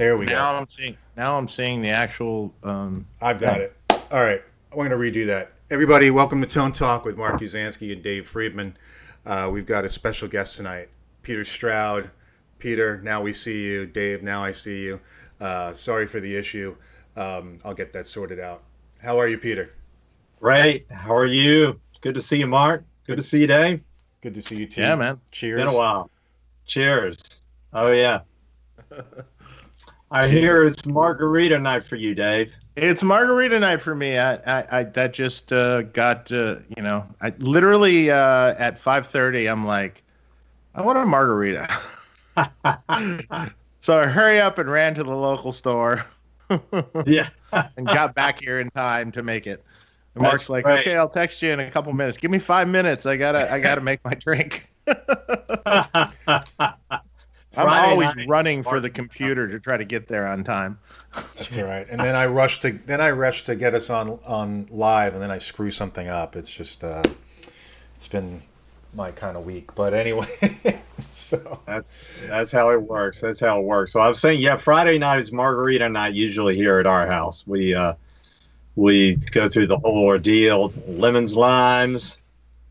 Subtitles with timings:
[0.00, 0.58] There we now go.
[0.60, 2.54] I'm seeing now I'm seeing the actual.
[2.62, 3.64] Um, I've got thing.
[3.64, 3.76] it.
[4.10, 4.40] All right.
[4.72, 5.52] I'm going to redo that.
[5.70, 8.78] Everybody, welcome to Tone Talk with Mark Uzansky and Dave Friedman.
[9.26, 10.88] Uh, we've got a special guest tonight,
[11.20, 12.10] Peter Stroud.
[12.58, 13.84] Peter, now we see you.
[13.84, 15.02] Dave, now I see you.
[15.38, 16.76] Uh, sorry for the issue.
[17.14, 18.62] Um, I'll get that sorted out.
[19.02, 19.74] How are you, Peter?
[20.40, 20.90] Great.
[20.90, 21.78] How are you?
[22.00, 22.84] Good to see you, Mark.
[23.06, 23.82] Good to see you, Dave.
[24.22, 24.80] Good to see you, too.
[24.80, 25.20] Yeah, man.
[25.30, 25.60] Cheers.
[25.60, 26.10] Been a while.
[26.64, 27.18] Cheers.
[27.74, 28.20] Oh yeah.
[30.10, 32.52] I hear it's margarita night for you, Dave.
[32.76, 34.18] It's margarita night for me.
[34.18, 39.06] I, I, I that just uh, got uh, you know, I literally uh, at five
[39.06, 39.48] thirty.
[39.48, 40.02] I'm like,
[40.74, 41.68] I want a margarita.
[43.80, 46.06] so I hurry up and ran to the local store
[47.06, 47.28] yeah.
[47.52, 49.64] and got back here in time to make it.
[50.14, 50.80] And That's Mark's like, great.
[50.80, 52.18] okay, I'll text you in a couple minutes.
[52.18, 53.06] Give me five minutes.
[53.06, 54.68] I gotta, I gotta make my drink.
[57.60, 60.78] I'm Friday always night, running for the computer to try to get there on time.
[61.36, 61.86] That's all right.
[61.90, 65.22] And then I rush to then I rush to get us on on live, and
[65.22, 66.36] then I screw something up.
[66.36, 67.02] It's just uh,
[67.96, 68.42] it's been
[68.94, 69.74] my kind of week.
[69.74, 70.28] But anyway,
[71.10, 73.20] so That's that's how it works.
[73.20, 73.92] That's how it works.
[73.92, 77.44] So I was saying, yeah, Friday night is margarita night usually here at our house.
[77.46, 77.94] We uh
[78.76, 82.18] we go through the whole ordeal, lemons, limes,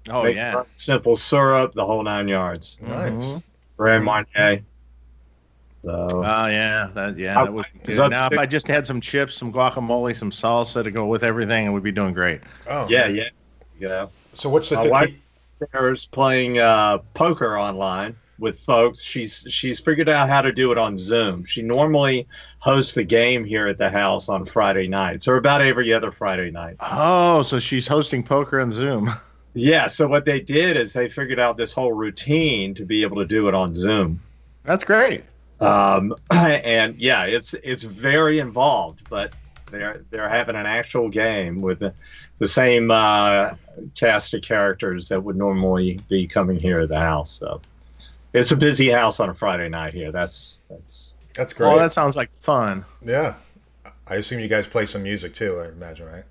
[0.10, 0.64] Oh yeah.
[0.76, 2.78] simple syrup, the whole nine yards.
[2.82, 3.12] nice.
[3.12, 3.44] Mhm.
[3.78, 4.62] Grand Marnier.
[5.84, 8.12] So Oh yeah, that yeah, How- that would be is good.
[8.12, 11.66] Now if I just had some chips, some guacamole, some salsa to go with everything,
[11.66, 12.42] it would be doing great.
[12.68, 13.30] Oh yeah, yeah.
[13.80, 14.08] Yeah.
[14.34, 15.02] So what's the My tequila?
[15.02, 15.14] wife-
[15.74, 19.02] Sarah's playing uh, poker online with folks.
[19.02, 21.44] She's she's figured out how to do it on Zoom.
[21.44, 22.28] She normally
[22.60, 26.50] hosts the game here at the house on Friday nights, or about every other Friday
[26.52, 26.78] night.
[26.80, 29.10] Oh, so she's hosting poker on Zoom.
[29.56, 29.88] Yeah.
[29.88, 33.26] So what they did is they figured out this whole routine to be able to
[33.26, 34.22] do it on Zoom.
[34.64, 35.24] That's great.
[35.62, 39.34] Um, and yeah, it's it's very involved, but
[39.72, 41.94] they're they're having an actual game with the,
[42.40, 43.52] the same uh,
[43.96, 47.32] cast of characters that would normally be coming here at the house.
[47.32, 47.62] So
[48.34, 50.12] it's a busy house on a Friday night here.
[50.12, 51.72] That's that's That's great.
[51.72, 52.86] Oh, that sounds like fun.
[53.06, 53.36] yeah.
[54.08, 55.60] I assume you guys play some music too.
[55.60, 56.24] I imagine, right?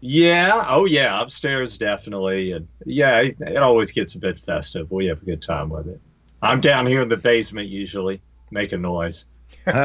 [0.00, 0.64] yeah.
[0.68, 4.90] Oh yeah, upstairs definitely, and yeah, it, it always gets a bit festive.
[4.90, 6.00] We have a good time with it.
[6.42, 8.20] I'm down here in the basement usually
[8.50, 9.24] making noise.
[9.66, 9.80] Do you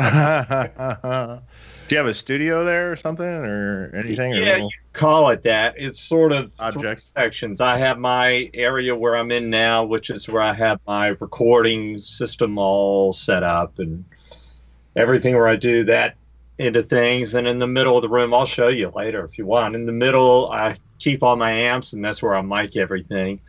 [1.99, 4.33] have a studio there or something or anything?
[4.33, 5.75] or Yeah, little- you call it that.
[5.77, 7.01] It's sort of three Object.
[7.01, 7.61] sections.
[7.61, 11.97] I have my area where I'm in now, which is where I have my recording
[11.99, 14.03] system all set up and
[14.95, 16.15] everything where I do that
[16.57, 17.35] into things.
[17.35, 19.75] And in the middle of the room, I'll show you later if you want.
[19.75, 23.39] In the middle, I keep all my amps, and that's where I mic everything.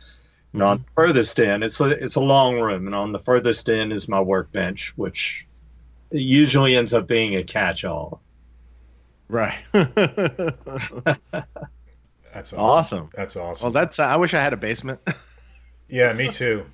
[0.53, 3.69] And on the furthest end, it's a, it's a long room, and on the furthest
[3.69, 5.45] end is my workbench, which
[6.11, 8.19] usually ends up being a catch-all.
[9.27, 9.59] right.
[12.33, 12.59] That's awesome.
[12.59, 13.09] awesome.
[13.13, 13.65] That's awesome.
[13.65, 13.99] Well, that's.
[13.99, 14.99] I wish I had a basement.
[15.89, 16.65] yeah, me too.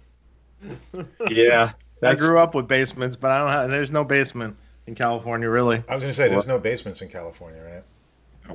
[1.29, 1.71] Yeah,
[2.03, 3.69] I grew up with basements, but I don't have.
[3.69, 5.81] There's no basement in California, really.
[5.87, 7.83] I was going to say there's no basements in California, right?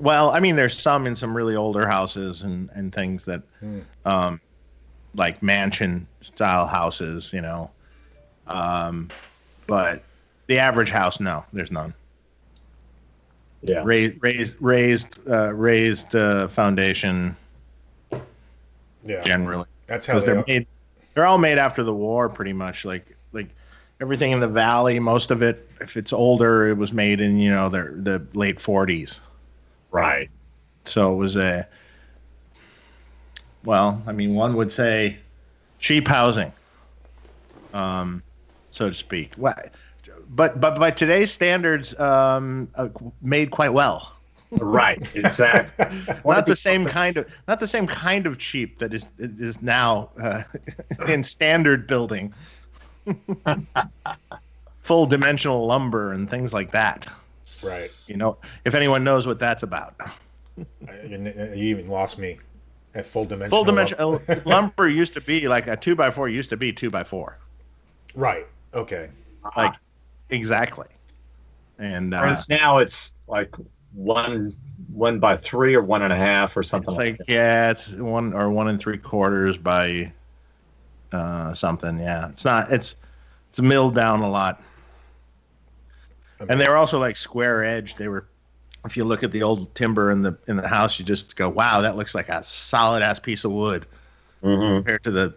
[0.00, 3.80] Well, I mean, there's some in some really older houses and and things that, Hmm.
[4.04, 4.40] um,
[5.14, 7.70] like mansion style houses, you know.
[8.46, 9.08] Um,
[9.66, 10.02] but
[10.46, 11.94] the average house, no, there's none.
[13.62, 13.82] yeah.
[13.84, 17.36] Raised raised raised uh, raised uh, foundation
[19.04, 19.22] Yeah.
[19.22, 20.44] generally That's how they they're are.
[20.46, 20.66] made.
[21.14, 22.84] They're all made after the war, pretty much.
[22.84, 23.48] Like like
[24.00, 27.50] everything in the valley, most of it, if it's older, it was made in you
[27.50, 29.20] know the the late 40s.
[29.90, 30.30] Right.
[30.84, 31.66] So it was a,
[33.64, 35.18] well, I mean, one would say
[35.78, 36.52] cheap housing,
[37.74, 38.22] um,
[38.70, 39.32] so to speak.
[39.36, 39.54] Well,
[40.28, 42.88] But but by today's standards, um, uh,
[43.22, 44.12] made quite well.
[44.52, 45.00] Right.
[45.14, 45.86] Exactly.
[46.24, 50.10] Not the same kind of not the same kind of cheap that is is now
[50.20, 50.42] uh,
[51.06, 52.34] in standard building.
[54.80, 57.06] Full dimensional lumber and things like that.
[57.62, 57.90] Right.
[58.08, 59.94] You know, if anyone knows what that's about.
[60.56, 60.66] You,
[61.08, 62.38] you even lost me
[62.94, 63.50] at full dimension.
[63.50, 66.90] Full dimensional lumber used to be like a two by four used to be two
[66.90, 67.38] by four.
[68.14, 68.46] Right.
[68.74, 69.10] Okay.
[69.56, 69.74] Like
[70.28, 70.88] exactly.
[71.78, 73.54] And uh, Whereas now it's like
[73.92, 74.54] one
[74.92, 77.92] one by three or one and a half or something it's like, like yeah, it's
[77.92, 80.12] one or one and three quarters by
[81.12, 81.98] uh, something.
[81.98, 82.72] Yeah, it's not.
[82.72, 82.96] It's
[83.48, 84.62] it's milled down a lot.
[86.48, 87.98] And they were also like square edged.
[87.98, 88.26] They were,
[88.84, 91.48] if you look at the old timber in the in the house, you just go,
[91.48, 93.86] "Wow, that looks like a solid ass piece of wood."
[94.42, 94.48] that.
[94.48, 94.76] Mhm.
[94.78, 95.34] compared to the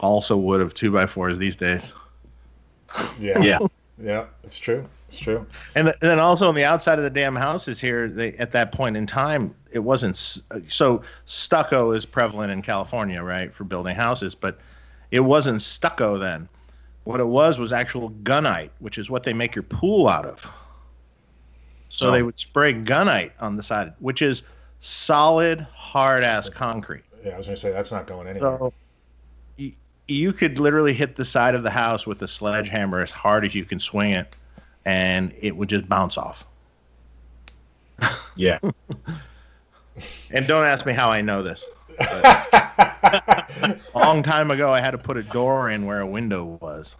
[0.00, 1.92] also wood of two by fours these days.
[3.18, 3.38] Yeah.
[3.40, 3.58] Yeah.
[4.02, 4.24] Yeah.
[4.44, 4.86] It's true.
[5.08, 5.46] It's true.
[5.74, 8.52] And, th- and then also on the outside of the damn houses here, they at
[8.52, 10.16] that point in time, it wasn't
[10.68, 14.58] so stucco is prevalent in California, right, for building houses, but
[15.10, 16.48] it wasn't stucco then.
[17.04, 20.50] What it was was actual gunite, which is what they make your pool out of.
[21.88, 22.12] So Oh.
[22.12, 24.42] they would spray gunite on the side, which is
[24.80, 27.02] solid, hard ass concrete.
[27.24, 28.58] Yeah, I was gonna say that's not going anywhere.
[28.58, 28.72] So
[29.56, 29.72] you,
[30.06, 33.54] you could literally hit the side of the house with a sledgehammer as hard as
[33.54, 34.36] you can swing it,
[34.84, 36.44] and it would just bounce off.
[38.36, 38.58] Yeah.
[40.30, 41.64] And don't ask me how I know this.
[41.98, 46.94] A long time ago, I had to put a door in where a window was.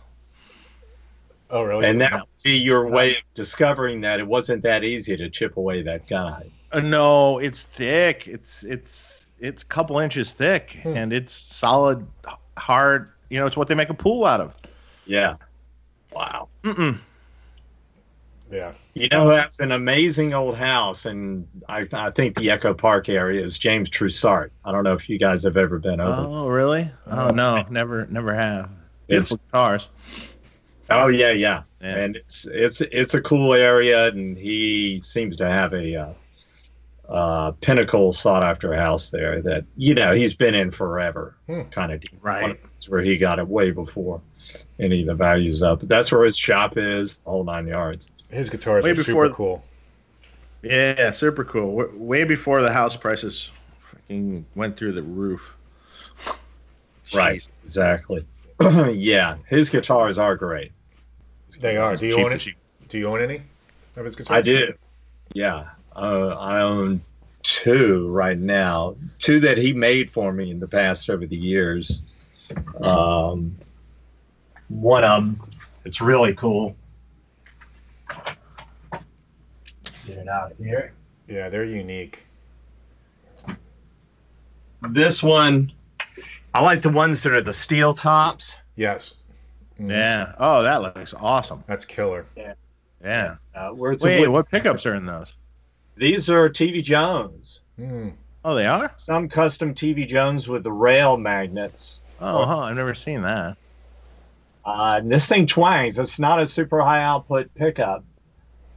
[1.50, 1.86] Oh, really?
[1.86, 5.28] and So- that would be your way of discovering that it wasn't that easy to
[5.30, 6.44] chip away that guy.
[6.72, 8.28] Uh, no, it's thick.
[8.28, 10.96] It's it's it's a couple inches thick, Hmm.
[10.96, 12.06] and it's solid,
[12.58, 13.10] hard.
[13.30, 14.54] You know, it's what they make a pool out of.
[15.06, 15.36] Yeah.
[16.12, 16.48] Wow.
[16.64, 16.98] Mm-mm.
[18.50, 18.72] yeah.
[18.94, 23.42] You know, that's an amazing old house, and I, I think the Echo Park area
[23.44, 24.50] is James Trussart.
[24.64, 26.20] I don't know if you guys have ever been over.
[26.22, 26.90] Oh, really?
[27.06, 28.70] Oh no, never, never have.
[29.08, 29.88] It's- Beautiful cars.
[30.90, 31.96] Oh yeah, yeah, Yeah.
[31.96, 36.12] and it's it's it's a cool area, and he seems to have a uh,
[37.12, 41.62] uh, pinnacle sought after house there that you know he's been in forever, Hmm.
[41.70, 42.10] kind of deal.
[42.22, 42.42] Right.
[42.42, 42.58] One of
[42.88, 44.20] Where he got it way before
[44.78, 45.80] any of the values up.
[45.82, 48.08] That's where his shop is, the whole nine yards.
[48.30, 49.64] His guitars Way are before- super cool.
[50.62, 51.76] Yeah, super cool.
[51.78, 53.50] W- Way before the house prices
[53.92, 55.54] fucking went through the roof.
[57.14, 57.48] Right.
[57.64, 58.24] Exactly.
[58.92, 60.72] yeah, his guitars are great.
[61.60, 61.96] They are.
[61.96, 62.46] Do you own as it?
[62.48, 62.54] you-
[62.88, 63.42] Do you own any
[63.96, 64.38] of his guitars?
[64.38, 64.72] I do.
[65.34, 65.66] Yeah.
[65.94, 67.00] Uh, I own
[67.42, 68.96] two right now.
[69.18, 72.02] Two that he made for me in the past over the years.
[72.80, 73.56] Um,
[74.68, 75.40] one of them,
[75.84, 76.76] it's really cool.
[80.06, 80.92] Get it out of here.
[81.26, 82.24] Yeah, they're unique.
[84.90, 85.72] This one,
[86.54, 88.56] I like the ones that are the steel tops.
[88.76, 89.14] Yes.
[89.80, 89.90] Mhm.
[89.90, 90.32] Yeah.
[90.38, 91.62] Oh, that looks awesome.
[91.66, 92.26] That's killer.
[93.04, 93.36] Yeah.
[93.54, 95.34] Uh, where it's Wait, wood- what pickups are in those?
[95.96, 97.60] These are TV Jones.
[97.78, 98.12] Mm.
[98.44, 98.92] Oh, they are.
[98.96, 102.00] Some custom TV Jones with the rail magnets.
[102.20, 103.56] Oh, huh, I've never seen that.
[104.64, 105.98] Uh, and this thing twangs.
[105.98, 108.04] It's not a super high output pickup.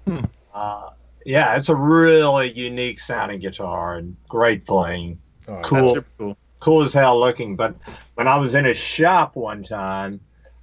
[0.08, 0.26] Hmm.
[0.54, 0.90] Uh,
[1.26, 5.20] yeah, it's a really unique sounding guitar and great playing.
[5.48, 5.80] Oh, Cool.
[5.80, 6.38] That's super cool.
[6.60, 7.56] Cool as hell looking.
[7.56, 7.76] But
[8.16, 10.20] when I was in a shop one time,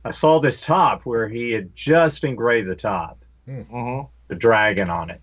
[0.08, 4.06] I saw this top where he had just engraved the top, Mm-hmm.
[4.28, 5.20] the dragon on it.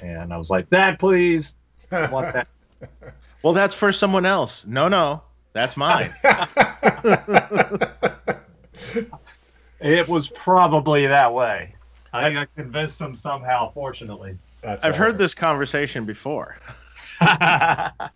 [0.00, 1.54] And I was like, that please.
[1.90, 2.48] I want that.
[3.44, 4.66] Well, that's for someone else.
[4.66, 6.12] No, no, that's mine.
[9.80, 11.74] It was probably that way.
[12.12, 14.36] I think I convinced him somehow, fortunately.
[14.60, 16.58] That's I've heard this conversation before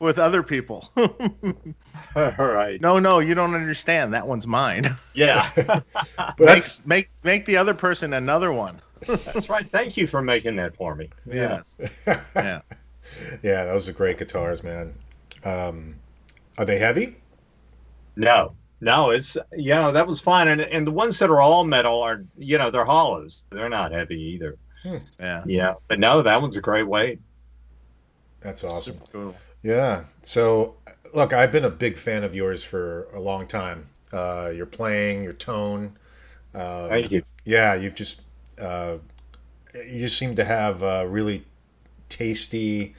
[0.01, 0.91] with other people.
[0.97, 2.81] All right.
[2.81, 4.15] no, no, you don't understand.
[4.15, 4.97] That one's mine.
[5.15, 5.51] Yeah.
[6.17, 8.81] But that's make, make make the other person another one.
[9.07, 9.67] That's right.
[9.67, 11.11] Thank you for making that for me.
[11.27, 11.79] Yes.
[12.37, 12.61] Yeah.
[13.43, 14.95] yeah, those are great guitars, man.
[15.45, 15.97] Um,
[16.59, 17.17] are they heavy?
[18.17, 21.65] No, no, it's you know that was fine, and and the ones that are all
[21.65, 23.45] metal are you know they're hollows.
[23.51, 24.57] They're not heavy either.
[25.19, 25.43] Yeah.
[25.47, 27.21] Yeah, but no, that one's a great weight.
[28.43, 28.95] That's awesome.
[28.95, 29.37] Super cool.
[29.63, 30.05] Yeah.
[30.23, 30.77] So,
[31.15, 33.87] look, I've been a big fan of yours for a long time.
[34.13, 35.97] Uh, your playing, your tone.
[36.55, 37.23] Uh, Thank you.
[37.45, 38.21] yeah, you've just
[38.61, 38.97] uh,
[39.75, 41.45] you just seem to have uh, really
[42.09, 42.95] tasty.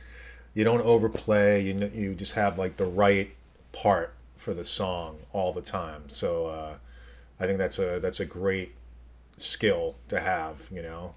[0.55, 1.63] You don't overplay.
[1.63, 3.31] You kn- you just have like the right
[3.71, 6.03] part for the song all the time.
[6.07, 6.75] So uh,
[7.39, 8.73] I think that's a that's a great
[9.37, 10.69] skill to have.
[10.71, 11.15] You know.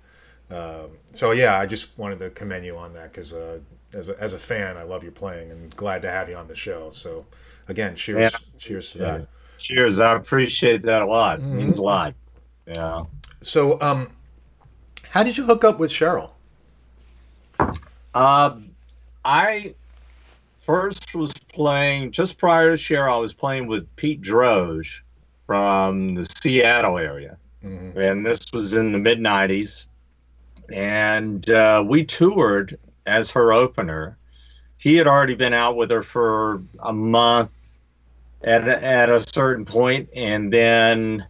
[0.50, 3.60] Um, so yeah, I just wanted to commend you on that because uh,
[3.92, 6.48] as a, as a fan, I love your playing and glad to have you on
[6.48, 6.90] the show.
[6.92, 7.26] So
[7.68, 8.38] again, cheers, Yeah.
[8.58, 9.26] cheers to that.
[9.58, 10.00] Cheers.
[10.00, 11.38] I appreciate that a lot.
[11.40, 11.56] Mm-hmm.
[11.56, 12.14] means a lot.
[12.66, 13.04] Yeah.
[13.42, 14.10] So, um,
[15.10, 16.30] how did you hook up with Sheryl?
[18.14, 18.70] Um,
[19.24, 19.74] I
[20.58, 23.12] first was playing just prior to Sheryl.
[23.12, 25.00] I was playing with Pete Droge
[25.46, 27.96] from the Seattle area, Mhm.
[27.96, 29.86] and this was in the mid '90s.
[30.72, 34.18] And uh, we toured as her opener.
[34.78, 37.52] He had already been out with her for a month
[38.42, 41.26] at a, at a certain point, and then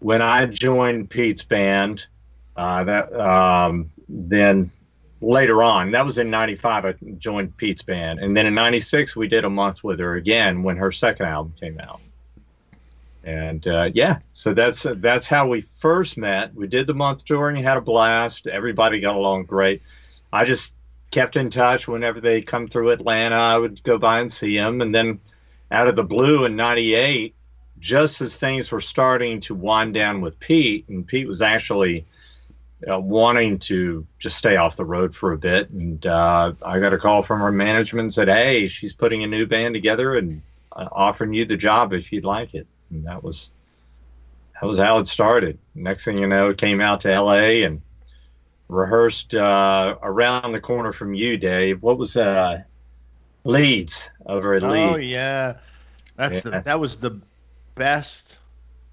[0.00, 2.04] when I joined Pete's band,
[2.56, 4.70] uh, that um, then
[5.20, 5.90] later on.
[5.92, 6.84] That was in '95.
[6.84, 10.62] I joined Pete's band, and then in '96 we did a month with her again
[10.62, 12.00] when her second album came out.
[13.22, 16.54] And uh, yeah, so that's that's how we first met.
[16.54, 18.46] We did the month touring, had a blast.
[18.46, 19.82] Everybody got along great.
[20.32, 20.74] I just
[21.10, 23.36] kept in touch whenever they come through Atlanta.
[23.36, 25.20] I would go by and see them, and then
[25.70, 27.34] out of the blue in '98,
[27.78, 32.04] just as things were starting to wind down with Pete, and Pete was actually
[32.90, 36.94] uh, wanting to just stay off the road for a bit, and uh, I got
[36.94, 40.42] a call from her management and said, "Hey, she's putting a new band together and
[40.72, 43.50] uh, offering you the job if you'd like it." And that was
[44.60, 45.58] that was how it started.
[45.74, 47.64] Next thing you know, it came out to L.A.
[47.64, 47.82] and
[48.70, 51.82] rehearsed uh, around the corner from you, Dave.
[51.82, 52.62] What was uh,
[53.44, 54.94] Leeds over at Leeds?
[54.94, 55.56] Oh yeah,
[56.16, 56.50] that's Yeah.
[56.52, 57.18] the that was the
[57.74, 58.38] best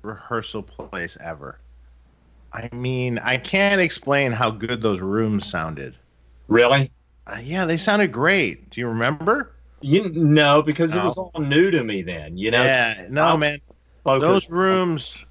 [0.02, 1.60] rehearsal place ever.
[2.54, 5.96] I mean, I can't explain how good those rooms sounded.
[6.48, 6.92] Really?
[7.28, 8.70] Uh, yeah, they sounded great.
[8.70, 9.52] Do you remember?
[9.82, 12.38] You no, because it was all new to me then.
[12.38, 13.60] You know, yeah, no, I'll man.
[14.04, 15.24] focus- Those rooms,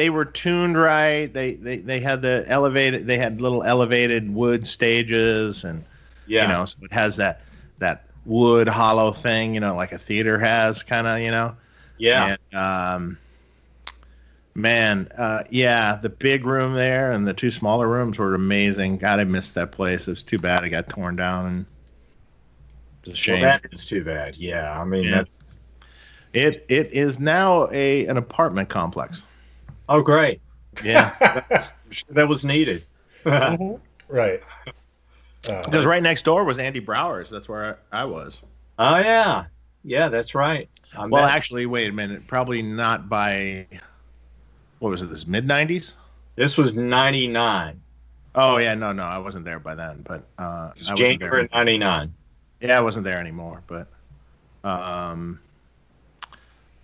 [0.00, 1.32] they were tuned right.
[1.32, 3.06] They, they they had the elevated.
[3.06, 5.84] They had little elevated wood stages, and
[6.26, 7.42] yeah, you know, so it has that
[7.80, 11.56] that wood hollow thing, you know, like a theater has, kind of, you know.
[11.98, 12.36] yeah.
[12.52, 13.18] And, um,
[14.54, 18.98] man, uh, yeah, the big room there and the two smaller rooms were amazing.
[18.98, 20.08] God, I missed that place.
[20.08, 21.66] It was too bad it got torn down, and
[23.04, 23.42] it's a Well, shame.
[23.42, 24.36] that is too bad.
[24.36, 25.10] Yeah, I mean Yeah.
[25.10, 25.56] that's
[26.32, 29.26] it it is now a an apartment complex.
[29.90, 30.40] Oh great.
[30.82, 31.74] Yeah, That's-
[32.08, 32.84] that was needed.
[33.26, 33.78] oh
[34.08, 34.40] Right.
[35.48, 37.28] Uh, because right next door was Andy Brauer's.
[37.30, 38.38] That's where I, I was.
[38.78, 39.44] Oh, yeah,
[39.84, 40.68] yeah, that's right.
[40.96, 42.26] I Well, met- actually, wait a minute.
[42.26, 43.66] Probably not by
[44.80, 45.10] what was it?
[45.10, 45.92] This mid '90s.
[46.36, 47.80] this was '99.
[48.34, 50.02] Oh yeah, no, no, I wasn't there by then.
[50.06, 51.48] But uh, I wasn't January there.
[51.52, 52.14] '99.
[52.60, 53.62] Yeah, I wasn't there anymore.
[53.66, 53.86] But,
[54.64, 55.40] um,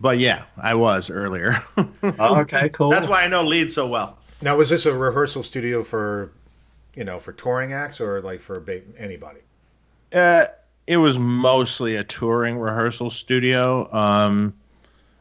[0.00, 1.62] but yeah, I was earlier.
[2.18, 2.90] Oh, okay, cool.
[2.90, 4.18] That's why I know Leeds so well.
[4.40, 6.30] now, was this a rehearsal studio for,
[6.94, 9.40] you know, for touring acts or like for ba- anybody?
[10.12, 10.46] Uh,
[10.86, 13.92] it was mostly a touring rehearsal studio.
[13.92, 14.54] Um,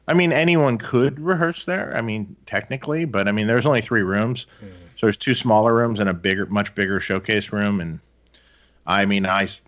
[0.07, 1.97] I mean, anyone could rehearse there.
[1.97, 5.99] I mean, technically, but I mean, there's only three rooms, so there's two smaller rooms
[5.99, 7.81] and a bigger, much bigger showcase room.
[7.81, 7.99] And
[8.85, 9.61] I mean, I, s-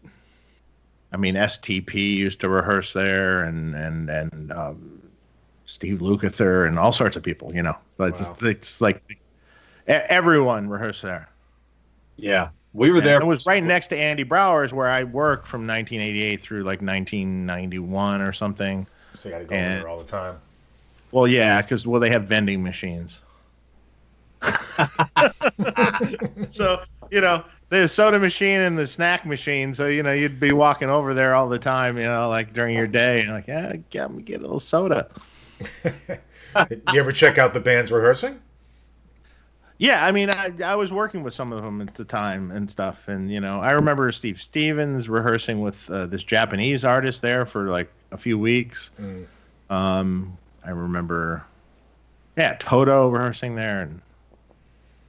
[1.11, 5.01] I mean, STP used to rehearse there, and and and um,
[5.65, 7.53] Steve Lukather and all sorts of people.
[7.55, 8.35] You know, it's, Wow.
[8.41, 9.01] it's like
[9.87, 11.29] everyone rehearsed there.
[12.17, 13.19] yeah, we were And there.
[13.21, 18.21] It was right next to Andy Brauer's, where I worked from 1988 through like 1991
[18.21, 18.85] or something.
[19.15, 20.35] So you got to go And- there all the time.
[21.11, 23.19] Well, yeah, because well, they have vending machines.
[26.51, 29.73] so you know, the soda machine and the snack machine.
[29.73, 31.97] So you know, you'd be walking over there all the time.
[31.97, 35.09] You know, like during your day, and like, yeah, get me get a little soda.
[36.69, 38.39] Did you ever check out the bands rehearsing?
[39.79, 42.69] Yeah, I mean, I, I was working with some of them at the time and
[42.69, 47.45] stuff, and you know, I remember Steve Stevens rehearsing with uh, this Japanese artist there
[47.45, 48.89] for like a few weeks.
[48.99, 49.27] Mm.
[49.69, 51.45] Um, I remember,
[52.35, 54.01] yeah, Toto rehearsing there, and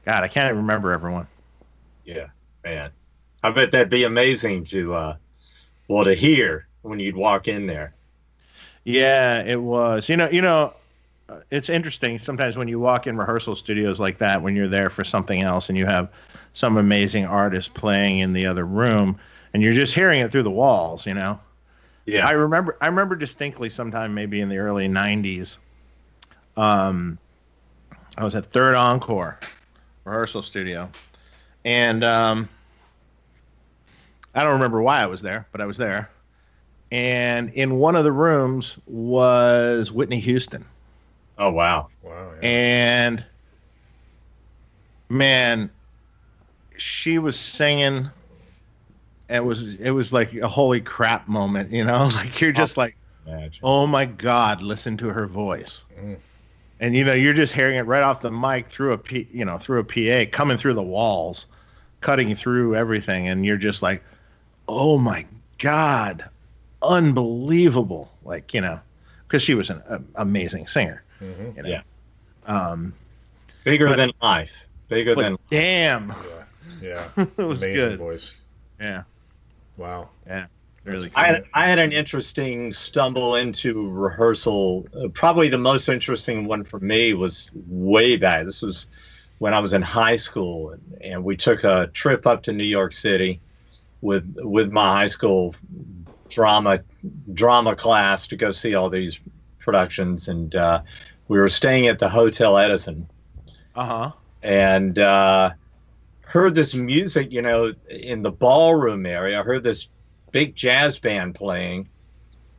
[0.05, 1.27] God, I can't even remember everyone.
[2.05, 2.27] Yeah,
[2.65, 2.91] man.
[3.43, 5.17] I bet that'd be amazing to, uh,
[5.87, 7.95] well, to hear when you'd walk in there.
[8.85, 10.09] Yeah, it was.
[10.09, 10.73] You know, you know,
[11.29, 14.91] uh, it's interesting sometimes when you walk in rehearsal studios like that when you're there
[14.91, 16.11] for something else and you have
[16.55, 19.19] some amazing artist playing in the other room
[19.53, 21.39] and you're just hearing it through the walls, you know.
[22.07, 22.27] Yeah.
[22.27, 25.59] I remember I remember distinctly sometime maybe in the early 90s.
[26.57, 27.19] Um
[28.17, 29.39] I was at Third Encore
[30.05, 30.91] rehearsal studio
[31.65, 32.49] and um
[34.35, 36.11] I don't remember why I was there, but I was there.
[36.93, 40.65] And in one of the rooms was Whitney Houston.
[41.39, 41.89] oh, wow.
[42.03, 42.33] Wow.
[42.41, 42.49] Yeah.
[42.49, 43.25] And
[45.09, 45.71] man,
[46.77, 48.11] she was singing.
[49.29, 52.09] It was it was like a holy crap moment, you know?
[52.15, 52.97] Like you're just like,
[53.27, 53.61] Imagine.
[53.63, 55.85] oh my god, listen to her voice.
[56.01, 56.19] Mm.
[56.81, 59.45] And you know, you're just hearing it right off the mic through a P, you
[59.45, 61.47] know, through a PA, coming through the walls,
[62.01, 64.03] cutting through everything, and you're just like,
[64.69, 65.27] oh my
[65.59, 66.29] god,
[66.83, 68.13] unbelievable!
[68.25, 68.79] Like you know,
[69.27, 71.03] because she was an a, amazing singer.
[71.21, 71.57] Mhm.
[71.57, 71.69] You know?
[71.69, 71.83] Yeah.
[72.47, 72.95] Um,
[73.65, 74.53] Bigger but- than life.
[74.89, 76.09] Bigger but than damn,
[76.81, 77.09] Yeah.
[77.17, 77.25] Yeah.
[77.37, 77.99] it was Amazing good.
[77.99, 78.37] voice.
[78.81, 79.03] Yeah,
[79.77, 80.09] Wow.
[80.89, 81.11] Really.
[81.15, 84.89] I had, I had an interesting stumble into rehearsal.
[84.95, 88.47] Uh, probably the most interesting one for me was way back.
[88.47, 88.87] This was
[89.39, 92.65] when I was in high school, and, and we took a trip up to New
[92.65, 93.43] York City
[94.03, 95.55] with with my high school
[96.29, 96.85] drama
[97.35, 99.21] drama class to go see all these
[99.59, 100.29] productions.
[100.29, 100.83] And uh,
[101.29, 103.09] we were staying at the Hotel Edison,
[103.75, 104.13] Uh huh.
[104.43, 105.51] and uh,
[106.23, 107.33] heard this music.
[107.33, 109.89] You know, in the ballroom area, I heard this
[110.31, 111.89] big jazz band playing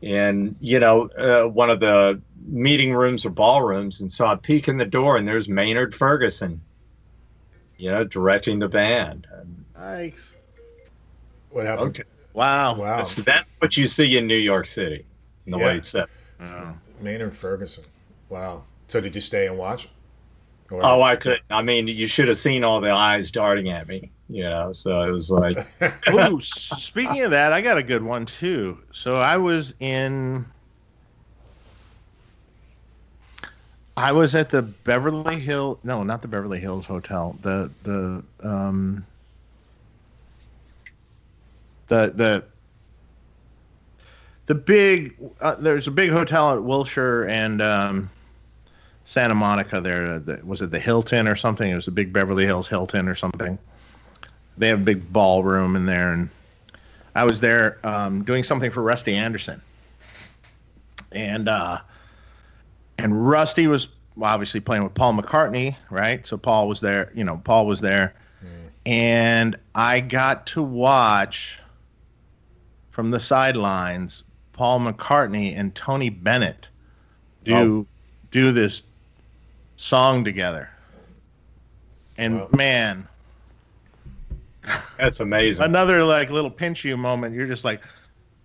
[0.01, 4.67] in you know uh, one of the meeting rooms or ballrooms, and saw a peek
[4.67, 6.61] in the door, and there's Maynard Ferguson,
[7.77, 9.27] you know, directing the band.
[9.31, 10.33] And, Yikes.
[11.51, 11.89] What happened?
[11.89, 12.75] okay, Wow.
[12.75, 12.95] Wow.
[12.97, 15.05] that's, that's what you see in New York City
[15.45, 15.65] in the Yeah.
[15.65, 16.07] late '70s.
[16.41, 16.75] Oh.
[17.01, 17.83] Maynard Ferguson.
[18.29, 18.63] Wow.
[18.87, 19.89] So did you stay and watch?
[20.71, 21.39] Or- Oh, I could.
[21.49, 24.11] I mean, you should have seen all the eyes darting at me.
[24.29, 25.57] You know, so it was like,
[26.09, 28.77] Ooh, speaking of that, I got a good one too.
[28.91, 30.45] So I was in.
[33.97, 35.79] I was at the Beverly Hill.
[35.83, 37.35] No, not the Beverly Hills Hotel.
[37.41, 39.05] The the um.
[41.87, 42.43] The the.
[44.45, 48.09] The big uh, there's a big hotel at Wilshire and um,
[49.05, 49.81] Santa Monica.
[49.81, 51.69] There the, was it the Hilton or something?
[51.69, 53.59] It was the big Beverly Hills Hilton or something
[54.59, 56.29] they have a big ballroom in there and
[57.15, 59.61] i was there um, doing something for rusty anderson.
[61.11, 61.79] And uh
[62.99, 63.87] and rusty was
[64.21, 66.27] obviously playing with paul mccartney right?
[66.27, 68.13] So paul was there you know paul was there.
[68.85, 71.59] And i got to watch
[72.91, 74.23] from the sidelines
[74.53, 76.67] paul mccartney and tony bennett
[77.43, 77.87] do
[78.31, 78.83] do this
[79.77, 80.69] song together.
[82.17, 82.49] And Wow.
[82.53, 83.07] man
[84.97, 85.63] that's amazing.
[85.65, 87.35] another like little pinch you moment.
[87.35, 87.81] You're just like,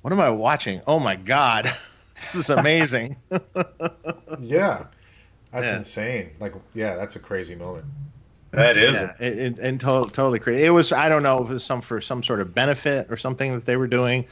[0.03, 0.81] what am I watching?
[0.87, 1.65] Oh my god,
[2.21, 3.17] this is amazing.
[4.41, 4.87] yeah.
[5.53, 5.77] That's Yeah.
[5.79, 6.31] insane.
[6.41, 7.85] Like, yeah, that's a crazy moment.
[8.51, 8.95] That is.
[8.95, 10.65] yeah, it, it, and to- totally crazy.
[10.65, 13.17] It was I don't know if it was some for some sort of benefit or
[13.17, 14.25] something that they were doing,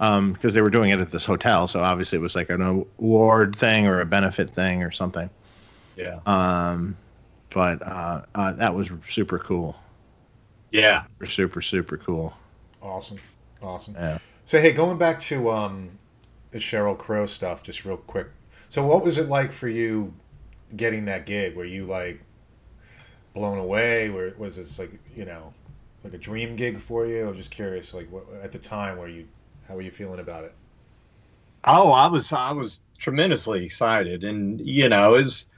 [0.00, 1.66] um, because they were doing it at this hotel.
[1.68, 5.28] So obviously it was like an award thing or a benefit thing or something.
[5.94, 6.20] Yeah.
[6.24, 6.96] Um,
[7.50, 9.76] but uh, uh, that was super cool.
[10.76, 11.04] Yeah.
[11.20, 12.34] Super super super cool.
[12.82, 13.18] Awesome.
[13.62, 13.94] Awesome.
[13.94, 14.18] Yeah.
[14.44, 15.98] So, hey, going back to um,
[16.50, 18.28] the Sheryl Crow stuff, just real quick.
[18.68, 20.14] So, what was it like for you
[20.76, 21.56] getting that gig?
[21.56, 22.20] Were you like
[23.34, 24.10] blown away?
[24.10, 25.52] Were, was this like, you know,
[26.04, 27.28] like a dream gig for you?
[27.28, 29.26] I'm just curious, like, what, at the time, were you,
[29.66, 30.54] how were you feeling about it?
[31.64, 35.48] Oh, I was I was tremendously excited, and you know, is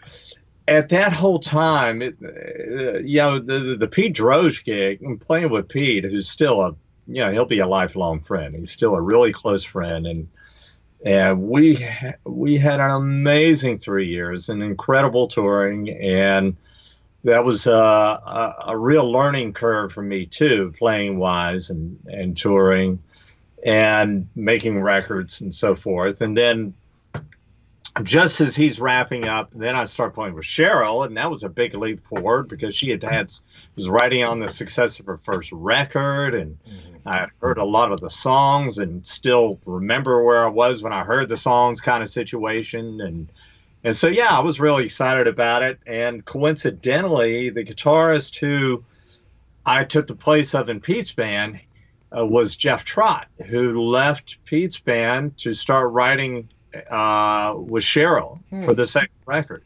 [0.68, 5.20] at that whole time, it, uh, you know, the, the the Pete Droge gig and
[5.20, 6.76] playing with Pete, who's still a
[7.06, 8.54] you know he'll be a lifelong friend.
[8.54, 10.28] He's still a really close friend, and
[11.04, 11.84] and we
[12.24, 16.56] we had an amazing three years, and incredible touring, and
[17.24, 22.36] that was uh, a, a real learning curve for me too, playing wise and and
[22.36, 23.02] touring
[23.64, 26.20] and making records and so forth.
[26.20, 26.74] And then
[28.02, 31.48] just as he's wrapping up, then I start playing with Sheryl, and that was a
[31.48, 33.32] big leap forward because she had had
[33.74, 36.58] was writing on the success of her first record, and
[37.06, 40.92] I had heard a lot of the songs, and still remember where I was when
[40.92, 43.32] I heard the songs, kind of situation, and
[43.84, 45.78] and so yeah, I was really excited about it.
[45.86, 48.84] And coincidentally, the guitarist who
[49.64, 51.60] I took the place of in Pete's band
[52.16, 56.48] uh, was Jeff Trott, who left Pete's band to start writing
[56.90, 58.64] uh, with Sheryl Hmm.
[58.64, 59.62] for the second record.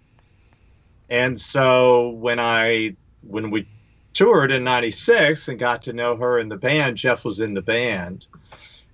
[1.11, 3.67] And so when I when we
[4.15, 7.63] toured in '96 and got to know her in the band, Jeff was in the
[7.63, 8.27] band,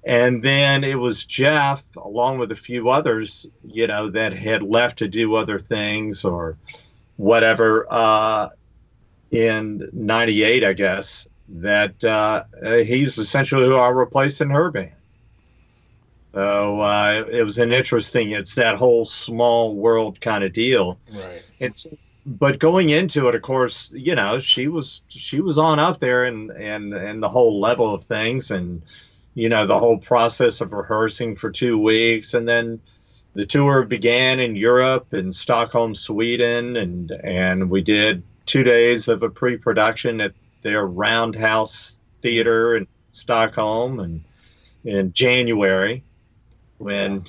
[0.04, 4.98] and then it was Jeff along with a few others, you know, that had left
[4.98, 6.56] to do other things or
[7.16, 7.86] whatever.
[7.90, 8.48] Uh,
[9.30, 14.92] in '98, I guess that uh, uh, he's essentially who I replaced in her band.
[16.32, 18.32] So uh, it was an interesting.
[18.32, 20.98] It's that whole small world kind of deal.
[21.12, 21.42] Right.
[21.58, 21.86] It's
[22.26, 26.24] but going into it, of course, you know she was she was on up there
[26.24, 28.82] and and and the whole level of things and
[29.34, 32.80] you know the whole process of rehearsing for two weeks and then
[33.34, 39.22] the tour began in Europe in Stockholm, Sweden, and and we did two days of
[39.22, 44.24] a pre-production at their Roundhouse Theater in Stockholm and
[44.84, 46.02] in January
[46.78, 47.24] when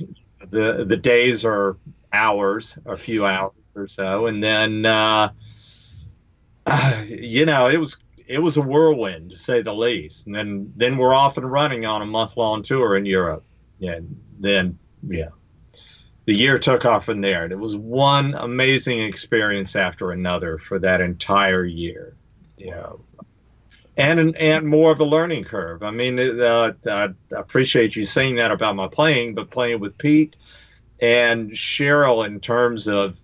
[0.50, 1.78] the the days are
[2.14, 5.32] hours, a few hours or so, and then uh,
[7.06, 7.98] you know it was
[8.30, 10.28] it was a whirlwind to say the least.
[10.28, 13.44] And then then we're off and running on a month long tour in Europe.
[13.82, 15.30] And then yeah,
[16.26, 17.44] the year took off from there.
[17.44, 22.16] And it was one amazing experience after another for that entire year.
[22.58, 23.02] You know.
[24.00, 25.84] And, and more of a learning curve.
[25.84, 30.38] I mean, uh, I appreciate you saying that about my playing, but playing with Pete
[31.02, 33.18] and Sheryl in terms of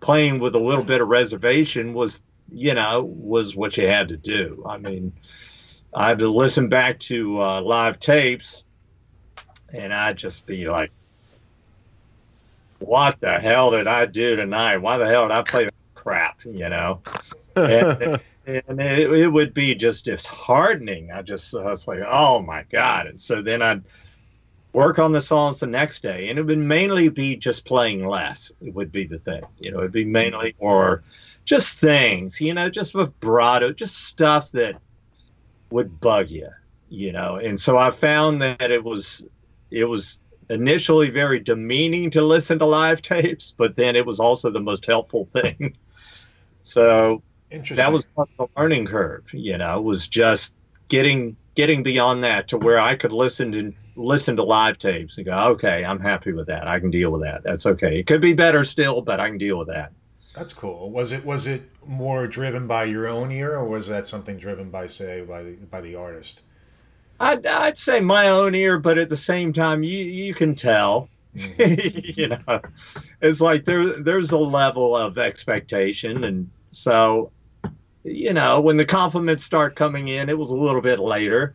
[0.00, 4.16] playing with a little bit of reservation was, you know, was what you had to
[4.16, 4.64] do.
[4.68, 5.12] I mean,
[5.92, 8.64] I had to listen back to uh, live tapes,
[9.72, 10.90] and I'd just be like,
[12.78, 14.78] "What the hell did I do tonight?
[14.78, 17.00] Why the hell did I play that crap?" You know,
[17.56, 18.20] and,
[18.68, 21.10] and it, it would be just disheartening.
[21.12, 23.82] I just I was like, "Oh my god!" And so then I'd
[24.72, 28.52] work on the songs the next day, and it would mainly be just playing less.
[28.60, 29.78] It would be the thing, you know.
[29.78, 31.02] It'd be mainly or
[31.44, 34.80] just things, you know, just vibrato, just stuff that
[35.70, 36.48] would bug you,
[36.88, 37.36] you know.
[37.36, 39.24] And so I found that it was
[39.70, 44.50] it was initially very demeaning to listen to live tapes, but then it was also
[44.50, 45.76] the most helpful thing.
[46.62, 50.54] so that was the learning curve, you know, was just
[50.88, 55.26] getting getting beyond that to where I could listen to listen to live tapes and
[55.26, 56.68] go, okay, I'm happy with that.
[56.68, 57.42] I can deal with that.
[57.42, 57.98] That's okay.
[57.98, 59.92] It could be better still, but I can deal with that.
[60.34, 60.90] That's cool.
[60.90, 64.70] Was it was it more driven by your own ear, or was that something driven
[64.70, 66.42] by, say, by the, by the artist?
[67.18, 71.08] I'd, I'd say my own ear, but at the same time, you you can tell.
[71.36, 71.98] Mm-hmm.
[72.20, 72.60] you know,
[73.20, 77.32] it's like there there's a level of expectation, and so
[78.04, 81.54] you know when the compliments start coming in, it was a little bit later.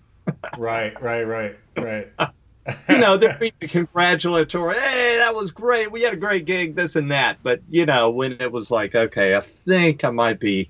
[0.57, 2.07] right, right, right, right.
[2.89, 4.75] you know, they're being congratulatory.
[4.75, 5.91] Hey, that was great.
[5.91, 7.37] We had a great gig, this and that.
[7.43, 10.69] But you know, when it was like, okay, I think I might be,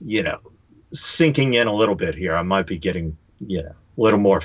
[0.00, 0.40] you know,
[0.92, 2.36] sinking in a little bit here.
[2.36, 4.42] I might be getting, you know, a little more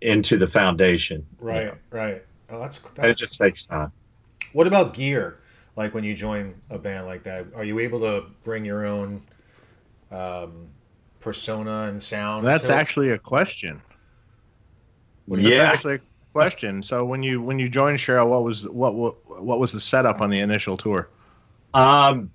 [0.00, 1.26] into the foundation.
[1.38, 1.76] Right, you know.
[1.90, 2.22] right.
[2.50, 3.16] Oh, that's, that's it.
[3.16, 3.92] Just takes time.
[4.52, 5.38] What about gear?
[5.76, 9.22] Like when you join a band like that, are you able to bring your own
[10.10, 10.68] um,
[11.20, 12.46] persona and sound?
[12.46, 13.80] That's actually a question.
[15.28, 16.00] That's yeah, actually a
[16.32, 16.82] question.
[16.82, 20.20] So when you when you joined Sheryl, what was what what what was the setup
[20.20, 21.08] on the initial tour?
[21.72, 22.30] Um,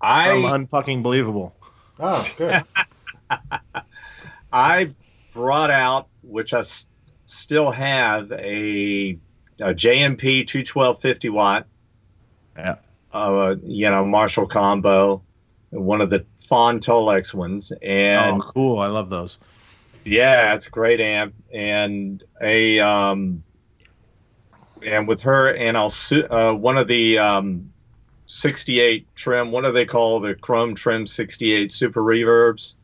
[0.00, 1.54] I From unfucking believable.
[2.00, 2.64] Oh, good.
[4.52, 4.90] I
[5.32, 6.86] brought out, which I s-
[7.26, 9.18] still have, a,
[9.60, 11.66] a JMP 212 watt.
[12.56, 12.76] Yeah.
[13.12, 15.22] Uh, you know, Marshall combo,
[15.72, 18.78] one of the Fawn Tolex ones, and oh, cool!
[18.78, 19.38] I love those.
[20.04, 23.42] Yeah, it's a great amp, and a um,
[24.84, 25.92] and with her, and I'll
[26.30, 27.72] uh, one of the um,
[28.26, 29.50] 68 trim.
[29.50, 32.74] What do they call the chrome trim 68 super reverbs?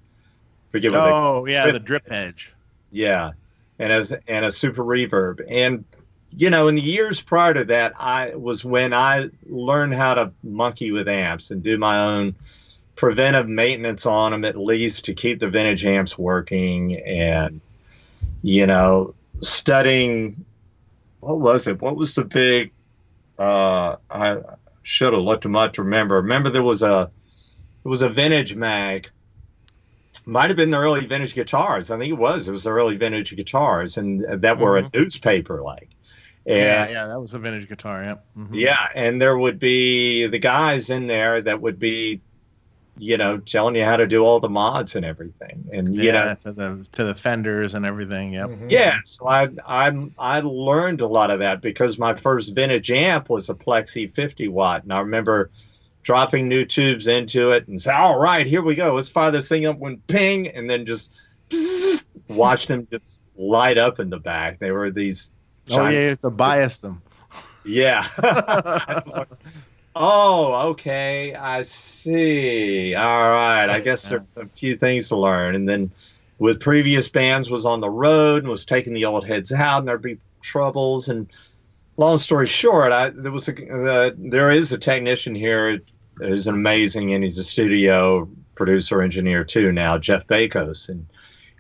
[0.71, 2.55] Forget what oh they, yeah, the drip edge.
[2.91, 3.33] Yeah,
[3.79, 5.85] and as and a super reverb, and
[6.31, 10.33] you know, in the years prior to that, I was when I learned how to
[10.43, 12.35] monkey with amps and do my own
[12.99, 17.61] preventive maintenance on them at least to keep the vintage amps working and
[18.43, 20.45] you know studying
[21.21, 22.73] what was it what was the big
[23.39, 24.39] uh i
[24.83, 27.09] should have looked them up to remember remember there was a
[27.85, 29.09] it was a vintage mag
[30.27, 32.97] might have been the early vintage guitars i think it was it was the early
[32.97, 34.97] vintage guitars and that were mm-hmm.
[34.97, 35.89] a newspaper like
[36.47, 38.03] yeah, yeah, that was a vintage guitar.
[38.03, 38.55] Yeah, mm-hmm.
[38.55, 42.23] yeah, and there would be the guys in there that would be
[42.99, 46.13] you know, telling you how to do all the mods and everything, and you yeah,
[46.13, 48.35] know, to the to the fenders and everything.
[48.35, 48.49] Yep.
[48.49, 48.71] Mm-hmm.
[48.71, 53.29] Yeah, so I I I learned a lot of that because my first vintage amp
[53.29, 55.51] was a Plexi 50 watt, and I remember
[56.03, 58.95] dropping new tubes into it and say, "All right, here we go.
[58.95, 61.13] Let's fire this thing up." When ping, and then just
[62.29, 64.59] watch them just light up in the back.
[64.59, 65.31] They were these.
[65.71, 67.03] Oh yeah, you have to bias them.
[67.65, 68.09] Yeah.
[70.01, 71.35] Oh, okay.
[71.35, 72.95] I see.
[72.95, 73.69] All right.
[73.69, 75.57] I guess there's a few things to learn.
[75.57, 75.91] And then
[76.39, 79.89] with previous bands was on the road and was taking the old heads out and
[79.89, 81.29] there'd be troubles and
[81.97, 85.81] long story short, I there was a uh, there is a technician here
[86.15, 91.07] who's amazing and he's a studio producer engineer too now, Jeff Bakos and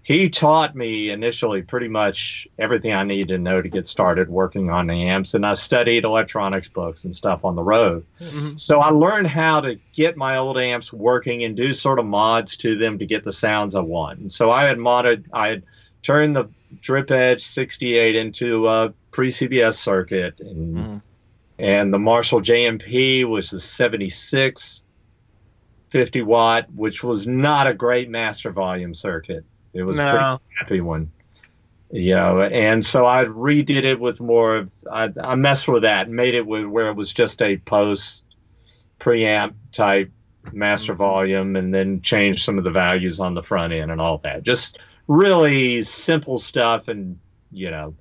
[0.08, 4.70] he taught me initially pretty much everything I needed to know to get started working
[4.70, 5.34] on amps.
[5.34, 8.06] And I studied electronics books and stuff on the road.
[8.18, 8.56] Mm-hmm.
[8.56, 12.56] So I learned how to get my old amps working and do sort of mods
[12.56, 14.20] to them to get the sounds I want.
[14.20, 15.62] And so I had modded, I had
[16.00, 16.48] turned the
[16.80, 20.40] Drip Edge 68 into a pre CBS circuit.
[20.40, 20.96] And, mm-hmm.
[21.58, 24.84] and the Marshall JMP was the 76
[25.90, 29.44] 50 watt, which was not a great master volume circuit.
[29.72, 30.06] It was no.
[30.06, 31.10] a pretty happy one.
[31.90, 36.10] You know, and so I redid it with more of I, I messed with that,
[36.10, 38.24] made it with, where it was just a post
[39.00, 40.10] preamp type
[40.52, 40.98] master mm-hmm.
[40.98, 44.42] volume, and then changed some of the values on the front end and all that.
[44.42, 47.18] Just really simple stuff, and
[47.52, 47.94] you know,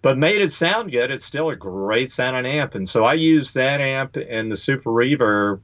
[0.00, 1.10] but made it sound good.
[1.10, 4.90] It's still a great sounding amp, and so I used that amp and the Super
[4.90, 5.60] Reverb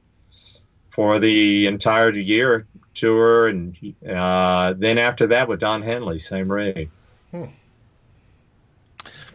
[0.91, 3.75] for the entire year tour, and
[4.07, 6.89] uh, then after that with Don Henley, same rig.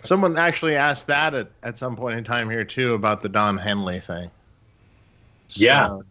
[0.05, 3.59] Someone actually asked that at, at some point in time here too about the Don
[3.59, 4.31] Henley thing.
[5.51, 5.88] Yeah.
[5.88, 6.03] So,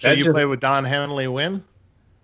[0.00, 1.62] so That you just- play with Don Henley when?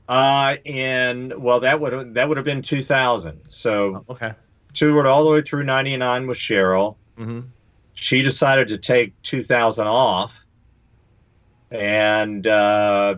[0.08, 3.40] Uh, and well, that would that would have been 2000.
[3.48, 4.32] So Okay.
[4.72, 6.94] toured all the way through 99 with Sheryl.
[7.16, 7.40] hmm
[7.94, 10.44] She decided to take 2000 off,
[11.72, 13.16] and uh,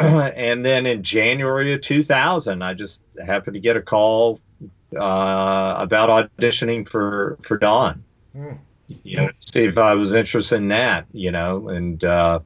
[0.34, 4.40] and then in January of 2000, I just happened to get a call
[4.96, 8.02] uh, about auditioning for for Don.
[8.32, 8.52] Hmm.
[9.04, 11.06] You know, see if I was interested in that.
[11.12, 12.40] You know, and uh,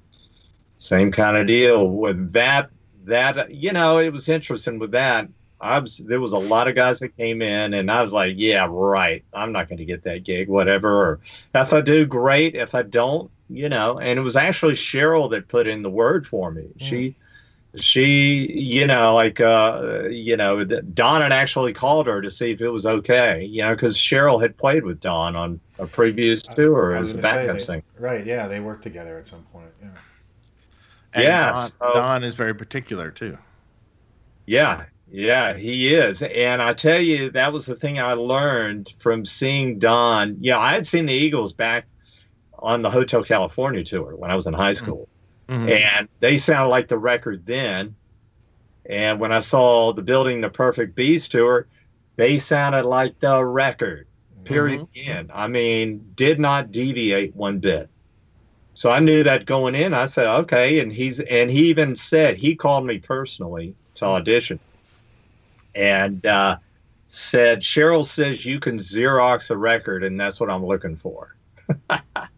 [0.79, 2.71] same kind of deal with that.
[3.05, 5.29] That you know, it was interesting with that.
[5.61, 8.35] I was there was a lot of guys that came in, and I was like,
[8.37, 9.25] yeah, right.
[9.33, 10.91] I'm not going to get that gig, whatever.
[10.91, 11.21] Or
[11.55, 12.57] if I do, great.
[12.57, 14.01] If I don't, you know.
[14.01, 16.67] And it was actually Sheryl that put in the word for me.
[16.79, 17.15] She,
[17.77, 22.61] she, you know, like, uh, you know, Don had actually called her to see if
[22.61, 26.95] it was okay, you know, because Sheryl had played with Don on a previous tour
[26.95, 27.83] I as was a gonna backup singer.
[27.99, 29.69] Right, yeah, they worked together at some point.
[29.83, 29.89] Yeah.
[31.15, 33.39] And Yeah, Don, so- Don is very particular too.
[34.47, 36.23] Yeah, yeah, he is.
[36.23, 40.37] And I tell you, that was the thing I learned from seeing Don.
[40.41, 41.87] Yeah, I had seen the Eagles back
[42.59, 45.09] on the Hotel California tour when I was in high school,
[45.49, 45.71] Mhm.
[45.71, 47.95] and they sounded like the record then.
[48.87, 51.67] And when I saw the Building the Perfect Beast tour,
[52.17, 54.07] they sounded like the record.
[54.45, 54.87] Period.
[54.95, 55.31] End.
[55.35, 57.89] I mean, did not deviate one bit.
[58.75, 59.95] So I knew that going in.
[59.95, 60.81] I said, okay.
[60.81, 64.59] And he's and he even said he called me personally to audition,
[65.75, 66.57] and uh,
[67.09, 71.35] said Sheryl says you can Xerox a record, and that's what I'm looking for.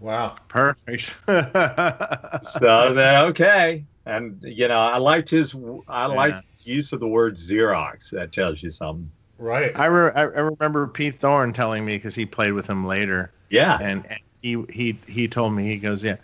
[0.00, 0.36] Wow.
[0.48, 1.12] Perfect.
[1.28, 3.84] So I said, okay.
[4.06, 5.54] And you know, I liked his
[5.88, 6.40] I liked Yeah.
[6.56, 8.10] his use of the word Xerox.
[8.10, 9.10] That tells you something.
[9.38, 9.78] Right.
[9.78, 13.30] I, re- I I remember Pete Thorne telling me because he played with him later,
[13.50, 13.78] Yeah.
[13.80, 16.16] and, and he he he told me he goes yeah,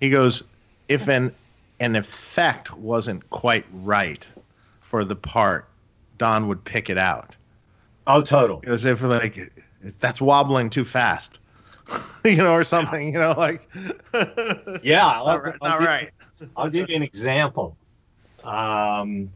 [0.00, 0.42] he goes
[0.88, 1.32] if an
[1.80, 4.26] an effect wasn't quite right
[4.82, 5.68] for the part,
[6.16, 7.34] Don would pick it out.
[8.06, 8.60] Oh, total.
[8.60, 9.52] He goes if like
[10.00, 11.38] that's wobbling too fast,
[12.24, 13.68] you know, or something, you know, like
[14.82, 15.20] Yeah.
[15.24, 16.10] Not, right- I'll not give- right.
[16.56, 17.76] I'll give you an example.
[18.44, 19.30] Um,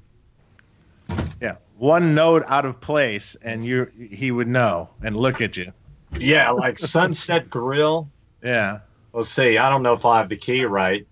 [1.41, 5.73] Yeah, one note out of place, and you he would know and look at you.
[6.19, 8.09] yeah, like Sunset Grill.
[8.43, 8.81] Yeah.
[9.13, 9.57] Let's see.
[9.59, 11.07] I don't know if I have the key right.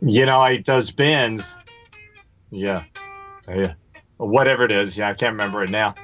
[0.00, 1.54] You know, he does bends.
[2.50, 2.84] Yeah.
[3.48, 3.74] Yeah.
[4.16, 4.96] Whatever it is.
[4.96, 5.94] Yeah, I can't remember it now.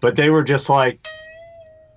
[0.00, 1.06] But they were just like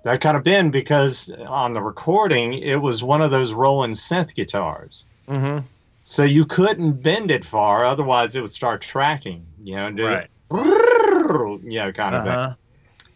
[0.03, 4.33] that kind of bend because on the recording, it was one of those Roland synth
[4.33, 5.05] guitars.
[5.27, 5.65] Mm-hmm.
[6.03, 10.27] So you couldn't bend it far, otherwise it would start tracking, you know, Right.
[10.51, 12.31] you know, kind of thing.
[12.33, 12.55] Uh-huh.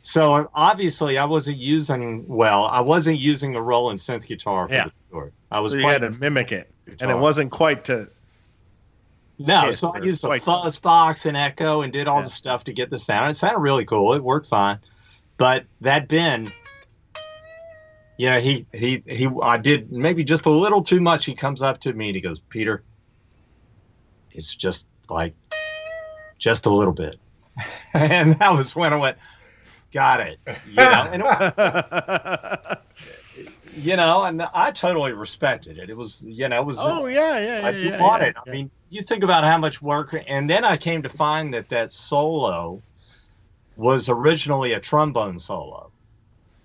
[0.03, 4.85] So obviously I wasn't using well, I wasn't using the Roland synth guitar for Yeah.
[4.85, 5.31] the tour.
[5.51, 8.07] I was So you had to mimic it, the and it wasn't quite to.
[9.37, 9.65] No.
[9.65, 12.23] yeah, So I used the fuzz box and echo and did all Yeah.
[12.23, 13.31] the stuff to get the sound.
[13.31, 14.13] It sounded really cool.
[14.13, 14.79] It worked fine,
[15.37, 16.51] but that bend.
[18.17, 19.27] Yeah, he he he.
[19.43, 21.25] I did maybe just a little too much.
[21.25, 22.83] He comes up to me and he goes, "Peter,
[24.31, 25.35] it's just like
[26.39, 27.17] just a little bit,"
[27.93, 29.17] and that was when I went,
[29.93, 31.09] "Got it," you know.
[31.11, 32.79] And it,
[33.75, 35.89] you know, and I totally respected it.
[35.89, 36.77] It was, you know, it was.
[36.79, 37.89] oh yeah, yeah, I yeah.
[37.89, 38.35] yeah, bought yeah, it.
[38.47, 41.69] I mean, you think about how much work, and then I came to find that
[41.69, 42.83] that solo
[43.75, 45.91] was originally a trombone solo,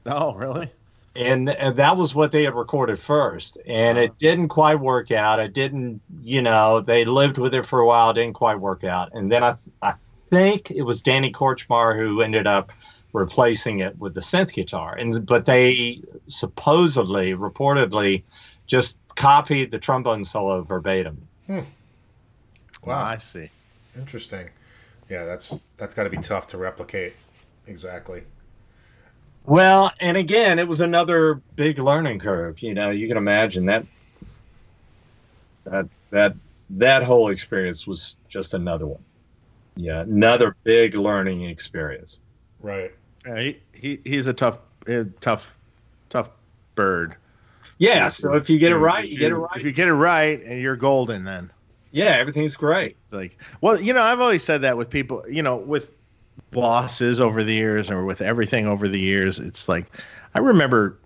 [0.07, 0.71] Oh really?
[1.17, 4.05] and, and that was what they had recorded first, and Uh-huh.
[4.05, 5.41] it didn't quite work out.
[5.41, 9.11] It didn't, you know, they lived with it for a while, didn't quite work out,
[9.15, 9.95] and then I, I
[10.31, 12.73] think it was Danny Korchmar who ended up
[13.13, 18.23] replacing it with the synth guitar, and but they supposedly, reportedly,
[18.69, 21.29] just copied the trombone solo verbatim.
[21.49, 21.65] Wow,
[22.85, 23.05] Wow.
[23.05, 23.51] I see.
[23.97, 24.49] Interesting.
[25.09, 27.15] Yeah, that's that's got to be tough to replicate.
[27.67, 28.23] Exactly.
[29.45, 32.63] Well, and again, it was another big learning curve.
[32.63, 33.85] You know, you can imagine that
[35.65, 36.35] that that
[36.71, 39.03] that whole experience was just another one.
[39.77, 42.21] Yeah, another big learning experience.
[42.61, 42.93] Right.
[43.27, 45.55] Yeah, he, he he's a tough, uh, tough,
[46.11, 46.31] tough
[46.75, 47.17] bird.
[47.79, 48.09] Yeah.
[48.09, 49.57] So if you get it right, you, If get it right.
[49.57, 51.51] If you get it right, and you're golden, then
[51.93, 52.97] yeah, everything's great.
[53.05, 55.91] it's like, well, you know, I've always said that with people, you know, with
[56.51, 59.39] bosses over the years or with everything over the years.
[59.39, 59.87] It's like,
[60.35, 60.99] I remember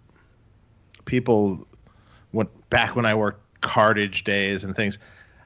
[1.05, 1.67] people
[2.33, 4.99] went back when I worked cartage days and things.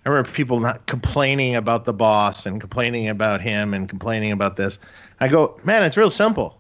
[0.05, 4.57] I remember people not complaining about the boss and complaining about him and complaining about
[4.57, 4.79] this.
[5.21, 6.59] I go, man, it's real simple.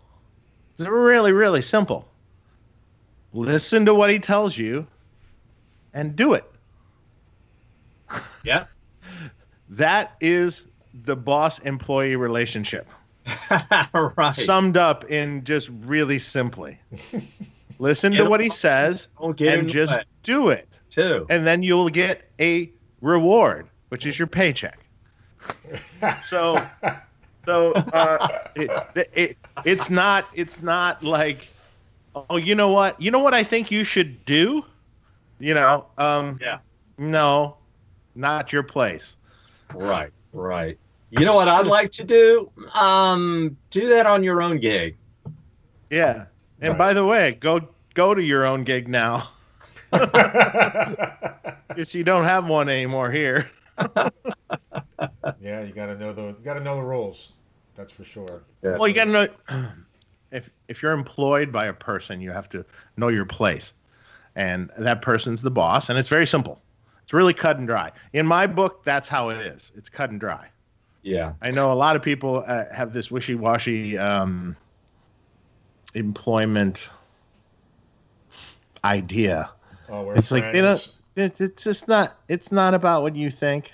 [0.78, 2.08] It's really, really simple.
[3.32, 4.86] Listen to what he tells you
[5.94, 6.44] and do it.
[8.44, 8.64] Yeah.
[9.70, 10.66] That is
[11.04, 12.88] the boss employee relationship
[14.16, 14.32] right.
[14.34, 16.78] summed up in just really simply.
[17.78, 20.66] Listen Get to what he says Don't get in and just way, do it.
[20.90, 21.26] too.
[21.28, 24.78] And then you'll get a reward, which is your paycheck.
[26.24, 26.66] so
[27.44, 31.46] so uh, it, it, it's not it's not like
[32.16, 34.64] oh you know what you know what I think you should do
[35.38, 36.58] you know um Yeah.
[36.98, 37.57] no
[38.18, 39.16] not your place
[39.74, 40.10] Right.
[40.32, 40.78] Right.
[41.10, 42.50] You know what I'd like to do?
[42.74, 44.96] Um, do that on your own gig.
[45.90, 46.26] yeah
[46.60, 46.78] and Right.
[46.78, 47.60] by the way go
[47.94, 49.30] go to your own gig now
[49.90, 53.50] because you don't have one anymore here
[55.40, 57.32] yeah, you got to know the you got to know the rules.
[57.76, 58.42] That's for sure.
[58.62, 59.28] Well, you got to know
[60.32, 62.64] if if you're employed by a person, you have to
[62.96, 63.72] know your place,
[64.34, 66.60] and that person's the boss, and it's very simple.
[67.08, 67.92] It's really cut and dry.
[68.12, 69.72] In my book, that's how it is.
[69.74, 70.48] It's cut and dry.
[71.00, 71.32] Yeah.
[71.40, 74.54] I know a lot of people uh, have this wishy-washy um,
[75.94, 76.90] employment
[78.84, 79.50] idea.
[79.88, 80.92] Oh, we're It's like they don't.
[81.16, 82.14] It's it's just not.
[82.28, 83.72] It's not about what you think.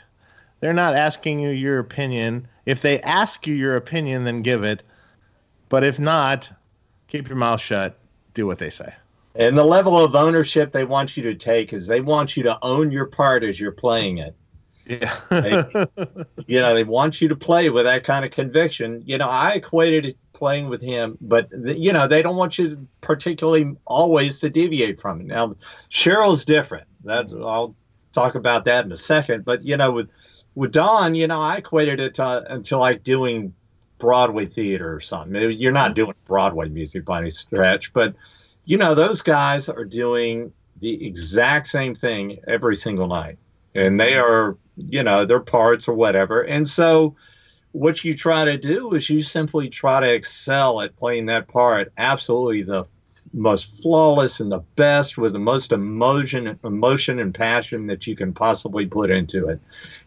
[0.61, 2.47] They're not asking you your opinion.
[2.66, 4.85] If they ask you your opinion, then give it.
[5.68, 6.53] But if not,
[7.09, 7.99] keep your mouth shut.
[8.35, 8.94] Do what they say.
[9.35, 12.59] And the level of ownership they want you to take is they want you to
[12.62, 14.37] own your part as you're playing it.
[14.87, 15.87] Yeah.
[16.47, 19.03] You know, they want you to play with that kind of conviction.
[19.07, 22.87] You know, I equated it playing with him, but you know, they don't want you
[23.01, 25.27] particularly always to deviate from it.
[25.27, 25.57] Now,
[25.90, 26.87] Sheryl's different.
[27.05, 27.75] That I'll
[28.12, 29.47] talk about that in a second.
[29.47, 30.11] But you know, with
[30.55, 33.55] with Don, you know, I equated it to, until like doing
[33.99, 35.35] Broadway theater or something.
[35.53, 35.94] You're not mm-hmm.
[35.94, 38.14] doing Broadway music by any stretch, but
[38.64, 43.38] you know, those guys are doing the exact same thing every single night.
[43.74, 44.33] And they mm-hmm.
[44.33, 46.42] are, you know, their parts or whatever.
[46.42, 47.16] And so
[47.72, 51.92] what you try to do is you simply try to excel at playing that part
[51.98, 52.87] absolutely the
[53.33, 58.33] most flawless and the best with the most emotion emotion and passion that you can
[58.33, 59.61] possibly put into it.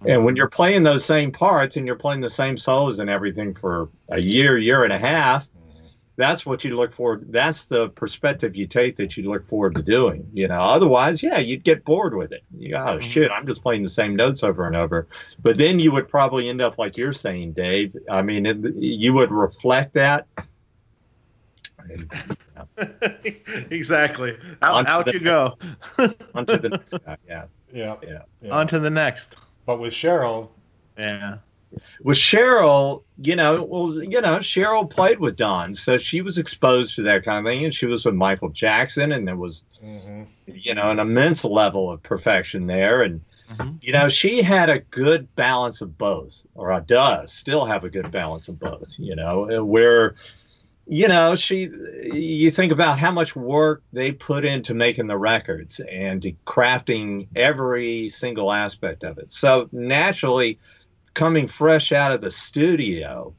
[0.06, 0.38] And when mm-hmm.
[0.38, 4.20] you're playing those same parts and you're playing the same solos and everything for a
[4.20, 5.50] year, year and a half,
[6.18, 7.22] that's what you look for.
[7.30, 10.28] That's the perspective you take that you look forward to doing.
[10.34, 12.44] You know, otherwise, yeah, you'd get bored with it.
[12.58, 13.08] You go, oh mm-hmm.
[13.08, 15.08] shit, I'm just playing the same notes over and over.
[15.42, 17.96] But then you would probably end up like you're saying, Dave.
[18.10, 20.26] I mean, it, you would reflect that.
[21.90, 22.38] And,
[23.72, 24.38] exactly.
[24.64, 25.58] Out, out the- you go.
[26.34, 27.18] onto the next guy.
[27.28, 27.46] Yeah.
[27.72, 28.22] Yeah, Yeah.
[28.42, 28.52] yeah.
[28.52, 29.36] On to the next.
[29.66, 30.50] but with Sheryl,
[30.98, 31.38] Yeah.
[32.04, 36.96] With Sheryl, you know, well, you know, Sheryl played with Don, so she was exposed
[36.96, 40.24] to that kind of thing, and she was with Michael Jackson, and there was, hmm
[40.46, 43.78] you know, an immense level of perfection there, and Mhm.
[43.82, 48.12] you know, she had a good balance of both, or does still have a good
[48.12, 48.96] balance of both.
[48.98, 50.16] You know, where,
[50.86, 51.70] you know, she,
[52.04, 57.28] you think about how much work they put into making the records and to crafting
[57.36, 59.32] every single aspect of it.
[59.32, 60.60] So naturally,
[61.18, 63.36] coming fresh out of the studio,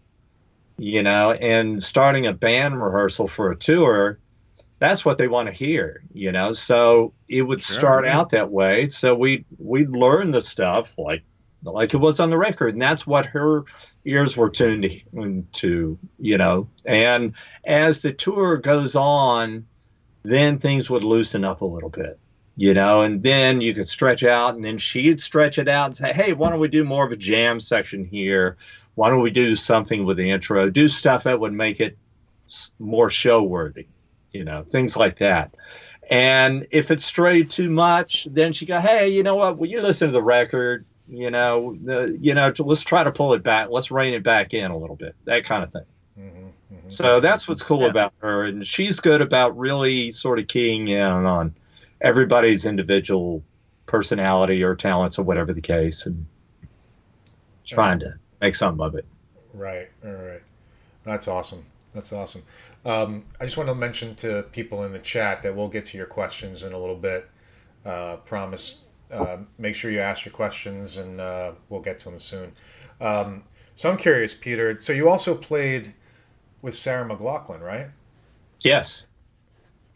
[0.78, 4.20] you know, and starting a band rehearsal for a tour,
[4.80, 6.52] that's what they want to hear, you know.
[6.52, 8.88] So it would Sure, start out that way.
[8.90, 11.24] So we we'd learn the stuff like
[11.64, 13.64] like it was on the record, and that's what her
[14.06, 15.02] ears were tuned
[15.54, 16.70] to, you know.
[16.86, 19.66] And as the tour goes on,
[20.24, 22.18] then things would loosen up a little bit,
[22.59, 25.96] you know, and then you could stretch out, and then she'd stretch it out and
[25.96, 28.56] say, "Hey, why don't we do more of a jam section here?
[28.96, 30.69] Why don't we do something with the intro?
[30.69, 31.96] Do stuff that would make it
[32.79, 33.87] more show worthy."
[34.33, 35.54] you know, things like that.
[36.11, 39.59] And if it strayed too much, then she go, "Hey, you know what?
[39.59, 40.85] Will you listen to the record?
[41.09, 43.69] You know, the, you know, let's try to pull it back.
[43.71, 45.15] Let's rein it back in a little bit.
[45.25, 45.87] That kind of thing."
[46.17, 46.29] hmm
[46.69, 47.88] hmm So that's what's cool Yeah.
[47.88, 51.54] about her, and she's good about really sort of keying in on
[52.01, 53.42] everybody's individual
[53.87, 56.27] personality or talents or whatever the case, and
[57.65, 59.07] trying to make something of it.
[59.53, 60.42] Right, all right.
[61.05, 61.65] That's awesome.
[61.94, 62.42] That's awesome.
[62.85, 65.96] Um, I just want to mention to people in the chat that we'll get to
[65.96, 67.29] your questions in a little bit.
[67.85, 68.81] Uh, promise.
[69.11, 72.53] Uh, make sure you ask your questions, and uh, we'll get to them soon.
[73.01, 73.42] Um,
[73.75, 74.79] so I'm curious, Peter.
[74.81, 75.94] So you also played
[76.61, 77.87] with Sarah McLachlan, right?
[78.61, 79.07] Yes.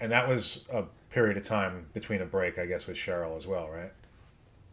[0.01, 3.47] And that was a period of time between a break, I guess, with Sheryl as
[3.47, 3.93] well, right?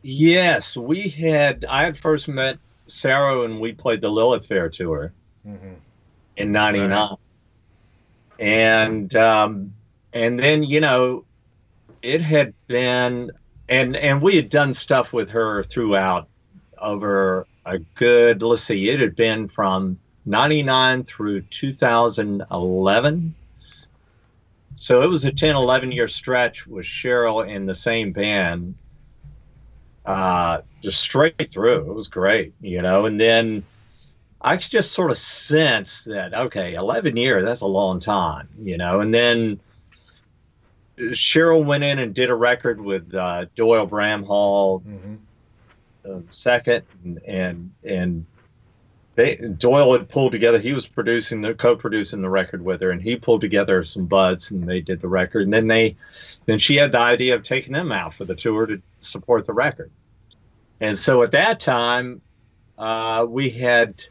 [0.02, 1.66] Yes, we had.
[1.70, 5.12] I had first met Sarah and we played the Lilith Fair tour
[5.48, 5.74] Mm-hmm.
[6.38, 7.18] in '99, Right.
[8.40, 9.74] and um,
[10.14, 11.26] and then you know,
[12.02, 13.32] it had been,
[13.68, 16.28] and and we had done stuff with her throughout
[16.78, 18.42] over a good.
[18.42, 23.34] Let's see, it had been from '99 through 2011.
[24.82, 28.76] So it was a 10, 11 year stretch with Sheryl in the same band
[30.06, 31.92] uh, just straight through.
[31.92, 33.06] It was great, you know.
[33.06, 33.64] And then
[34.42, 39.02] I just sort of sense that okay, eleven years that's a long time, you know.
[39.02, 39.60] And then
[40.98, 45.16] Sheryl went in and did a record with uh, Doyle Bramhall Mm-hmm.
[46.10, 48.26] uh, second, and and, and
[49.20, 50.59] they, Doyle had pulled together.
[50.59, 54.51] He was producing the co-producing the record with her, and he pulled together some buds,
[54.51, 55.43] and they did the record.
[55.43, 55.97] And then they,
[56.45, 59.51] then she had the idea of taking them out for the tour to support the
[59.51, 59.91] record.
[60.80, 62.22] And so at that time,
[62.78, 64.05] uh, we had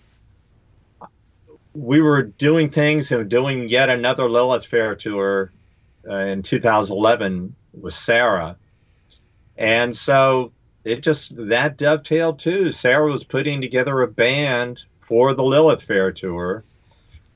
[1.72, 5.52] we were doing things and doing yet another Lilith Fair tour
[6.06, 8.59] uh, in 2011 with Sarah,
[9.56, 10.52] and so
[10.84, 12.72] it just that dovetailed too.
[12.72, 16.62] Sarah was putting together a band for the Lilith Fair tour.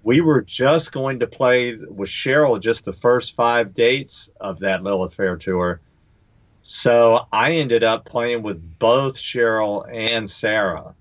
[0.02, 4.82] We were just going to play with Sheryl just the first five dates of that
[4.82, 5.80] Lilith Fair tour.
[6.60, 10.94] So I ended up playing with both Sheryl and Sarah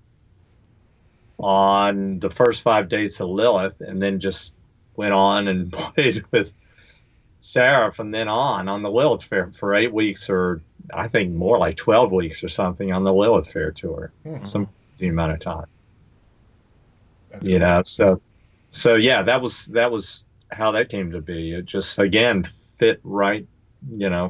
[1.38, 4.54] on the first five dates of Lilith, and then just
[4.96, 6.54] went on and played with
[7.40, 10.62] Sarah from then on on the Lilith Fair for eight weeks, or
[10.92, 14.10] I think more like twelve weeks or something on the Lilith Fair tour.
[14.22, 14.44] Hmm.
[14.44, 15.66] Some crazy amount of time,
[17.32, 17.68] That's you cool.
[17.68, 17.82] know.
[17.84, 18.20] So,
[18.70, 21.54] so yeah, that was that was how that came to be.
[21.54, 23.46] It just again fit right,
[23.90, 24.28] you know.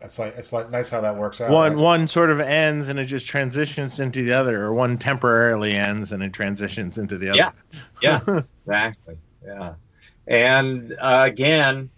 [0.00, 1.50] That's like it's like nice how that works out.
[1.50, 1.82] one right?
[1.82, 6.12] one sort of ends and it just transitions into the other, or one temporarily ends
[6.12, 7.38] and it transitions into the other.
[7.38, 8.20] Yeah.
[8.26, 9.16] Yeah, exactly.
[9.44, 9.74] Yeah.
[10.26, 11.88] And uh, again,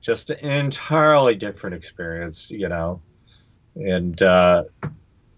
[0.00, 3.00] just an entirely different experience, you know.
[3.76, 4.64] And uh,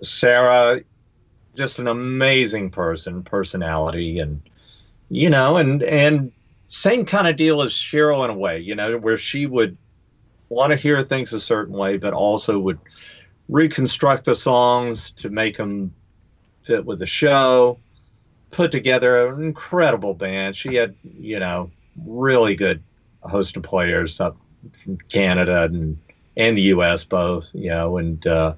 [0.03, 0.81] Sarah,
[1.59, 4.41] just an amazing person, personality, and
[5.11, 6.33] you know, and and
[6.69, 9.77] same kind of deal as Sheryl in a way, you know, where she would
[10.49, 12.79] want to hear things a certain way, but also would
[13.49, 15.93] reconstruct the songs to make them
[16.63, 17.79] fit with the show
[18.51, 20.57] put together an incredible band.
[20.57, 21.71] She had, you know,
[22.05, 22.83] really good
[23.23, 24.37] host of players up
[24.73, 25.99] from Canada and
[26.37, 27.05] and the U.S.
[27.05, 28.55] both, you know, and uh,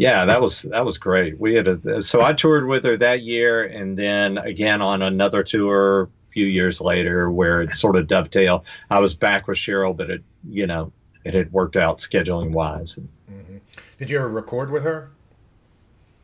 [0.00, 1.38] yeah, that was that was great.
[1.38, 5.42] We had a, so I toured with her that year, and then again on another
[5.42, 8.62] tour a few years later, where it sort of dovetailed.
[8.88, 10.90] I was back with Sheryl, but it, you know,
[11.24, 12.98] it had worked out scheduling wise.
[13.30, 13.60] Mhm.
[13.98, 15.10] Did you ever record with her?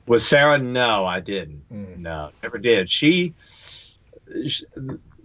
[0.06, 1.62] With Sarah, no, I didn't.
[1.70, 1.98] Mm.
[1.98, 2.88] No, never did.
[2.88, 3.34] She,
[4.46, 4.62] sh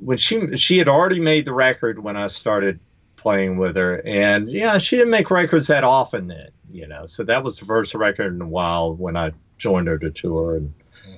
[0.02, 2.82] when she she had already made the record when I started
[3.22, 7.06] playing with her, and yeah, she didn't make records that often then, you know.
[7.06, 10.56] So that was the first record in a while when I joined her to tour,
[10.58, 10.74] and
[11.08, 11.16] Mhm.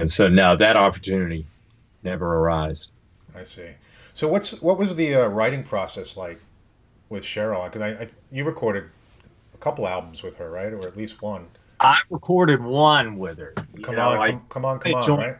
[0.00, 1.46] and so now that opportunity
[2.02, 2.88] never arose.
[3.34, 3.68] I see.
[4.14, 6.40] So what's what was the uh, writing process like
[7.10, 7.64] with Sheryl?
[7.64, 8.84] Because I, I you recorded
[9.54, 11.46] a couple albums with her, right, or at least one.
[11.80, 13.52] I recorded one with her.
[13.74, 15.36] you Come know, on, I- come, come on, come I on, joined- right?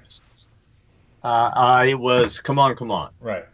[1.25, 3.11] Uh, I was come on, come on.
[3.21, 3.45] Right.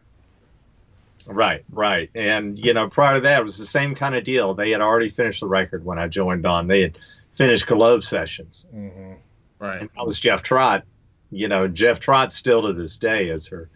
[1.28, 2.10] Right, right.
[2.14, 4.54] And, you know, prior to that, it was the same kind of deal.
[4.54, 6.66] They had already finished the record when I joined on.
[6.66, 6.98] They had
[7.32, 8.66] finished Globe sessions.
[8.70, 9.12] hmm
[9.58, 9.80] Right.
[9.80, 10.84] And that was Jeff Trott.
[11.30, 13.68] You know, Jeff Trott still to this day is her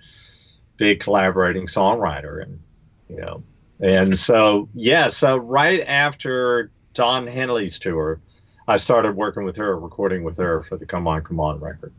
[0.76, 2.42] big collaborating songwriter.
[2.42, 2.60] And,
[3.08, 3.42] you know,
[3.80, 8.20] and so, yeah, so right after Don Henley's tour,
[8.68, 11.92] I started working with her, recording with her for the Come On, Come On record.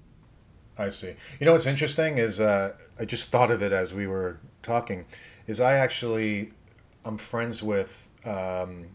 [0.77, 1.13] I see.
[1.39, 5.05] You know what's interesting is uh, I just thought of it as we were talking.
[5.47, 6.51] Is I actually
[7.05, 8.85] I'm friends with, um,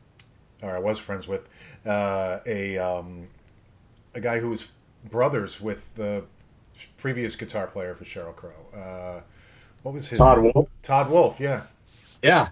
[0.63, 1.49] or I was friends with
[1.87, 3.29] uh, a um,
[4.15, 4.71] a guy who was
[5.11, 6.25] brothers with the
[6.97, 8.53] previous guitar player for Sheryl Crow.
[8.75, 9.21] Uh,
[9.83, 10.53] what was his Todd name?
[10.55, 10.69] Wolfe.
[10.83, 11.41] Todd Wolfe.
[11.41, 11.63] Yeah,
[12.23, 12.49] Yeah.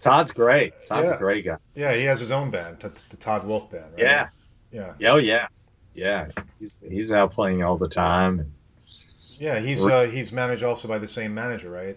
[0.00, 0.72] Todd's great.
[0.88, 1.14] Todd's Yeah.
[1.14, 1.56] a great guy.
[1.76, 1.94] yeah.
[1.94, 3.92] He has his own band, the Todd Wolfe Band.
[3.92, 4.02] Right?
[4.02, 4.28] Yeah.
[4.72, 5.46] yeah, Oh yeah,
[5.94, 6.28] yeah.
[6.58, 8.52] He's he's out playing all the time.
[9.38, 9.60] yeah.
[9.60, 11.96] He's uh, he's managed also by the same manager, right?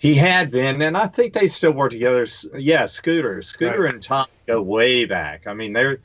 [0.00, 2.26] He had been, and I think they still work together.
[2.54, 3.86] Yeah, Scooter, Scooter Right.
[3.86, 5.46] and Tom go way back.
[5.46, 6.02] I mean, they're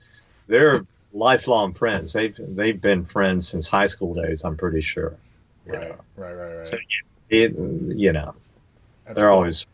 [0.48, 2.14] they're lifelong friends.
[2.14, 4.44] They've they've been friends since high school days.
[4.46, 5.20] I'm pretty sure.
[5.66, 6.74] Right, right, right, right.
[6.74, 6.78] So,
[7.30, 8.36] It, you know,
[9.06, 9.32] That's they're cool.
[9.32, 9.66] always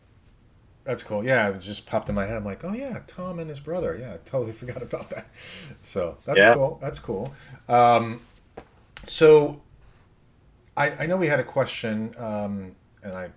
[0.84, 1.24] That's cool.
[1.24, 2.38] Yeah, it just popped in my head.
[2.38, 3.95] I'm like, oh yeah, Tom and his brother.
[3.99, 5.28] Yeah, I totally forgot about that.
[5.82, 6.53] So that's Yeah.
[6.53, 6.80] cool.
[6.82, 7.34] That's cool.
[7.69, 8.22] Um,
[9.05, 9.61] so
[10.76, 13.30] I, I know we had a question, um, and I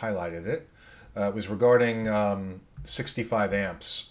[0.00, 0.68] highlighted it.
[1.16, 4.10] Uh, it was regarding um, 65 amps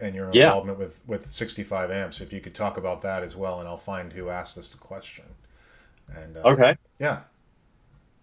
[0.00, 0.46] and your Yeah.
[0.46, 2.20] involvement with with 65 amps.
[2.20, 4.78] If you could talk about that as well, and I'll find who asked us the
[4.78, 5.24] question.
[6.14, 6.76] And uh, okay.
[6.98, 7.20] yeah,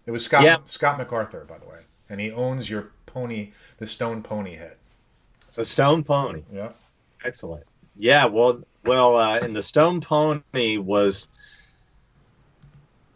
[0.06, 0.58] it was Scott Yeah.
[0.64, 4.76] Scott MacArthur, by the way, and he owns your pony, the Stone Pony head.
[5.54, 6.42] The Stone Pony.
[6.52, 6.70] Yeah.
[7.24, 7.64] Excellent.
[7.96, 11.26] Yeah, well, well, uh, and the Stone Pony was.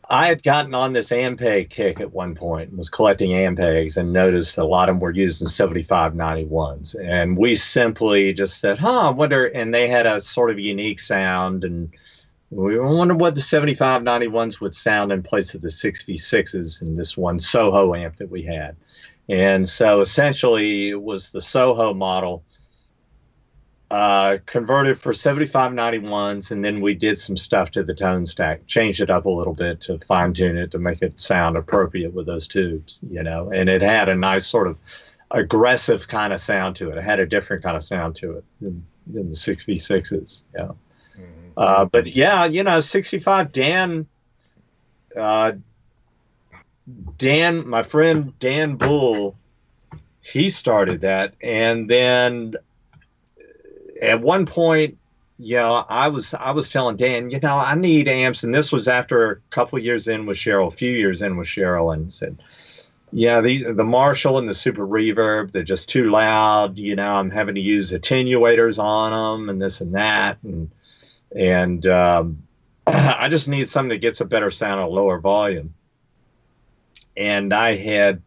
[0.08, 4.12] I had gotten on this Ampeg kick at one point and was collecting Ampegs and
[4.12, 6.94] noticed a lot of them were using 7591s.
[7.02, 9.46] And we simply just said, huh, I wonder.
[9.46, 11.64] And they had a sort of unique sound.
[11.64, 11.90] And
[12.50, 17.40] we wondered what the 7591s would sound in place of the 66s in this one
[17.40, 18.76] Soho amp that we had.
[19.28, 22.44] And so essentially it was the Soho model
[23.90, 29.00] uh, converted for 7591s, and then we did some stuff to the tone stack, changed
[29.00, 32.26] it up a little bit to fine tune it to make it sound appropriate with
[32.26, 33.50] those tubes, you know.
[33.50, 34.76] And it had a nice sort of
[35.30, 36.98] aggressive kind of sound to it.
[36.98, 40.70] It had a different kind of sound to it than, than the 6v6s, yeah.
[41.56, 44.06] Uh, but yeah, you know, 65 Dan,
[45.16, 45.52] uh,
[47.18, 49.36] Dan, my friend Dan Boul,
[50.20, 52.56] he started that, and then
[54.00, 54.98] at one point,
[55.38, 58.72] you know, I was I was telling Dan, you know, I need amps, and this
[58.72, 62.12] was after a couple years in with Sheryl, a few years in with Sheryl, and
[62.12, 62.38] said,
[63.12, 66.78] yeah, these the Marshall and the Super Reverb, they're just too loud.
[66.78, 70.70] You know, I'm having to use attenuators on them and this and that, and
[71.34, 72.42] and um,
[72.86, 75.74] I just need something that gets a better sound at lower volume.
[77.16, 78.22] And I had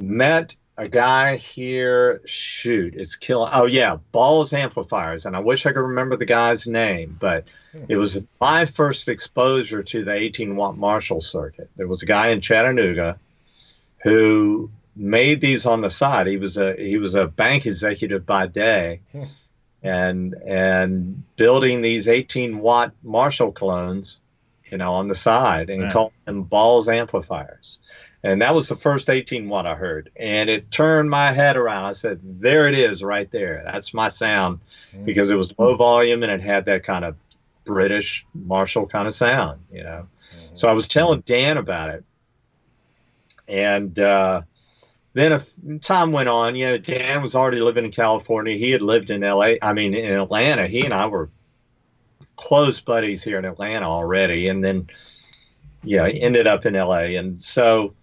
[0.00, 2.22] met a guy here.
[2.24, 3.50] Shoot, it's killing.
[3.52, 7.44] Oh yeah, Balls Amplifiers, and I wish I could remember the guy's name, but
[7.88, 11.70] it was my first exposure to the 18 watt Marshall circuit.
[11.76, 13.18] There was a guy in Chattanooga
[14.02, 16.26] who made these on the side.
[16.26, 19.00] He was a he was a bank executive by day,
[19.82, 24.20] and and building these 18 watt Marshall clones,
[24.70, 27.78] you know, on the side, and called them Balls Amplifiers.
[28.22, 30.10] And that was the first 18 watt I heard.
[30.16, 31.86] And it turned my head around.
[31.86, 33.62] I said, there it is right there.
[33.64, 34.60] That's my sound
[35.04, 37.16] because it was low volume and it had that kind of
[37.64, 40.06] British Marshall kind of sound, you know.
[40.54, 42.04] So I was telling Dan about it.
[43.48, 44.42] And uh,
[45.12, 45.50] then if
[45.80, 48.56] time went on, you know, Dan was already living in California.
[48.56, 50.66] He had lived in LA, I mean, in Atlanta.
[50.66, 51.30] He and I were
[52.36, 54.48] close buddies here in Atlanta already.
[54.48, 54.88] And then,
[55.82, 57.16] yeah, ended up in LA.
[57.18, 57.94] And so,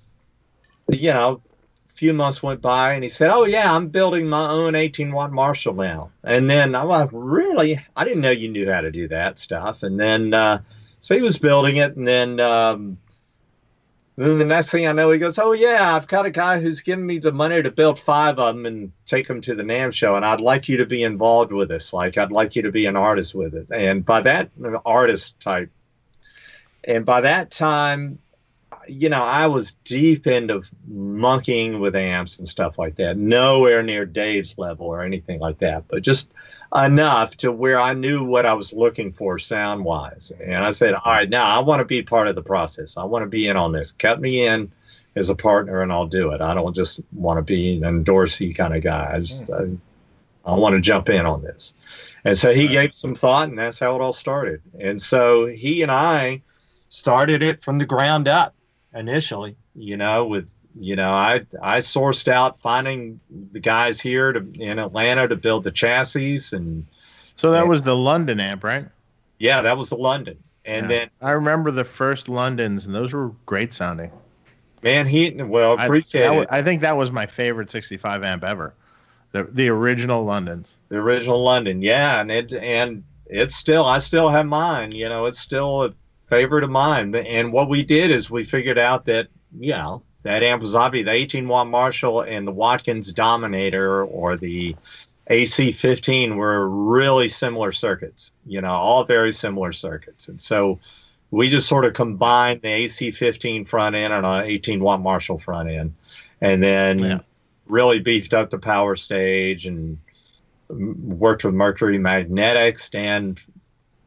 [0.89, 1.41] you know,
[1.89, 5.11] a few months went by and he said, Oh, yeah, I'm building my own 18
[5.11, 6.11] watt Marshall now.
[6.23, 7.83] And then I'm like, Really?
[7.95, 9.83] I didn't know you knew how to do that stuff.
[9.83, 10.61] And then, uh,
[10.99, 11.95] so he was building it.
[11.95, 12.97] And then, um,
[14.17, 16.81] then the next thing I know, he goes, "Oh yeah, I've got a guy who's
[16.81, 19.93] giving me the money to build five of them and take them to the NAMM
[19.93, 21.93] show, and I'd like you to be involved with this.
[21.93, 24.49] Like, I'd like you to be an artist with it." And by that
[24.85, 25.69] artist type,
[26.83, 28.17] and by that time,
[28.87, 33.17] you know, I was deep into monkeying with amps and stuff like that.
[33.17, 36.31] Nowhere near Dave's level or anything like that, but just
[36.75, 40.31] enough to where I knew what I was looking for sound wise.
[40.39, 42.97] And I said, all right, now I want to be part of the process.
[42.97, 43.91] I want to be in on this.
[43.91, 44.71] Cut me in
[45.15, 46.41] as a partner and I'll do it.
[46.41, 49.11] I don't just want to be an endorsee kind of guy.
[49.15, 49.77] I just, hmm.
[50.45, 51.73] I, I want to jump in on this.
[52.23, 54.61] And so he gave some thought and that's how it all started.
[54.79, 56.41] And so he and I
[56.89, 58.53] started it from the ground up
[58.97, 63.19] initially, you know, with you know, I I sourced out finding
[63.51, 66.85] the guys here to in Atlanta to build the chassis, and
[67.35, 67.69] So that Yeah.
[67.69, 68.87] was the London amp, right?
[69.39, 70.37] yeah, that was the London.
[70.65, 70.99] And Yeah.
[70.99, 74.11] then, I remember the first Londons, and those were great sounding.
[74.83, 76.47] man, he well I, appreciate it.
[76.51, 78.73] I think that was my favorite 65 amp ever.
[79.31, 80.73] The the original Londons.
[80.89, 84.91] the original London, yeah, and it and it's still I still have mine.
[84.91, 85.93] You know, it's still a
[86.27, 87.15] favorite of mine.
[87.15, 89.27] And what we did is we figured out that
[89.59, 94.37] you know that amp was obviously the 18 watt Marshall and the Watkins Dominator or
[94.37, 94.75] the
[95.29, 98.31] AC15 were really similar circuits.
[98.45, 100.27] You know, all very similar circuits.
[100.27, 100.79] And so
[101.31, 105.69] we just sort of combined the AC15 front end and an 18 watt Marshall front
[105.69, 105.93] end,
[106.41, 107.19] and then Yeah.
[107.67, 109.97] really beefed up the power stage and
[110.69, 113.39] worked with Mercury Magnetics and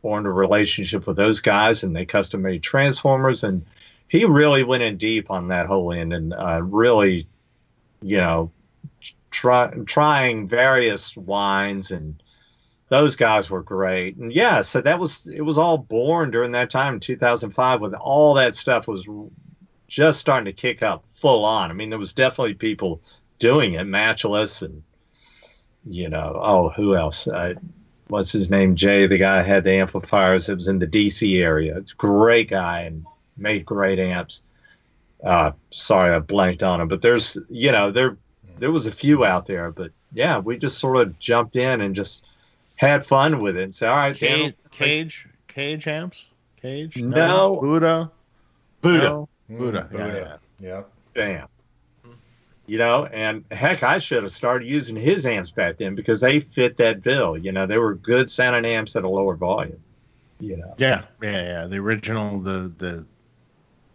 [0.02, 3.44] formed a relationship with those guys, and they custom made transformers.
[3.44, 3.64] And
[4.08, 7.26] he really went in deep on that whole end and uh, really,
[8.02, 8.50] you know,
[9.30, 12.22] try, trying various wines and
[12.88, 14.16] those guys were great.
[14.16, 17.94] And yeah, so that was it was all born during that time in 2005 when
[17.94, 19.08] all that stuff was
[19.86, 21.70] just starting to kick up full on.
[21.70, 23.00] I mean, there was definitely people
[23.38, 24.82] doing it, Matchless and
[25.84, 27.26] you know, oh, who else?
[27.26, 27.54] Uh,
[28.10, 28.76] what's his name?
[28.76, 31.76] Jay, the guy who had the amplifiers that was in the DC area.
[31.78, 33.06] It's a great guy and
[33.36, 34.42] made great amps.
[35.24, 38.16] Uh, sorry, I blanked on him, but there's, you know, there,
[38.58, 41.94] there was a few out there, but yeah, we just sort of jumped in and
[41.94, 42.24] just
[42.76, 46.28] had fun with it and said, all right, Cage, Dan, cage, cage amps,
[46.60, 46.96] cage.
[46.96, 47.60] No.
[47.62, 48.10] Budda.
[48.82, 49.28] Budda, No?
[49.50, 49.90] Budda.
[49.90, 50.38] Mm, Budda.
[50.58, 50.82] Yeah.
[51.14, 51.48] bam.
[52.70, 56.38] You know, and heck, I should have started using his amps back then because they
[56.38, 57.36] fit that bill.
[57.36, 59.82] You know, they were good sounding amps at a lower volume.
[60.38, 61.66] You know, Yeah, yeah, yeah.
[61.66, 63.04] The original, the the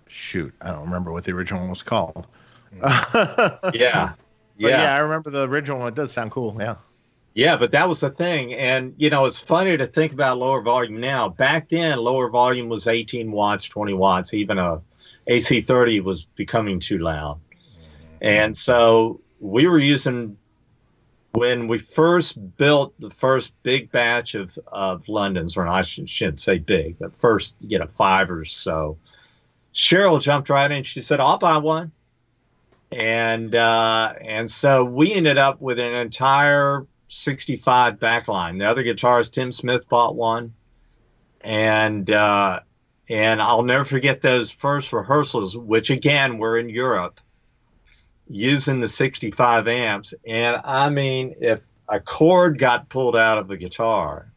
[0.08, 2.28] shoot, I don't remember what the original was called.
[2.84, 4.14] yeah, yeah.
[4.58, 4.94] yeah.
[4.94, 5.88] I remember the original one.
[5.88, 6.58] It does sound cool.
[6.60, 6.76] Yeah.
[7.34, 8.56] Yeah, but that was the thing.
[8.56, 11.30] And, you know, it's funny to think about lower volume now.
[11.30, 14.34] Back then, lower volume was 18 watts, 20 watts.
[14.34, 14.82] Even a
[15.30, 17.40] AC30 was becoming too loud.
[18.22, 20.38] And so we were using,
[21.34, 26.40] when we first built the first big batch of, of Londons, or I should, shouldn't
[26.40, 28.98] say big, but first, you know, five or so,
[29.74, 30.84] Sheryl jumped right in.
[30.84, 31.92] She said, I'll buy one.
[32.92, 38.60] And, uh, and so we ended up with an entire 65 backline.
[38.60, 40.54] The other guitarist, Tim Smith bought one,
[41.42, 42.60] and uh,
[43.10, 47.20] and I'll never forget those first rehearsals, which again were in Europe,
[48.28, 50.14] using the 65 amps.
[50.26, 54.32] And I mean, if a cord got pulled out of the guitar,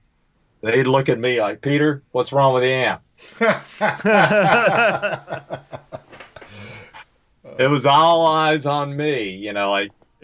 [0.62, 3.02] they'd look at me like, Peter, what's wrong with the amp?
[7.58, 9.90] It was all eyes on me, you know, like.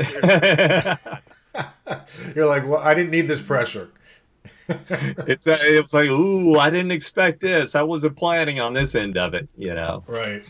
[2.34, 3.90] You're like, well, I didn't need this pressure.
[4.68, 7.74] it's uh, it was like, ooh, I didn't expect this.
[7.74, 10.04] I wasn't planning on this end of it, you know.
[10.06, 10.44] Right.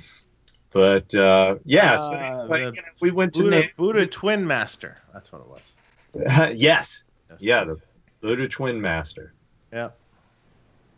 [0.74, 4.96] But uh, yeah, so, Uh, but, you know, we went to Budda, Budda Twin Master.
[5.12, 6.52] That's what it was.
[6.56, 7.40] yes, Yes.
[7.40, 7.78] yeah, the
[8.20, 9.32] Budda Twin Master.
[9.72, 9.90] Yeah.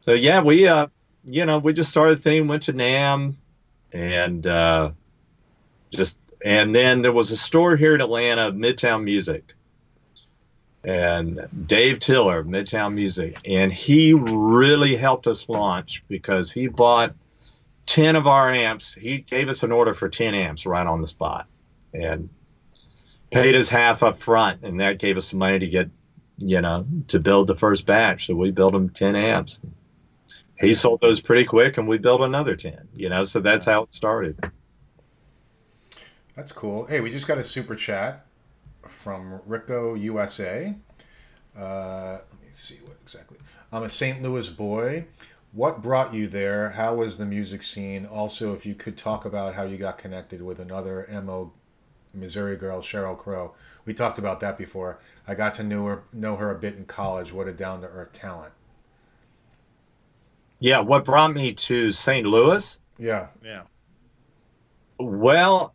[0.00, 0.86] So yeah, we uh,
[1.24, 3.34] you know, we just started the thing, went to NAMM,
[3.92, 4.92] and uh,
[5.90, 9.52] just and then there was a store here in Atlanta, Midtown Music,
[10.84, 17.14] and Dave Tiller, Midtown Music, and he really helped us launch because he bought
[17.86, 18.92] ten of our amps.
[18.94, 21.46] He gave us an order for ten amps right on the spot,
[21.94, 22.28] and
[23.30, 25.90] paid us half up front, and that gave us the money to get,
[26.38, 28.26] you know, to build the first batch.
[28.26, 29.60] So we built him ten amps.
[30.58, 32.88] He sold those pretty quick, and we built another ten.
[32.94, 34.50] You know, so that's how it started.
[36.34, 36.84] That's cool.
[36.84, 38.26] Hey, we just got a super chat
[38.86, 40.74] from Rico USA.
[41.58, 43.38] Uh, let me see what exactly.
[43.72, 44.22] I'm a St.
[44.22, 45.06] Louis boy.
[45.56, 46.72] What brought you there?
[46.72, 48.04] How was the music scene?
[48.04, 51.50] Also, if you could talk about how you got connected with another MO
[52.12, 53.54] Missouri girl, Sheryl Crow.
[53.86, 54.98] We talked about that before.
[55.26, 57.32] I got to know her, know her a bit in college.
[57.32, 58.52] What a down to earth talent.
[60.60, 62.26] Yeah, what brought me to St.
[62.26, 62.78] Louis?
[62.98, 63.28] Yeah.
[63.42, 63.62] Yeah.
[64.98, 65.74] Well,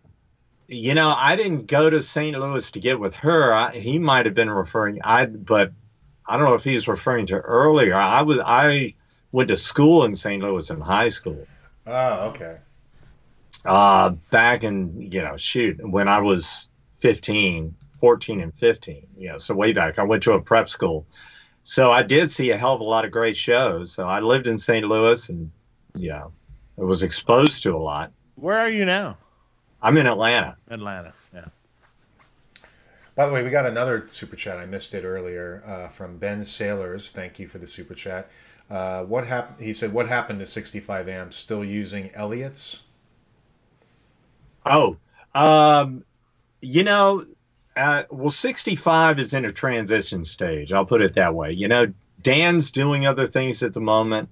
[0.67, 2.37] you know, I didn't go to St.
[2.37, 3.51] Louis to get with her.
[3.51, 4.99] I, he might have been referring.
[5.03, 5.71] I, but
[6.27, 7.95] I don't know if he's referring to earlier.
[7.95, 8.93] I was I
[9.31, 10.41] went to school in St.
[10.41, 11.47] Louis in high school.
[11.87, 12.57] Oh, okay.
[13.65, 16.69] Uh, back in you know, shoot, when I was
[16.99, 19.07] 15, 14 and 15.
[19.17, 19.99] You know, so way back.
[19.99, 21.05] I went to a prep school,
[21.63, 23.91] so I did see a hell of a lot of great shows.
[23.91, 24.85] So I lived in St.
[24.85, 25.51] Louis, and
[25.95, 26.31] you know,
[26.79, 28.11] I was exposed to a lot.
[28.35, 29.17] Where are you now?
[29.81, 30.57] I'm in Atlanta.
[30.69, 31.13] Atlanta.
[31.33, 31.45] Yeah.
[33.15, 34.57] By the way, we got another super chat.
[34.57, 37.11] I missed it earlier uh, from Ben Sailors.
[37.11, 38.29] Thank you for the super chat.
[38.71, 39.65] Uh, what happened?
[39.65, 41.35] He said, "What happened to 65 amps?
[41.35, 42.83] Still using Elliott's?"
[44.65, 44.95] Oh,
[45.35, 46.05] um,
[46.61, 47.25] you know,
[47.75, 50.71] uh, well, 65 is in a transition stage.
[50.71, 51.51] I'll put it that way.
[51.51, 54.29] You know, Dan's doing other things at the moment.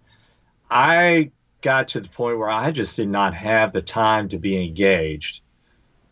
[0.71, 1.31] I
[1.61, 5.41] got to the point where I just did not have the time to be engaged.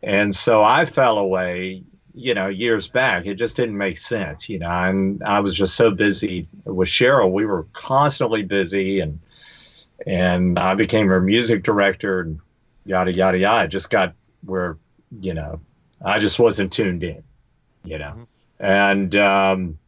[0.03, 1.84] And so I fell away,
[2.18, 3.28] you know, years back.
[3.28, 7.32] It just didn't make sense, you know, and I was just so busy with Sheryl.
[7.32, 9.20] We were constantly busy and,
[10.05, 12.39] and I became her music director and
[12.86, 13.57] yada yada yada.
[13.57, 14.13] I just got
[14.43, 14.78] where
[15.22, 15.59] you know
[16.03, 17.24] I just wasn't tuned in,
[17.84, 18.65] you know, mm-hmm.
[18.65, 19.80] and um,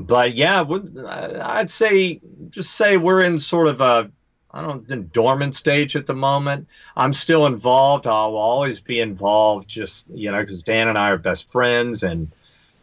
[0.00, 0.64] but yeah,
[1.42, 4.10] I'd say just say we're in sort of a
[4.54, 6.68] I don't know, dormant stage at the moment.
[6.96, 8.06] I'm still involved.
[8.06, 12.30] I'll always be involved, just you know, because Dan and I are best friends, and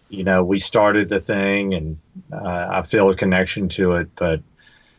[0.10, 2.00] you know, we started the thing, and
[2.34, 4.10] uh, I feel a connection to it.
[4.16, 4.42] But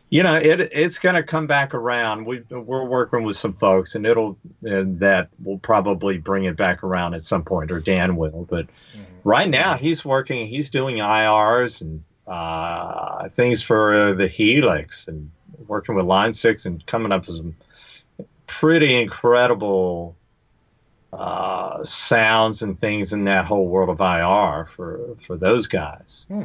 [0.09, 2.25] you know, it it's going to come back around.
[2.25, 6.83] We we're working with some folks, and it'll and that will probably bring it back
[6.83, 8.47] around at some point, or Dan will.
[8.49, 9.03] But mm-hmm.
[9.25, 10.47] right now, he's working.
[10.47, 15.31] He's doing IRs and uh, things for uh, the Helix, and
[15.67, 17.55] working with Line Six, and coming up with some
[18.47, 20.15] pretty incredible
[21.13, 26.25] uh, sounds and things in that whole world of IR for for those guys.
[26.27, 26.43] Hmm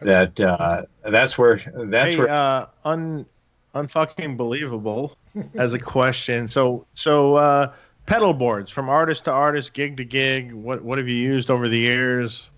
[0.00, 3.26] that uh, that's where that's hey, where uh, un
[3.74, 5.16] unfucking believable
[5.54, 6.48] as a question.
[6.48, 7.72] So so uh,
[8.06, 10.52] pedal boards from artist to artist, gig to gig.
[10.52, 12.50] What what have you used over the years?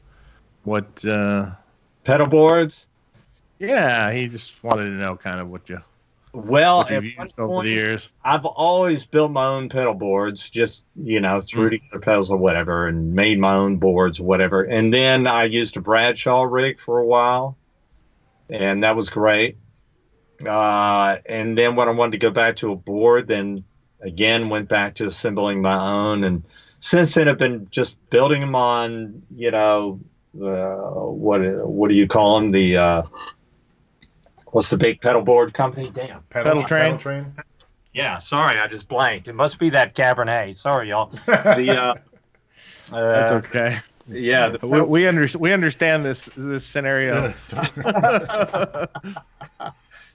[0.65, 1.51] What uh,
[2.05, 2.86] pedal boards?
[3.59, 5.81] Yeah, he just wanted to know kind of what you
[6.37, 8.11] well, what you've used over the years.
[8.23, 11.71] I've always built my own pedal boards, just you know, threw mm.
[11.71, 14.63] together pedals or whatever, and made my own boards, whatever.
[14.63, 17.57] And then I used a Bradshaw rig for a while,
[18.51, 19.57] and that was great.
[20.47, 23.65] Uh, and then when I wanted to go back to a board, then
[24.03, 26.25] again went back to assembling my own.
[26.25, 26.43] And
[26.81, 30.01] since then, I've been just building them on, you know,
[30.35, 32.51] uh, what what do you call them?
[32.51, 33.03] The uh,
[34.47, 35.91] what's the big pedal board company?
[35.95, 36.23] Damn.
[36.31, 36.69] Pedal, Pedaltrain.
[36.69, 37.33] Pedal train.
[37.93, 39.27] Yeah, sorry, I just blanked.
[39.27, 40.55] It must be that Cabernet.
[40.55, 41.11] Sorry, y'all.
[41.27, 41.95] The uh,
[42.93, 43.79] uh, That's okay.
[44.09, 47.33] Yeah, the we, we, under, we understand this this scenario.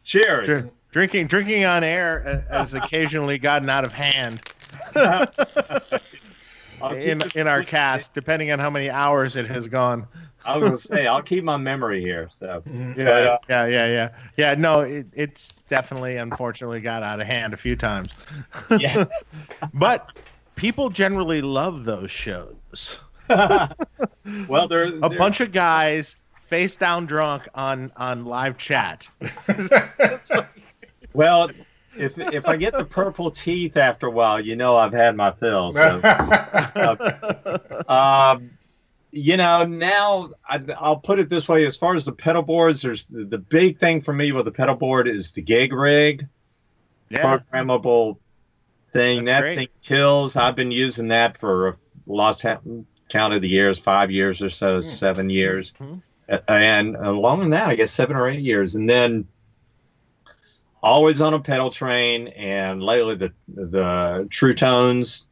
[0.04, 0.64] Cheers.
[0.92, 4.42] drinking drinking on air has occasionally gotten out of hand.
[6.90, 10.08] in in our cast, depending on how many hours it has gone.
[10.44, 12.30] I was gonna say I'll keep my memory here.
[12.32, 12.64] So
[12.96, 14.56] yeah, but, uh, yeah, yeah, yeah, yeah.
[14.56, 18.10] No, it, it's definitely unfortunately got out of hand a few times.
[18.78, 19.06] Yeah,
[19.74, 20.18] but
[20.56, 23.00] people generally love those shows.
[23.30, 25.18] well, they're, a they're...
[25.18, 26.16] bunch of guys
[26.48, 29.10] face down drunk on on live chat.
[31.14, 31.50] well,
[32.02, 35.32] if if I get the purple teeth after a while, you know I've had my
[35.32, 35.72] fill.
[35.72, 36.02] So.
[36.04, 38.50] uh, um,
[39.12, 42.82] you know, now I, will put it this way: as far as the pedal boards,
[42.82, 46.28] there's the, the, big thing for me with the pedal board is the gig rig,
[47.10, 47.22] yeah.
[47.22, 48.18] programmable
[48.92, 49.26] thing.
[49.26, 49.58] That's that great.
[49.58, 50.36] thing kills.
[50.36, 51.78] I've been using that for
[52.08, 54.84] lost count of the years, five years or so, mm.
[54.84, 56.36] seven years, mm-hmm.
[56.48, 59.28] and along that, I guess seven or eight years, and then
[60.82, 65.28] always on a Pedaltrain, and lately the the True Tones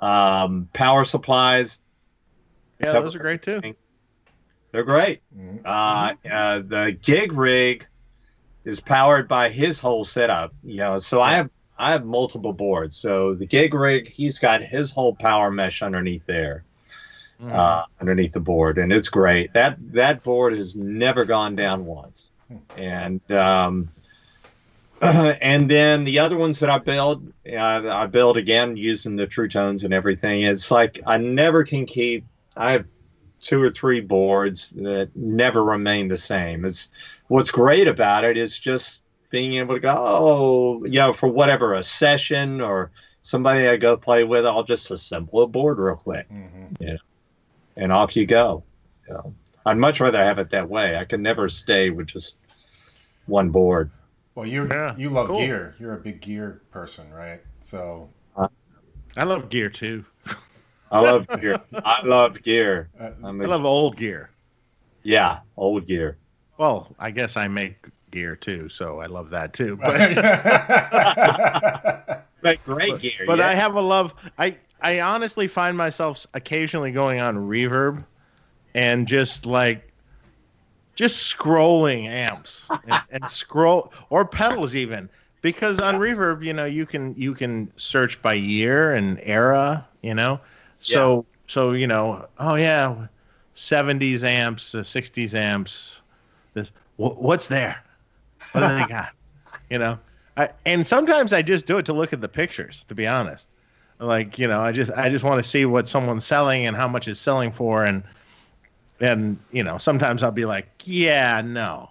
[0.00, 1.80] um, power supplies
[2.80, 3.60] yeah, those are great too.
[4.72, 5.22] They're great.
[5.36, 5.58] Mm-hmm.
[5.64, 7.86] Uh, uh, the gig rig
[8.64, 10.52] is powered by his whole setup.
[10.64, 12.96] You know, so I have I have multiple boards.
[12.96, 16.64] So the gig rig, he's got his whole power mesh underneath there,
[17.40, 17.52] mm.
[17.52, 19.52] uh, underneath the board, and it's great.
[19.54, 22.30] That that board has never gone down once,
[22.76, 23.90] and um,
[25.40, 29.48] and then the other ones that I build, uh, I build again using the True
[29.48, 30.42] Tones and everything.
[30.42, 32.24] It's like I never can keep
[32.56, 32.86] I have
[33.40, 36.64] two or three boards that never remain the same.
[36.64, 36.88] It's
[37.28, 41.74] what's great about it is just being able to go, oh, you know, for whatever
[41.74, 42.90] a session or
[43.20, 46.82] somebody I go play with, I'll just assemble a board real quick, mm-hmm.
[46.82, 46.96] yeah,
[47.76, 48.62] and off you go.
[49.08, 49.34] You know,
[49.66, 50.96] I'd much rather have it that way.
[50.96, 52.36] I can never stay with just
[53.26, 53.90] one board.
[54.34, 55.38] Well, you yeah, you love cool.
[55.38, 55.76] gear.
[55.78, 57.40] You're a big gear person, right?
[57.60, 58.10] So
[59.16, 60.04] I love gear too.
[60.90, 61.60] I love gear.
[61.72, 62.90] I love gear.
[62.98, 64.30] Uh, I, love old gear.
[65.02, 66.16] Yeah, old gear.
[66.58, 69.76] Well, I guess I make gear too, so I love that too.
[69.82, 70.14] But,
[72.42, 73.24] but great gear.
[73.26, 73.48] But yeah.
[73.48, 74.14] I have a love.
[74.38, 78.04] I I honestly find myself occasionally going on reverb,
[78.74, 79.92] and just like
[80.94, 85.08] just scrolling amps and, and scroll or pedals even
[85.42, 90.14] because on reverb you know you can you can search by year and era you
[90.14, 90.40] know
[90.84, 91.22] so yeah.
[91.46, 93.06] so you know, oh yeah,
[93.56, 96.00] 70s amps, uh, 60s amps.
[96.52, 97.82] This what's there?
[98.52, 99.10] What do they got?
[99.70, 99.98] You know,
[100.36, 102.84] I, and sometimes I just do it to look at the pictures.
[102.88, 103.48] To be honest,
[103.98, 106.86] like you know, I just I just want to see what someone's selling and how
[106.86, 108.04] much it's selling for, and
[109.04, 111.90] and you know, sometimes I'll be like, yeah, no,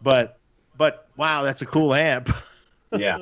[0.00, 0.38] but
[0.76, 2.30] but wow, that's a cool amp.
[2.96, 3.18] yeah.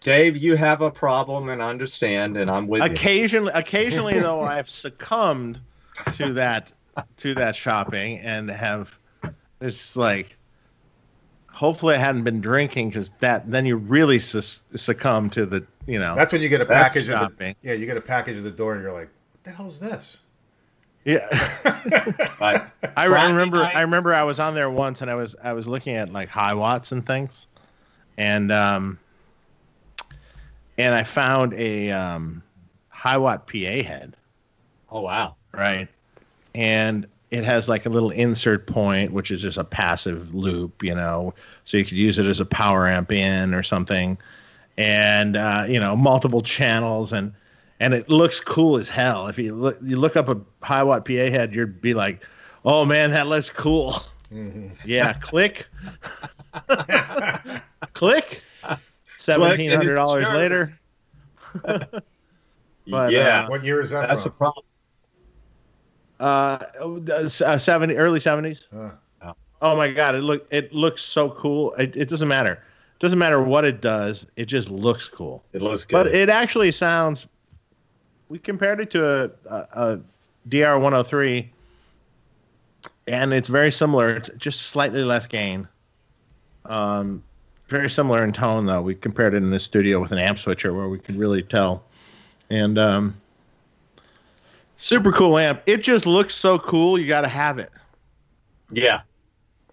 [0.00, 2.88] Dave, you have a problem, and I understand, and I'm with you.
[2.88, 5.60] occasionally, occasionally though, I've succumbed
[6.14, 6.72] to that
[7.18, 8.96] to that shopping and have
[9.60, 10.36] it's like
[11.48, 15.98] hopefully I hadn't been drinking because that then you really sus- succumb to the you
[15.98, 17.08] know That's when you get a package.
[17.08, 19.50] At the, yeah, you get a package at the door, and you're like, "What the
[19.50, 20.18] hell's this?"
[21.04, 21.28] Yeah.
[22.38, 23.58] But I remember.
[23.58, 26.12] night- I remember I was on there once, and I was I was looking at
[26.12, 27.46] like Hiwatts and things,
[28.16, 28.98] and um,
[30.78, 32.42] and I found a um,
[32.94, 34.16] Hiwatt PA head,
[34.90, 35.88] oh wow, right,
[36.54, 40.94] and it has like a little insert point, which is just a passive loop, you
[40.94, 41.34] know,
[41.64, 44.16] so you could use it as a power amp in or something,
[44.76, 47.32] and uh, you know multiple channels and.
[47.80, 49.26] And it looks cool as hell.
[49.26, 52.24] If you look, you look up a Hiwatt PA head, you'd be like,
[52.64, 53.96] "Oh man, that looks cool."
[54.84, 55.66] Yeah, click,
[57.92, 58.42] click.
[59.18, 60.68] Seventeen hundred dollars later.
[62.86, 64.66] But, yeah, uh, What year is that that's a problem.
[66.20, 68.66] Uh, uh, seventy, early seventies.
[68.74, 68.90] Uh,
[69.62, 71.72] Oh my god, it look it looks so cool.
[71.74, 72.52] It, it doesn't matter.
[72.52, 74.26] It doesn't matter what it does.
[74.36, 75.42] It just looks cool.
[75.54, 75.94] It looks good.
[75.94, 77.26] But it actually sounds.
[78.28, 80.00] We compared it to a, a, a
[80.48, 81.50] DR one hundred three,
[83.06, 84.10] and it's very similar.
[84.10, 85.68] It's just slightly less gain.
[86.64, 87.22] Um,
[87.68, 88.82] very similar in tone though.
[88.82, 91.84] We compared it in the studio with an amp switcher where we could really tell,
[92.50, 93.14] and um,
[94.76, 95.62] super cool amp.
[95.66, 96.98] It just looks so cool.
[96.98, 97.70] You got to have it.
[98.70, 99.02] yeah.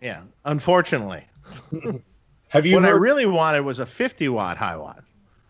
[0.01, 0.23] Yeah.
[0.45, 1.23] Unfortunately,
[2.49, 5.03] Have you what I really wanted was a fifty watt Hiwatt.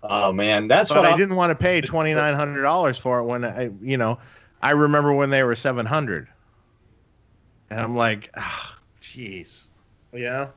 [0.03, 2.97] Oh man, that's but what I I'm- didn't want to pay twenty nine hundred dollars
[2.97, 4.17] for it when I, you know,
[4.61, 6.27] I remember when they were seven hundred,
[7.69, 9.65] and I'm like, ah, jeez,
[10.13, 10.47] yeah.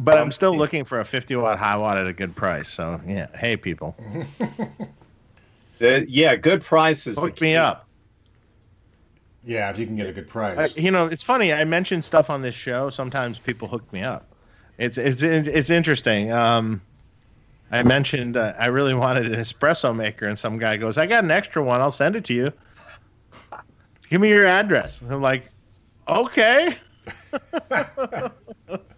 [0.00, 2.68] But I'm still looking for a fifty watt Hiwatt at a good price.
[2.70, 3.94] So yeah, hey people,
[5.78, 7.18] The- yeah, good prices.
[7.18, 7.86] hook me up.
[9.44, 10.56] yeah, if you can get a good price.
[10.56, 11.52] Uh, you know, it's funny.
[11.52, 12.88] I mention stuff on this show.
[12.90, 14.26] Sometimes people hook me up.
[14.78, 16.32] It's it's it's interesting.
[16.32, 16.80] Um,
[17.72, 21.24] I mentioned uh, I really wanted an espresso maker, and some guy goes, "I got
[21.24, 21.80] an extra one.
[21.80, 22.52] I'll send it to you.
[24.10, 25.50] Give me your address." And I'm like,
[26.06, 26.76] "Okay."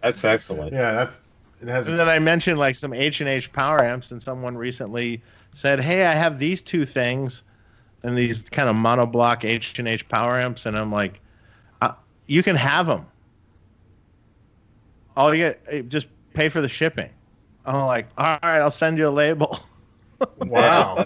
[0.01, 0.73] That's excellent.
[0.73, 1.21] yeah, that's
[1.61, 1.87] it has.
[1.87, 5.23] And then I mentioned like some H and H power amps, and someone recently
[5.53, 7.43] said, "Hey, I have these two things,
[8.03, 11.21] and these kind of monoblock H and H power amps," and I'm like,
[11.81, 11.93] uh,
[12.27, 13.05] "You can have them.
[15.15, 17.09] All you get, eh, just pay for the shipping."
[17.65, 19.59] I'm like, "All right, I'll send you a label."
[20.39, 21.05] wow,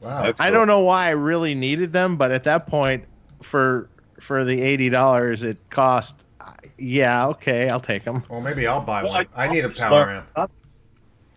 [0.00, 0.22] wow.
[0.22, 0.54] that's I cool.
[0.58, 3.04] don't know why I really needed them, but at that point,
[3.42, 3.88] for
[4.20, 8.22] for the eighty dollars it cost, uh, yeah, okay, I'll take them.
[8.30, 9.26] well, maybe I'll buy Well, one.
[9.36, 10.50] I need a power learn- amp.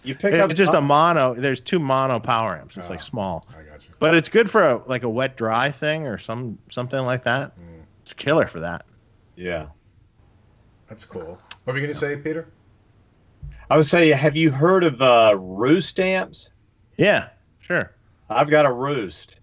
[0.03, 1.33] You pick up It's just a mono.
[1.33, 2.77] There's two mono power amps.
[2.77, 2.91] It's Oh.
[2.91, 3.47] like small.
[3.49, 3.89] I got you.
[3.97, 7.53] But it's good for a, like a wet dry thing or some something like that.
[8.03, 8.85] It's killer for that.
[9.35, 9.65] Yeah.
[10.87, 11.39] That's cool.
[11.63, 12.47] What were you going to say, Peter?
[13.69, 16.49] I would say, have you heard of uh, roost amps?
[16.97, 17.91] Yeah, sure.
[18.29, 19.39] I've got a roost.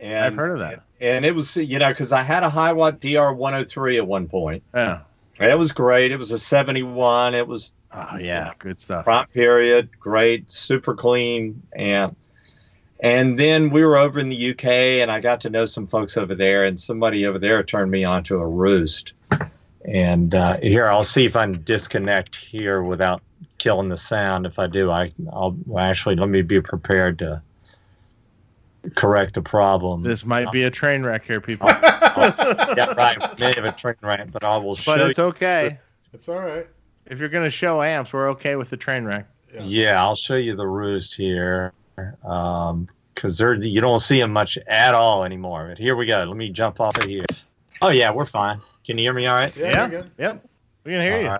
[0.00, 0.82] And, I've heard of that.
[1.00, 4.62] And it was, you know, because I had a Hiwatt DR 103 at one point.
[4.74, 5.00] Yeah.
[5.40, 6.12] It was great.
[6.12, 7.34] It was a 71.
[7.34, 9.04] It was Oh yeah, good stuff.
[9.04, 12.16] prompt period, great, super clean amp.
[13.00, 14.64] And then we were over in the UK,
[15.02, 18.04] and I got to know some folks over there, and somebody over there turned me
[18.04, 19.12] on to a roost.
[19.84, 23.22] And uh, here, I'll see if I can disconnect here without
[23.58, 24.46] killing the sound.
[24.46, 27.42] If I do, I, I'll well, actually let me be prepared to
[28.94, 30.02] correct the problem.
[30.02, 31.68] This might be a train wreck here, people.
[31.70, 33.38] yeah, right.
[33.38, 35.06] May have a train wreck, but I will show but you.
[35.06, 35.78] it's okay.
[36.12, 36.66] It's all right.
[37.06, 39.26] If you're gonna show amps, we're okay with the train wreck.
[39.52, 39.64] Yes.
[39.64, 41.72] Yeah, I'll show you the roost here.
[42.24, 45.68] Um, cause they're you don't see them much at all anymore.
[45.68, 46.24] But here we go.
[46.24, 47.26] Let me jump off of here.
[47.80, 48.60] Oh yeah, we're fine.
[48.84, 49.56] Can you hear me all right?
[49.56, 49.80] Yeah, Yeah.
[49.88, 50.10] you're good.
[50.18, 50.44] Yep.
[50.84, 51.28] We can hear you.
[51.28, 51.38] All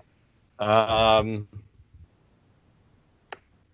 [0.59, 1.19] right.
[1.19, 1.49] Um,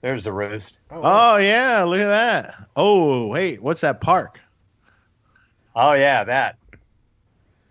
[0.01, 0.79] there's the roost.
[0.91, 1.35] Oh, wow.
[1.35, 2.55] Oh yeah, look at that.
[2.77, 4.41] Oh wait, what's that park?
[5.75, 6.57] Oh yeah, that.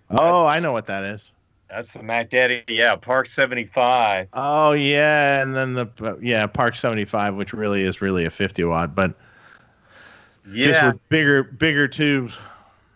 [0.09, 1.31] Oh, I know what that is.
[1.69, 2.63] That's the Mac Daddy.
[2.69, 4.29] Yeah, Park 75.
[4.33, 8.63] Oh yeah, and then the uh, yeah Park 75, which really is really a 50
[8.65, 9.15] watt, but
[10.53, 12.37] just with bigger bigger tubes.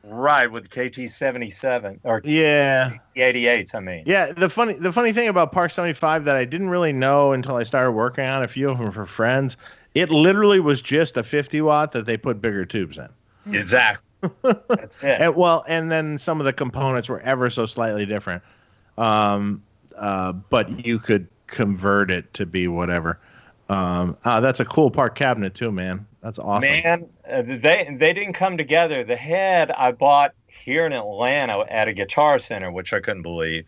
[0.03, 3.75] Right with KT 77 or Yeah, 88s.
[3.75, 4.03] I mean.
[4.05, 4.31] yeah.
[4.31, 7.63] The funny the funny thing about Park 75 that I didn't really know until I
[7.63, 9.57] started working on a few of them for friends,
[9.95, 13.09] it literally was just a 50 watt that they put bigger tubes in.
[13.53, 14.03] Exactly.
[14.43, 15.03] That's it.
[15.21, 18.43] And, well, and then some of the components were ever so slightly different.
[18.97, 19.63] Um,
[19.97, 23.19] uh, but you could convert it to be whatever.
[23.71, 26.05] Um, uh, that's a cool park cabinet too, man.
[26.21, 26.69] That's awesome.
[26.69, 29.03] Man, uh, they they didn't come together.
[29.03, 33.65] The head I bought here in Atlanta at a Guitar Center, which I couldn't believe.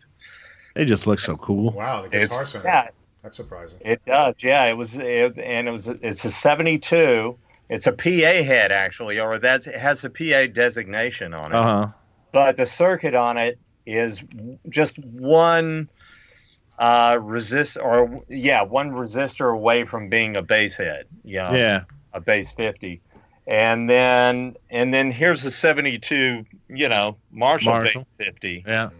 [0.74, 1.70] They just look so cool.
[1.72, 2.66] Wow, the Guitar It's, Center.
[2.66, 2.88] yeah,
[3.22, 3.78] That's surprising.
[3.80, 4.34] it does.
[4.40, 5.88] Yeah, it was, it, and it was.
[5.88, 7.36] It's a '72.
[7.70, 8.04] It's a PA
[8.44, 11.56] head actually, or that's it has a PA designation on it.
[11.56, 11.88] Uh huh.
[12.30, 14.22] but the circuit on it is
[14.68, 15.88] just one
[16.78, 21.82] uh resist or yeah one resistor away from being a bass head you know, Yeah.
[22.12, 23.00] a base 50
[23.46, 28.06] and then and then here's a 72 you know marshall, Marshall.
[28.18, 28.90] bass 50 Yeah.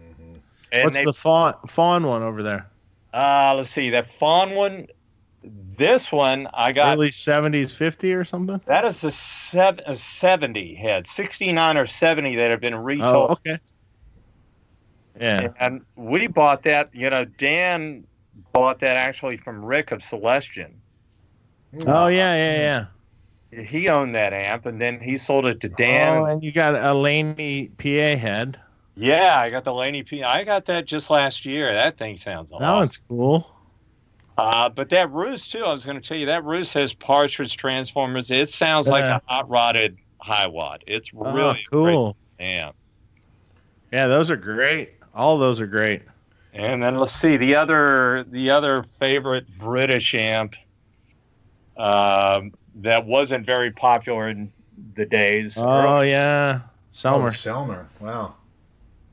[0.71, 2.67] And What's they, the fawn fawn one over there?
[3.13, 4.87] uh let's see that fawn one
[5.43, 8.59] this one i got Early seventies, fifty or something.
[8.65, 13.31] that is a, sev- a 70 head 69 or 70 that have been Oh, retold
[13.31, 13.59] okay.
[15.19, 15.47] Yeah.
[15.59, 18.05] And we bought that, you know, Dan
[18.53, 20.73] bought that actually from Rick of Celestian.
[21.85, 22.85] Oh yeah, yeah,
[23.51, 23.63] yeah.
[23.65, 26.17] He owned that amp and then he sold it to Dan.
[26.21, 28.59] Oh, and you got a Laney PA head.
[28.95, 30.23] yeah, I got the Laney P.
[30.23, 31.71] I got that just last year.
[31.73, 32.63] That thing sounds awesome.
[32.63, 33.51] That one's cool.
[34.37, 37.55] Uh, but that Roos, too, I was going to tell you, that Roos has partridge
[37.55, 38.29] transformers.
[38.29, 40.79] It sounds like a hot rodded Hiwatt.
[40.87, 42.17] It's Oh, really cool.
[42.37, 42.75] great amp.
[43.93, 44.91] Yeah, those are great.
[45.15, 46.01] All those are great.
[46.53, 50.55] And then let's see the other the other favorite British amp
[51.77, 54.51] um, that wasn't very popular in
[54.95, 55.57] the days.
[55.57, 56.61] Oh yeah,
[56.95, 57.29] Oh, Selmer.
[57.29, 57.85] Selmer.
[57.99, 58.35] Wow.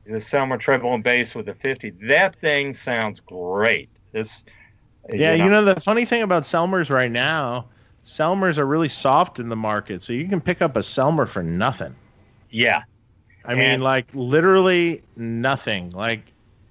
[0.05, 1.91] The Selmer treble and bass with the 50.
[2.07, 3.89] That thing sounds great.
[4.11, 4.43] This.
[5.09, 7.67] yeah, you know the funny thing about Selmers right now,
[8.05, 11.43] Selmers are really soft in the market, so you can pick up a Selmer for
[11.43, 11.95] nothing.
[12.49, 12.83] Yeah.
[13.45, 15.91] I mean, like literally nothing.
[15.91, 16.21] Like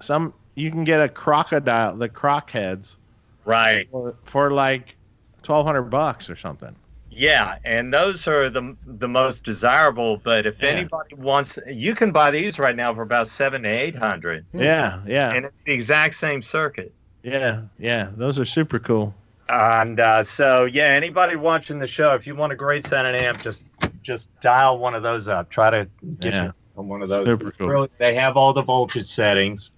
[0.00, 2.96] some, you can get a crocodile, the croc heads,
[3.44, 3.88] Right.
[3.90, 4.96] for, for like
[5.42, 6.74] twelve hundred bucks or something.
[7.10, 10.16] Yeah, and those are the the most desirable.
[10.16, 10.70] But if Yeah.
[10.70, 14.46] anybody wants, you can buy these right now for about seven to eight hundred.
[14.54, 16.92] Yeah, yeah, and it's the exact same circuit.
[17.22, 18.08] yeah, yeah.
[18.16, 19.14] Those are super cool.
[19.48, 23.42] And uh, so, yeah, anybody watching the show, if you want a great sounding amp,
[23.42, 23.66] just
[24.02, 25.50] just dial one of those up.
[25.50, 25.88] Try to
[26.20, 26.52] get Yeah.
[26.76, 27.26] You on one of those.
[27.26, 27.68] Super cool.
[27.68, 29.72] Really, they have all the voltage settings.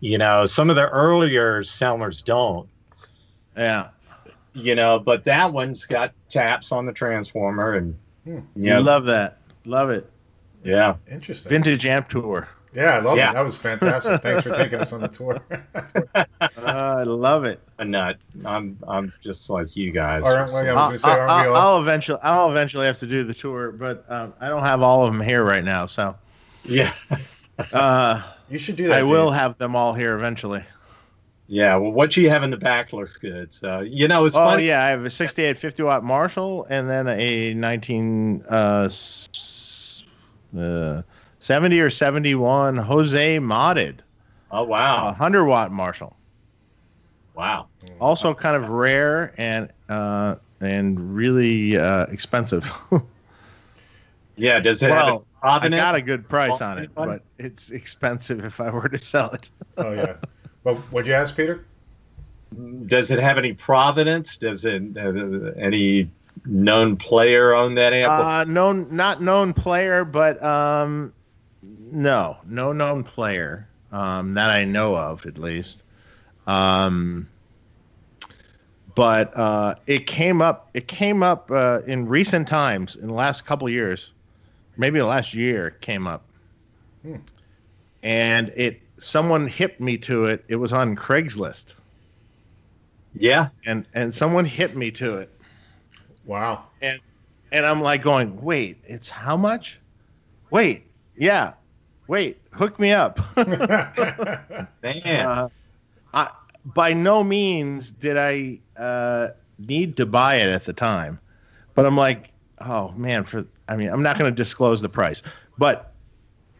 [0.00, 2.68] You know, some of the earlier Selmers don't.
[3.56, 3.88] Yeah,
[4.54, 8.38] You know, but that one's got taps on the transformer, and Hmm.
[8.56, 9.38] yeah, love that.
[9.64, 10.08] Love it.
[10.64, 10.94] yeah.
[11.10, 11.50] Interesting.
[11.50, 12.48] Vintage amp tour.
[12.74, 13.30] Yeah, I love Yeah.
[13.30, 13.34] it.
[13.34, 14.22] That was fantastic.
[14.22, 15.40] Thanks for taking us on the tour.
[16.64, 17.60] Uh, I love it.
[17.78, 18.16] a nut.
[18.44, 20.22] I'm I'm just like you guys.
[20.24, 22.86] All right, well, yeah, I was I'll, gonna say, aren't I'll- I'll eventually, I'll eventually
[22.86, 25.64] have to do the tour, but um, I don't have all of them here right
[25.64, 25.86] now.
[25.86, 26.14] So
[26.64, 26.92] yeah,
[27.72, 28.98] uh, You should do that.
[28.98, 30.64] I will have them all here eventually.
[31.48, 31.74] yeah.
[31.76, 33.52] Well, what you have in the back looks good.
[33.52, 34.66] So you know, it's oh funny.
[34.68, 38.88] yeah, I have a 68 50 watt Marshall and then a 19 uh,
[40.58, 41.02] uh,
[41.42, 43.96] 70 or 71 Jose modded
[44.50, 46.16] Oh wow, 100 watt Marshall.
[47.34, 47.66] wow.
[48.00, 52.70] Also kind of rare and uh, and really uh, expensive.
[54.36, 54.60] Yeah.
[54.60, 55.80] Does it have well, a I provenance?
[55.80, 57.06] got a good price on it, One?
[57.06, 59.50] but it's expensive if I were to sell it.
[59.76, 60.16] Oh yeah.
[60.64, 61.66] Well, what'd you ask, Peter?
[62.86, 64.36] Does it have any provenance?
[64.36, 66.08] Does it uh, any
[66.46, 68.12] known player own that amp?
[68.12, 71.12] Uh, known, not known player, but um,
[71.62, 75.82] no, no known player um, that I know of, at least.
[76.46, 77.28] Um,
[78.94, 80.70] but uh, it came up.
[80.74, 84.10] It came up uh, in recent times, in the last couple of years,
[84.76, 86.24] maybe the last year, it came up,
[87.02, 87.16] Hmm.
[88.02, 90.44] and it someone hit me to it.
[90.48, 91.74] It was on Craigslist,
[93.14, 93.48] yeah.
[93.64, 95.30] and and someone hit me to it.
[96.26, 96.64] Wow.
[96.82, 97.00] And
[97.50, 99.80] and I'm like going, wait, it's how much?
[100.50, 100.86] Wait,
[101.16, 101.54] yeah,
[102.06, 103.20] wait, hook me up.
[104.82, 105.26] Man.
[105.26, 105.48] uh,
[106.12, 106.30] I,
[106.64, 111.20] by no means did I uh, need to buy it at the time,
[111.74, 115.22] but I'm like, oh man, for I mean, I'm not going to disclose the price,
[115.58, 115.94] but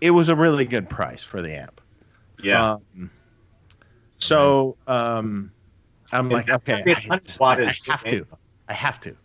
[0.01, 1.81] it was a really good price for the amp.
[2.43, 2.67] yeah.
[2.97, 3.11] Um,
[4.19, 5.53] so um,
[6.13, 8.27] I'm And like, okay, 100 I, I have to.
[8.69, 9.17] I have to.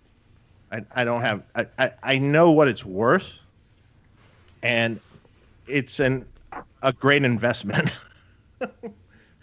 [0.71, 1.43] I, I don't have.
[1.55, 3.39] I, I, I know what it's worth,
[4.61, 5.01] and
[5.67, 6.25] it's an
[6.81, 7.95] a great investment.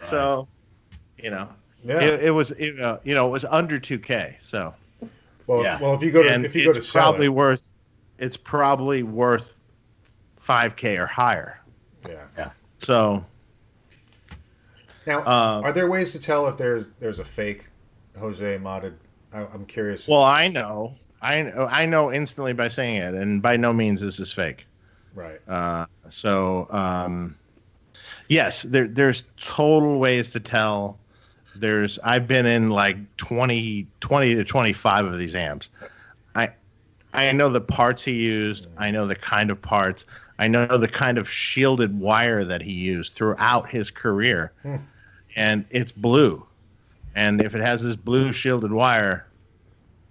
[0.09, 0.47] so,
[1.17, 1.47] you know,
[1.83, 2.01] yeah.
[2.01, 4.37] it, it was you know, you know it was under two k.
[4.39, 4.73] So
[5.47, 5.79] well, yeah.
[5.79, 7.61] well, if you go to and if you go to it's sell probably it, worth
[8.17, 9.55] it's probably worth
[10.39, 11.59] five k or higher.
[12.07, 12.51] yeah.
[12.79, 13.23] So
[15.07, 17.69] Now, Uh, are there ways to tell if there's there's a fake
[18.19, 18.93] Jose modded?
[19.33, 20.07] I, I'm curious.
[20.07, 20.95] Well, I know.
[21.21, 24.67] I know, I know instantly by saying it, and by no means is this fake.
[25.15, 25.39] Right.
[25.47, 27.35] Uh, so, um,
[28.27, 30.99] yes, there, there's total ways to tell.
[31.55, 35.69] There's I've been in like 20, 20 to 25 of these amps.
[36.35, 36.49] I
[37.13, 38.67] I know the parts he used.
[38.77, 40.05] I know the kind of parts.
[40.37, 44.51] I know the kind of shielded wire that he used throughout his career.
[44.63, 44.75] Hmm.
[45.35, 46.45] And it's blue.
[47.15, 49.25] And if it has this blue shielded wire,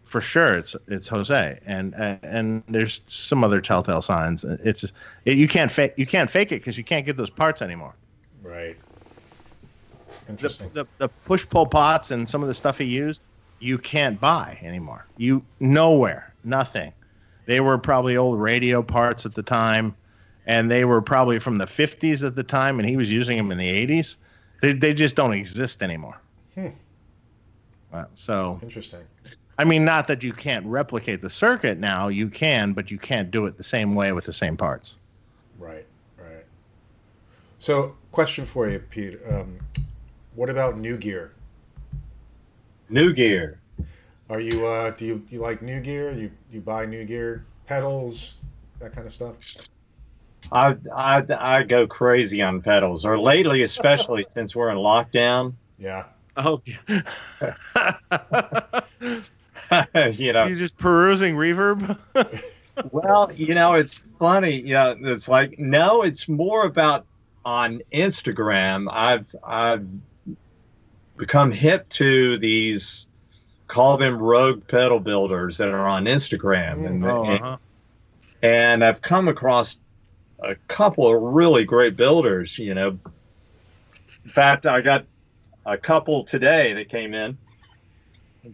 [0.05, 1.59] for sure it's it's Jose.
[1.66, 4.44] And and there's some other telltale signs.
[4.44, 4.84] It's
[5.24, 7.94] it, you can't fake you can't fake it because you can't get those parts anymore.
[8.42, 8.76] Right.
[10.26, 10.70] The, Interesting.
[10.72, 13.20] the the push pull pots and some of the stuff he used,
[13.59, 15.07] you can't buy anymore.
[15.16, 16.92] You nowhere, nothing.
[17.46, 19.94] They were probably old radio parts at the time,
[20.46, 23.52] and they were probably from the 50s at the time, and he was using them
[23.52, 24.16] in the 80s.
[24.62, 26.18] They they just don't exist anymore.
[26.55, 26.68] Hmm.
[27.92, 29.00] Uh, so Interesting.
[29.59, 32.09] I mean, not that you can't replicate the circuit now.
[32.09, 34.96] You can, but you can't do it the same way with the same parts.
[35.59, 35.86] Right.
[36.18, 36.44] Right.
[37.59, 39.20] So, question for you, Pete.
[39.28, 39.59] Um,
[40.34, 41.32] what about new gear?
[42.88, 43.61] New gear.
[44.28, 46.12] Are you uh, do you you like new gear?
[46.12, 48.34] You you buy new gear, pedals,
[48.78, 49.36] that kind of stuff?
[50.50, 55.55] I, I I go crazy on pedals, or lately, especially since we're in lockdown.
[55.78, 56.05] Yeah.
[56.36, 56.62] Oh,
[60.12, 61.99] you know, you're just perusing reverb.
[62.91, 64.61] well, you know, it's funny.
[64.61, 67.07] Yeah, it's like no, it's more about
[67.45, 68.89] on Instagram.
[68.91, 69.87] I've I've
[71.16, 73.07] become hip to these
[73.66, 77.57] call them rogue pedal builders that are on Instagram, and, Oh, and uh-huh.
[78.43, 79.79] and I've come across
[80.41, 82.59] a couple of really great builders.
[82.59, 82.99] You know,
[84.25, 85.07] in fact, I got
[85.66, 87.39] a couple today that came in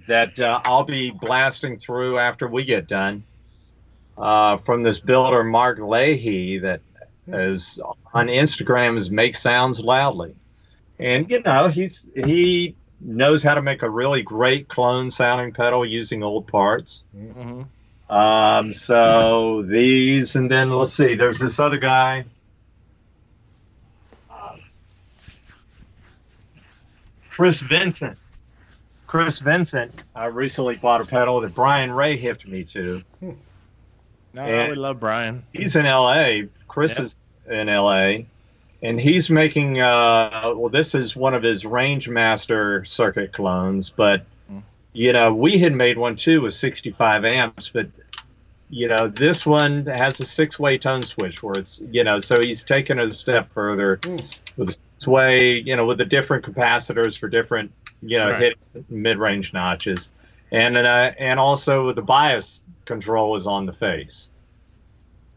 [0.07, 3.25] that uh, I'll be blasting through after we get done.
[4.17, 6.81] Uh, from this builder Mark Leahy that
[7.27, 7.81] is
[8.13, 10.35] on Instagram is make sounds loudly,
[10.99, 15.87] and you know he's he knows how to make a really great clone sounding pedal
[15.87, 17.03] using old parts.
[17.17, 17.67] Mhm.
[18.11, 22.25] Um, so these, and then let's see, there's this other guy.
[27.31, 28.19] Chris Vincent.
[29.11, 33.03] Chris Vincent, I recently bought a pedal that Brian Ray hipped me to.
[34.33, 35.43] No, And- we love Brian.
[35.53, 36.43] He's in LA.
[36.69, 37.01] Chris Yep.
[37.01, 37.17] is
[37.51, 38.27] in LA.
[38.81, 44.59] And he's making, uh, well, this is one of his Rangemaster circuit clones, but, Hmm.
[44.93, 47.89] you know, we had made one too with 65 amps, but,
[48.71, 52.41] you know, this one has a six way tone switch where it's, you know, so
[52.41, 54.19] he's taken it a step further Hmm.
[54.57, 58.57] with a way, you know, with the different capacitors for different, you know, Right.
[58.75, 60.11] hit mid range notches.
[60.53, 64.29] And, uh, and also the bias control is on the face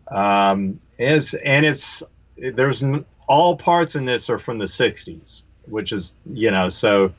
[0.09, 2.03] um, is and it's
[2.37, 2.83] there's
[3.27, 7.11] all parts in this are from the 60s which is you know so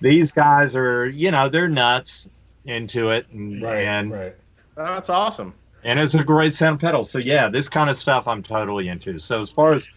[0.00, 2.28] these guys are you know they're nuts
[2.64, 3.84] into it and Right.
[3.84, 4.34] and, right.
[4.76, 5.52] That's awesome.
[5.84, 9.18] and it's a great sound pedal so yeah this kind of stuff i'm totally into
[9.18, 9.88] so as far as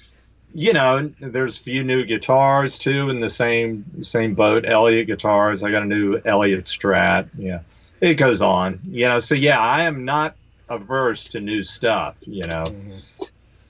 [0.56, 5.64] you know there's a few new guitars too in the same same boat elliott guitars
[5.64, 7.60] i got a new elliott strat yeah
[7.99, 10.34] it goes on you know so yeah i am not
[10.70, 13.02] averse to new stuff you know Mhm.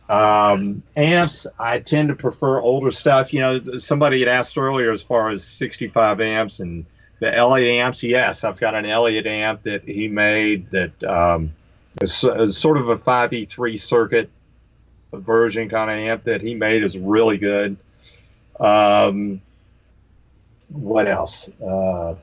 [0.08, 3.34] um, amps, I tend to prefer older stuff.
[3.34, 6.86] You know, somebody had asked earlier as far as 65 amps and
[7.20, 8.04] the Elliott amps.
[8.04, 11.52] Yes, I've got an Elliott amp that he made that um,
[12.02, 14.30] is, is sort of a 5E3 circuit
[15.16, 17.78] version kind of amp that he made is really good.
[18.60, 19.42] Um,
[20.70, 21.50] what else?
[21.62, 22.16] Uh,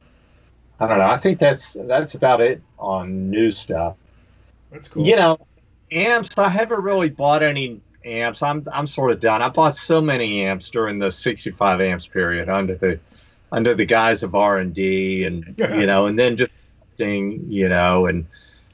[0.81, 1.11] I don't know.
[1.11, 3.97] I think that's that's about it on new stuff.
[4.71, 5.07] That's cool.
[5.07, 5.39] You know,
[5.91, 6.31] amps.
[6.37, 8.43] I haven't really bought any amps.
[8.43, 9.43] I'm I'm sort of done.
[9.43, 12.99] I bought so many amps during the 65 amps period under the
[13.53, 16.53] under the guise of R and D, and you know, and then just
[16.97, 18.27] thing, you know, and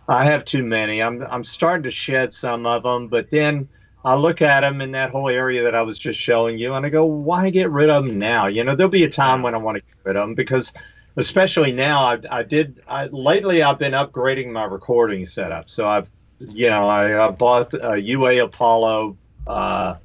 [0.09, 1.03] I have too many.
[1.03, 3.69] I'm I'm starting to shed some of them, but then
[4.09, 6.87] I look at them in that whole area that I was just showing you, and
[6.87, 8.47] I go, why get rid of them now?
[8.47, 10.73] You know, there'll be a time when I want to get rid of them because
[11.19, 15.69] especially now I, I did I, lately I've been upgrading my recording setup.
[15.69, 16.09] So I've
[16.41, 19.97] you know I, I bought a UA Apollo uh,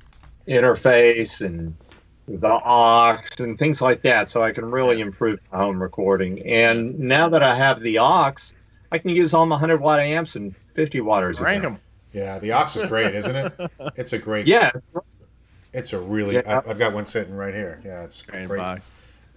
[0.49, 1.73] interface and
[2.27, 6.45] the Ox and things like that, so I can really improve my home recording.
[6.45, 8.53] And now that I have the Ox,
[8.91, 11.39] I can use all my 100 watt amps and 50 watters.
[11.61, 11.79] Them.
[12.13, 13.53] Yeah, the Ox is great, isn't it?
[13.97, 14.47] It's a great.
[14.47, 14.71] Yeah,
[15.73, 16.35] It's a really.
[16.35, 16.61] Yeah.
[16.65, 17.81] I, I've got one sitting right here.
[17.83, 18.57] Yeah, it's Great great.
[18.59, 18.91] box.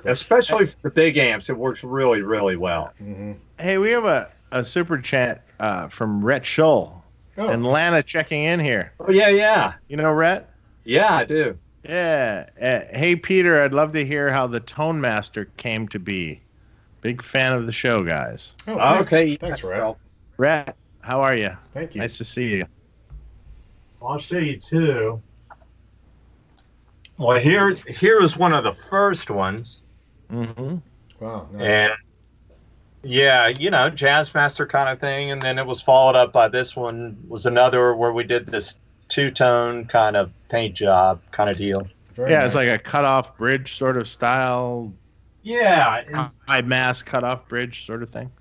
[0.05, 2.93] Especially for big amps, it works really, really well.
[2.98, 6.93] hmm Hey, we have a, a super chat uh, from Rhett Scholl.
[7.39, 8.93] Oh, And Lana checking in here.
[9.01, 10.48] Oh yeah, yeah, You know Rhett?
[10.85, 11.59] yeah, I do.
[11.85, 12.47] Yeah.
[12.61, 16.40] Uh, hey, Peter, I'd love to hear how the Tone Master came to be.
[17.01, 18.55] Big fan of the show, guys.
[18.66, 19.12] oh thanks.
[19.12, 19.81] okay, Thanks, yeah, Rhett.
[19.81, 19.98] well,
[20.39, 21.56] Rhett, how are you?
[21.72, 22.00] Thank you.
[22.00, 22.66] Nice to see you.
[24.02, 25.22] I'll show you two.
[27.16, 29.80] Well, here, here is one of the first ones,
[30.30, 30.78] Mm-hmm.
[31.24, 31.48] Wow.
[31.52, 31.62] Nice.
[31.62, 31.92] and
[33.04, 36.48] yeah, you know, jazz master kind of thing, and then it was followed up by
[36.48, 38.74] this one was another where we did this
[39.08, 41.86] two tone kind of paint job kind of deal.
[42.14, 44.92] Very Yeah, it's like a cut-off bridge sort of style,
[45.44, 48.32] Yeah, and high mass cut-off bridge sort of thing.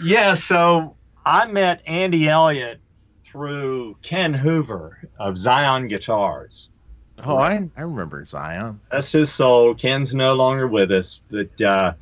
[0.00, 0.94] Yeah, so
[1.24, 2.80] I met Andy Elliott
[3.24, 6.70] through Ken Hoover of Zion Guitars.
[7.24, 8.80] Oh, I, I remember Zion.
[8.90, 9.74] That's his soul.
[9.74, 11.92] Ken's no longer with us, but uh,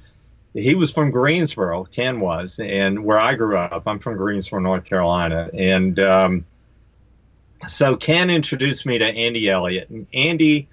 [0.55, 1.85] he was from Greensboro.
[1.85, 6.47] Ken was, and where I grew up, I'm from Greensboro, North Carolina, and um,
[7.69, 10.69] so Ken introduced me to Andy Elliott, and Andy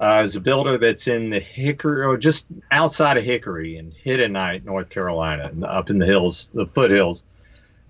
[0.00, 4.64] uh, is a builder that's in the Hickory, or just outside of Hickory in Hiddenite,
[4.64, 7.24] North Carolina, up in the hills, the foothills,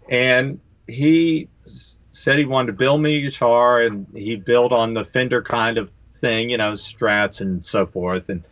[0.08, 5.04] and he said he wanted to build me a guitar, and he built on the
[5.04, 5.90] Fender kind of
[6.20, 8.42] thing, you know, strats and so forth, and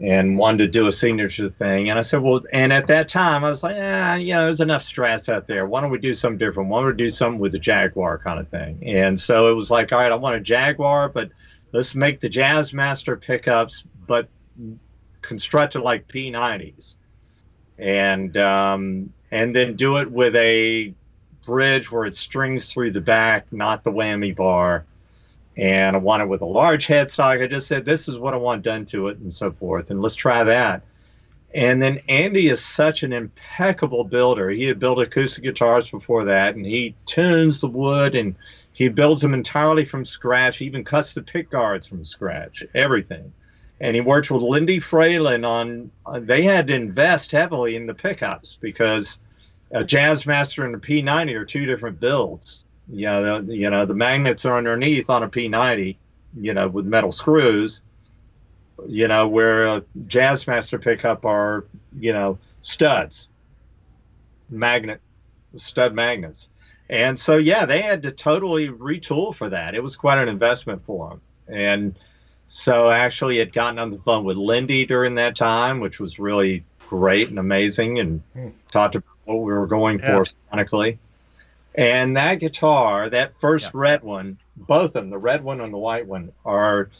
[0.00, 1.90] and wanted to do a signature thing.
[1.90, 4.60] And I said, well, and at that time I was like, ah, you know, there's
[4.60, 5.66] enough strats out there.
[5.66, 6.70] Why don't we do something different?
[6.70, 8.82] Why don't we do something with the Jaguar kind of thing?
[8.82, 11.30] And so it was like, all right, I want a Jaguar, but
[11.72, 14.28] let's make the Jazz Master pickups, but
[15.20, 16.94] constructed like P90s,
[17.78, 20.94] and um, and then do it with a
[21.44, 24.84] bridge where it strings through the back, not the whammy bar.
[25.56, 27.42] And I want it with a large headstock.
[27.42, 29.90] I just said, this is what I want done to it, and so forth.
[29.90, 30.82] And let's try that.
[31.52, 34.50] And then Andy is such an impeccable builder.
[34.50, 38.36] He had built acoustic guitars before that, and he tunes the wood and
[38.72, 40.58] he builds them entirely from scratch.
[40.58, 43.32] He even cuts the pick guards from scratch, everything.
[43.80, 45.90] And he worked with Lindy Fralin on.
[46.04, 49.18] Uh, they had to invest heavily in the pickups because
[49.70, 52.64] a Jazzmaster and a P90 are two different builds.
[52.88, 55.96] You know, the, you know the magnets are underneath on a P90,
[56.38, 57.82] you know, with metal screws.
[58.86, 61.66] You know, where a Jazz Master pickup are,
[61.98, 63.28] you know, studs,
[64.48, 65.00] magnet,
[65.56, 66.48] stud magnets.
[66.88, 69.74] And so, yeah, they had to totally retool for that.
[69.74, 71.20] It was quite an investment for them.
[71.46, 71.98] And
[72.52, 76.64] so, actually, had gotten on the phone with Lindy during that time, which was really
[76.88, 78.48] great and amazing, and Hmm.
[78.72, 80.24] talked about what we were going Yeah.
[80.24, 80.98] for sonically.
[81.76, 83.70] And that guitar, that first Yeah.
[83.74, 86.90] red one, both of them, the red one and the white one, are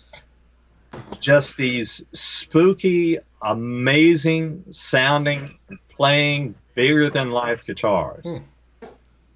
[1.19, 5.59] just these spooky, amazing sounding,
[5.97, 8.23] playing, bigger than life guitars.
[8.23, 8.87] Hmm.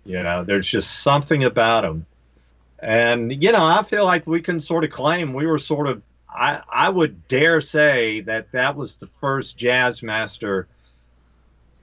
[0.04, 2.06] You know, there's just something about them.
[2.84, 6.02] And, you know, I feel like we can sort of claim we were sort of,
[6.28, 10.68] I, I would dare say that that was the first Jazz Master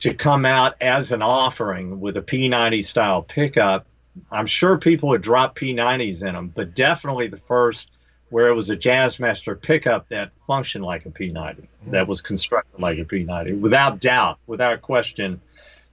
[0.02, 3.88] to come out as an offering with a P90 style pickup.
[4.32, 7.90] I'm sure people had dropped P90s in them, but definitely the first
[8.30, 13.00] where it was a Jazzmaster pickup that functioned like a P90, that was constructed like
[13.00, 15.42] a P90, without doubt, without question.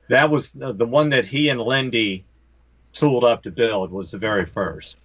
[0.09, 2.25] That was the the one that he and Lindy
[2.99, 4.97] tooled up to build was the very first.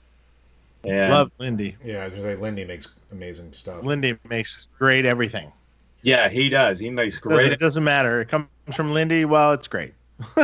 [0.84, 1.78] And Love Lindy.
[1.84, 3.84] Yeah, I was gonna say Lindy makes amazing stuff.
[3.84, 5.52] Lindy makes great everything.
[6.02, 6.80] yeah, he does.
[6.80, 7.52] He makes Doesn't, great.
[7.53, 8.22] it doesn't matter.
[8.22, 9.26] It comes from Lindy.
[9.26, 9.94] Well, it's great.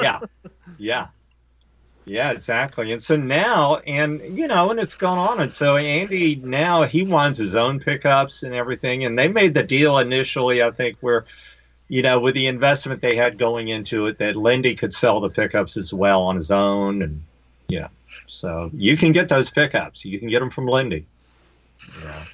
[0.00, 0.20] yeah
[0.78, 1.06] yeah
[2.04, 6.36] yeah exactly and so now and you know and it's gone on and so andy
[6.36, 10.70] now he wants his own pickups and everything and they made the deal initially i
[10.70, 11.24] think where
[11.94, 15.28] you know with the investment they had going into it that lindy could sell the
[15.28, 17.22] pickups as well on his own and
[17.68, 17.88] yeah
[18.26, 21.06] so you can get those pickups you can get them from lindy
[22.02, 22.24] yeah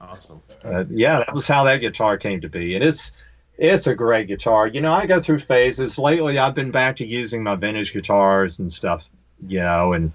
[0.00, 0.42] Awesome.
[0.64, 2.74] uh, yeah, that was how that guitar came to be.
[2.74, 3.12] And it's
[3.58, 4.66] it's a great guitar.
[4.66, 5.98] You know, I go through phases.
[5.98, 9.08] Lately, I've been back to using my vintage guitars and stuff.
[9.46, 10.12] You know, and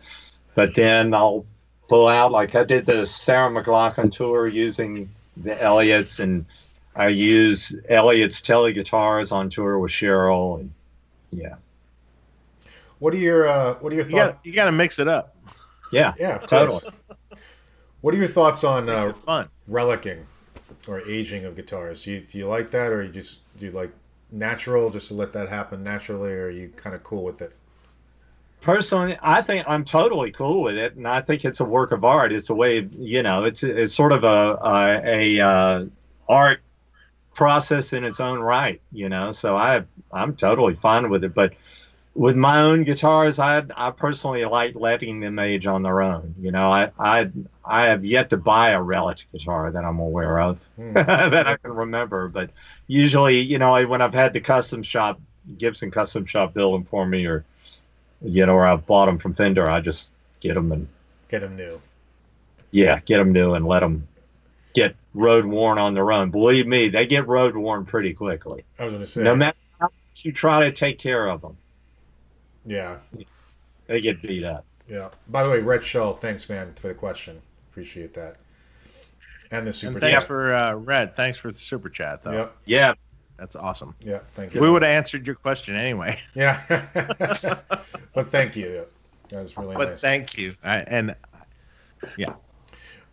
[0.56, 1.46] but then I'll
[1.90, 6.46] pull out like I did the Sarah McLachlan tour using the Elliots, and
[6.96, 10.60] I use Elliott's tele guitars on tour with Sheryl.
[10.60, 10.74] And
[11.32, 11.56] yeah,
[13.00, 14.38] What are your uh, What are your You thoughts?
[14.44, 15.36] you got to mix it up.
[15.92, 16.82] yeah, Yeah, of totally.
[16.82, 16.86] course.
[18.02, 19.50] What are your thoughts on uh, it fun.
[19.70, 20.26] relicking
[20.88, 22.04] or aging of guitars?
[22.04, 23.92] Do you do you like that, or you just do you like
[24.32, 27.56] natural, just to let that happen naturally, or are you kind of cool with it?
[28.62, 32.04] personally, I think I'm totally cool with it, and I think it's a work of
[32.04, 32.32] art.
[32.32, 35.86] It's a way, of, you know, it's it's sort of a a, a uh,
[36.30, 36.62] art
[37.34, 39.32] process in its own right, you know.
[39.32, 41.54] So I I'm totally fine with it, but
[42.14, 46.36] with my own guitars, I I personally like letting them age on their own.
[46.40, 47.30] You know, I I
[47.64, 50.94] I have yet to buy a relic guitar that I'm aware of Hmm.
[50.94, 52.28] that I can remember.
[52.28, 52.50] But
[52.88, 55.20] usually, you know, when I've had the custom shop
[55.58, 57.46] Gibson custom shop build them for me, or
[58.22, 60.88] you know, or I've bought them from Fender, I just get them and
[61.30, 61.80] Get them new.
[62.72, 64.06] yeah, get them new and let them
[64.74, 66.32] get road worn on their own.
[66.32, 68.64] Believe me, they get road worn pretty quickly.
[68.80, 69.24] I was going to say.
[69.24, 71.58] No matter how much you try to take care of them,
[72.66, 72.98] yeah.
[73.88, 74.66] they get beat up.
[74.88, 75.10] Yeah.
[75.30, 77.42] By the way, Rhett Scholl, thanks, man, for the question.
[77.72, 78.38] Appreciate that.
[79.52, 80.28] And the super And thanks chat.
[80.28, 81.16] for uh, Rhett.
[81.16, 82.32] Thanks for the super chat, though.
[82.32, 82.56] Yep.
[82.66, 82.94] Yeah,
[83.38, 83.96] That's awesome.
[84.00, 84.20] Yeah.
[84.36, 84.62] Thank you.
[84.62, 86.20] We would have answered your question anyway.
[86.36, 86.62] Yeah.
[88.14, 88.86] but thank you.
[89.30, 90.02] That was really But nice.
[90.02, 90.56] thank you.
[90.64, 91.16] I, and
[92.18, 92.34] yeah,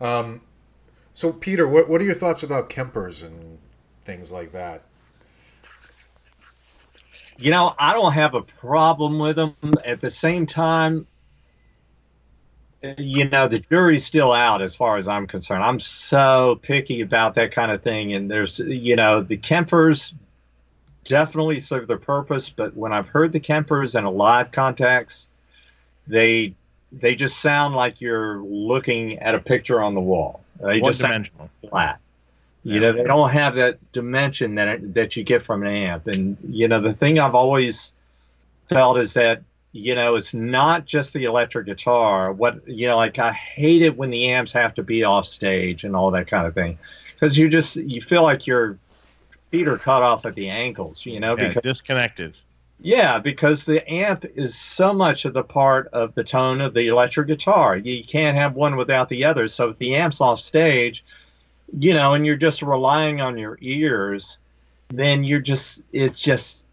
[0.01, 0.41] Um,
[1.19, 3.59] so, Peter, what, what are your thoughts about Kempers and
[4.05, 4.83] things like that?
[7.39, 9.55] you know, I don't have a problem with them.
[9.85, 11.07] At the same time,
[12.97, 15.63] you know, the jury's still out as far as I'm concerned.
[15.63, 18.13] I'm so picky about that kind of thing.
[18.13, 20.13] And there's, you know, the Kempers
[21.05, 25.29] definitely serve their purpose, but when I've heard the Kempers in a live context,
[26.07, 26.55] they
[26.91, 30.41] they just sound like you're looking at a picture on the wall.
[30.61, 31.49] Uh, they one just dimensional.
[31.69, 31.99] flat.
[32.63, 36.07] You know, they don't have that dimension that it, that you get from an amp.
[36.07, 37.93] And you know, the thing I've always
[38.67, 39.41] felt is that
[39.71, 42.33] you know it's not just the electric guitar.
[42.33, 45.83] What you know, like I hate it when the amps have to be off stage
[45.83, 46.77] and all that kind of thing,
[47.13, 48.77] because you just you feel like your
[49.51, 51.05] feet are cut off at the ankles.
[51.05, 52.37] You know, Yeah, because disconnected.
[52.81, 56.87] Yeah, because the amp is so much of the part of the tone of the
[56.87, 57.75] electric guitar.
[57.75, 59.47] You can't have one without the other.
[59.47, 61.03] So if the amp's off stage,
[61.77, 64.39] you know, and you're just relying on your ears,
[64.89, 66.65] then you're just it's just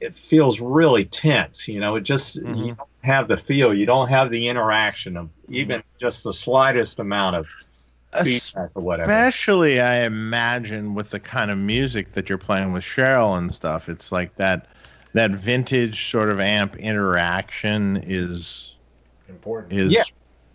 [0.00, 1.68] it feels really tense.
[1.68, 2.58] You know, it just Mhm.
[2.58, 3.72] you don't have the feel.
[3.72, 7.46] You don't have the interaction of even just the slightest amount of
[8.24, 9.10] feedback or whatever.
[9.10, 13.88] Especially, I imagine, with the kind of music that you're playing with Sheryl and stuff,
[13.88, 14.66] it's like that
[15.14, 18.74] that vintage sort of amp interaction is
[19.28, 19.72] Important.
[19.72, 20.02] is Yeah.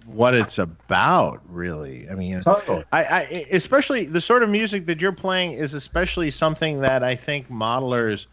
[0.06, 2.10] what it's about, really.
[2.10, 2.84] I mean, Totally.
[2.92, 7.16] I, I especially the sort of music that you're playing is especially something that I
[7.16, 8.28] think modelers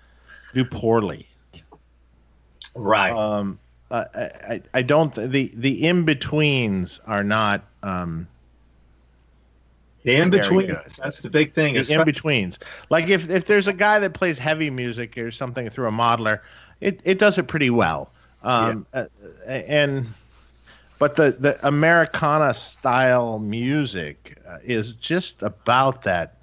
[0.53, 1.27] do poorly.
[2.74, 3.12] Right.
[3.12, 3.59] Um,
[3.90, 8.27] I, I, I don't the the in betweens are not um,
[10.07, 10.66] the in very between.
[10.69, 10.93] good.
[11.03, 11.74] That's the big thing.
[11.74, 12.59] the in betweens.
[12.91, 16.41] Like if if there's a guy that plays heavy music or something through a modeler,
[16.81, 18.11] it, it does it pretty well.
[18.43, 19.07] Um, uh,
[19.47, 20.07] and
[21.01, 26.37] but the the Americana style music uh, is just about that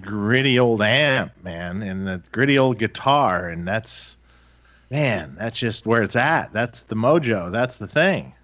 [0.00, 4.16] gritty old amp, man, and the gritty old guitar, and that's
[4.90, 6.52] man, that's just where it's at.
[6.52, 7.50] That's the mojo.
[7.50, 8.34] That's the thing.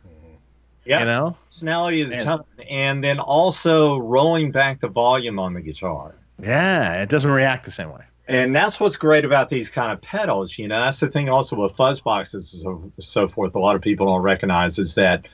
[0.86, 1.00] Yeah.
[1.00, 1.36] You know.
[1.50, 6.14] personality of the And- tone, and then also rolling back the volume on the guitar.
[6.42, 8.02] Yeah, it doesn't react the same way.
[8.28, 10.58] And that's what's great about these kind of pedals.
[10.58, 13.54] You know, that's the thing also with fuzz boxes and so, so forth.
[13.54, 15.26] A lot of people don't recognize is that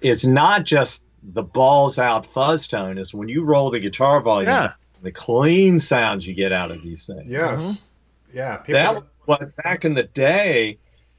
[0.00, 2.96] it's not just the balls out fuzz tone.
[2.96, 4.72] Is when you roll the guitar volume, Yeah.
[5.02, 7.24] the clean sounds you get out of these things.
[7.26, 7.62] Yes.
[7.62, 8.36] Mm-hmm.
[8.38, 8.56] Yeah.
[8.58, 10.78] People, That was what back in the day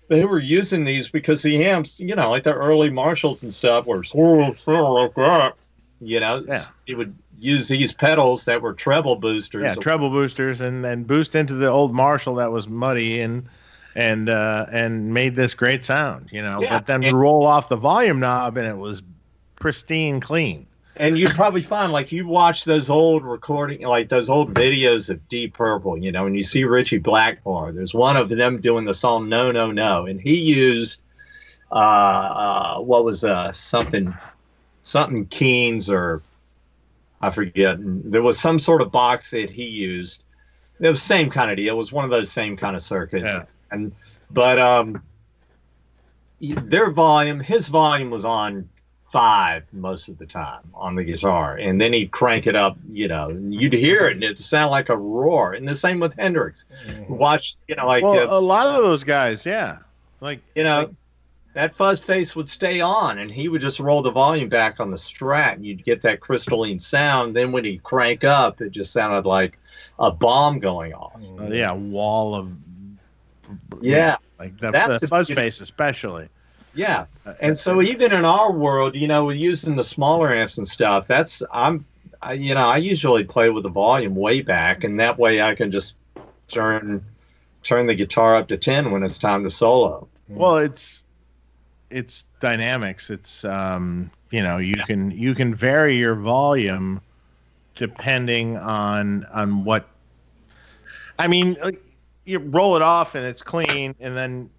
[0.10, 3.86] they were using these because the amps, you know, like the early Marshalls and stuff
[3.86, 5.53] were like that.
[6.02, 6.61] You know, Yeah.
[6.86, 9.64] you would use these pedals that were treble boosters.
[9.64, 13.48] Yeah, treble boosters and and boost into the old Marshall that was muddy and
[13.95, 16.61] and uh, and made this great sound, you know.
[16.61, 19.03] Yeah, But then and- roll off the volume knob and it was
[19.56, 20.65] pristine clean.
[21.00, 25.30] And you'd probably find like you watch those old recording like those old videos of
[25.30, 27.72] deep purple you know and you see ritchie blackmore.
[27.72, 30.08] There's one of them doing the song no no no.
[30.08, 31.00] And he used
[31.72, 34.14] uh, uh what was uh something
[34.84, 36.22] something keens or
[37.22, 37.80] i forget.
[37.80, 40.26] And there was some sort of box that he used.
[40.82, 41.76] It was same kind of deal.
[41.76, 43.26] It was one of those same kind of circuits.
[43.26, 43.46] Yeah.
[43.72, 43.94] and
[44.32, 45.02] but um
[46.42, 48.68] their volume his volume was on
[49.11, 52.77] five most of the time on the guitar, and then he'd crank it up.
[52.91, 55.53] You know, and you'd hear it, and it'd sound like a roar.
[55.53, 56.65] And the same with Hendrix.
[56.88, 57.10] Mhm.
[57.10, 59.80] Watch, you know, like well, uh, a lot of those guys, yeah,
[60.22, 60.80] like you know.
[60.80, 60.90] like-
[61.56, 64.91] that fuzz face would stay on, and he would just roll the volume back on
[64.91, 67.36] the Strat, and you'd get that crystalline sound.
[67.36, 69.57] Then when he'd crank up, it just sounded like
[69.98, 71.19] a bomb going off.
[71.19, 71.41] Mm-hmm.
[71.45, 72.52] uh, yeah, wall of
[73.81, 76.30] Yeah, like the, That's the fuzz good- face especially.
[76.80, 77.07] Yeah,
[77.41, 81.43] and so even in our world, you know, using the smaller amps and stuff, that's
[81.51, 81.85] I'm,
[82.22, 85.56] I, you know, I usually play with the volume way back, and that way I
[85.56, 85.97] can just
[86.47, 87.03] turn
[87.64, 90.07] turn the guitar up to ten when it's time to solo.
[90.30, 91.03] Well, it's
[91.89, 93.10] it's dynamics.
[93.10, 97.01] It's um, you know, you can you can vary your volume
[97.76, 99.85] depending on on what.
[101.18, 101.84] I mean, like,
[102.23, 104.49] you roll it off and it's clean, and then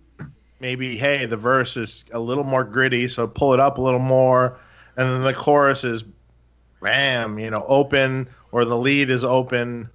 [0.61, 4.01] maybe hey, the verse is a little more gritty, so pull it up a little
[4.01, 4.59] more,
[4.97, 6.05] and then the chorus is,
[6.81, 9.89] bam, you know, open, or the lead is open.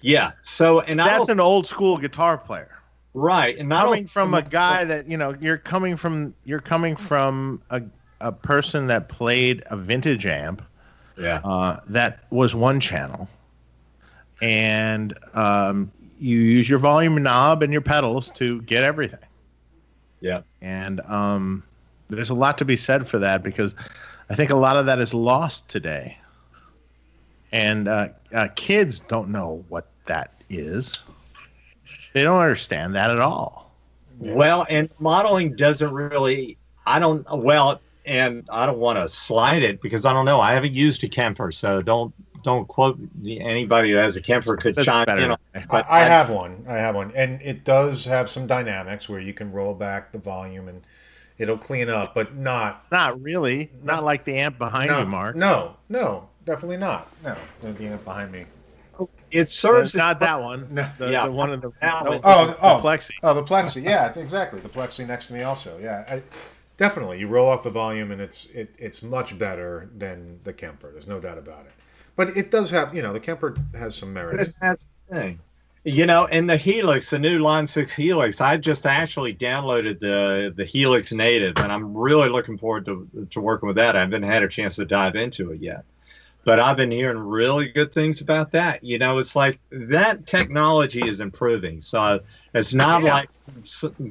[0.00, 0.32] Yeah.
[0.42, 2.80] So and That's an old school guitar player
[3.14, 7.62] right, and coming from a guy that you know you're coming from you're coming from
[7.70, 7.82] a,
[8.20, 10.62] a person that played a vintage amp
[11.18, 13.28] yeah uh, that was one channel
[14.40, 19.18] and um, you use your volume knob and your pedals to get everything
[20.20, 21.62] yeah and um,
[22.08, 23.74] there's a lot to be said for that because
[24.30, 26.16] i think a lot of that is lost today
[27.52, 31.00] and uh, uh, kids don't know what that is
[32.12, 33.60] they don't understand that at all
[34.20, 36.58] Well, and modeling doesn't really.
[36.84, 37.24] I don't.
[37.32, 40.40] Well, and I don't want to slide it because I don't know.
[40.40, 44.74] I haven't used a Kemper, so don't don't quote anybody who has a Kemper could
[44.74, 45.22] That's chime better.
[45.22, 45.30] in.
[45.32, 45.38] On,
[45.68, 46.64] but I, I have one.
[46.68, 50.18] I have one, and it does have some dynamics where you can roll back the
[50.18, 50.82] volume and
[51.38, 52.84] it'll clean up, but not.
[52.92, 53.70] Not really.
[53.82, 55.36] Not like the amp behind no, you, Mark.
[55.36, 57.08] No, no, definitely not.
[57.24, 58.46] No, the amp behind me.
[59.30, 60.66] It serves It's not that one.
[60.70, 60.86] No.
[60.98, 61.24] The, Yeah.
[61.26, 62.80] the one in the, no, Oh, the oh.
[62.82, 63.12] Plexi.
[63.22, 63.82] Oh, the plexi.
[63.82, 64.60] Yeah, exactly.
[64.60, 65.78] The plexi next to me also.
[65.80, 66.22] Yeah, I,
[66.76, 67.20] definitely.
[67.20, 70.90] You roll off the volume, and it's it, it's much better than the Kemper.
[70.90, 71.72] There's no doubt about it.
[72.20, 74.50] But it does have, you know, the Kemper has some merits.
[74.60, 75.38] That's the thing.
[75.84, 80.52] You know, and the Helix, the new Line Six Helix, I just actually downloaded the
[80.54, 83.96] the Helix Native, and I'm really looking forward to to working with that.
[83.96, 85.84] I haven't had a chance to dive into it yet,
[86.44, 88.84] but I've been hearing really good things about that.
[88.84, 92.20] You know, it's like that technology is improving, so
[92.52, 93.14] it's not Yeah.
[93.14, 93.30] like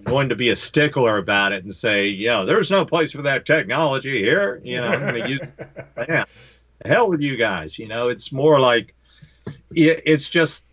[0.03, 3.21] going to be a stickler about it and say, you know, there's no place for
[3.21, 4.61] that technology here.
[4.63, 5.51] You know, I'm going to use
[6.09, 6.25] yeah,
[6.85, 7.77] hell with you guys.
[7.79, 8.93] You know, it's more like
[9.73, 10.65] it, it's just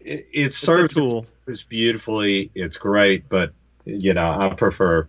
[0.00, 1.26] it, it It's a serves tool.
[1.46, 2.50] it's beautifully.
[2.54, 3.52] It's great, but
[3.84, 5.08] you know, I prefer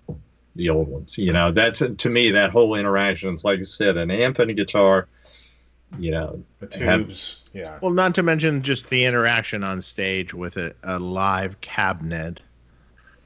[0.56, 1.18] the old ones.
[1.18, 3.34] You know, that's to me that whole interaction.
[3.34, 5.08] is like I said, an amp and a guitar.
[6.00, 7.40] You know, The have- tubes.
[7.54, 7.78] Yeah.
[7.82, 12.40] Well, not to mention just the interaction on stage with a, a live cabinet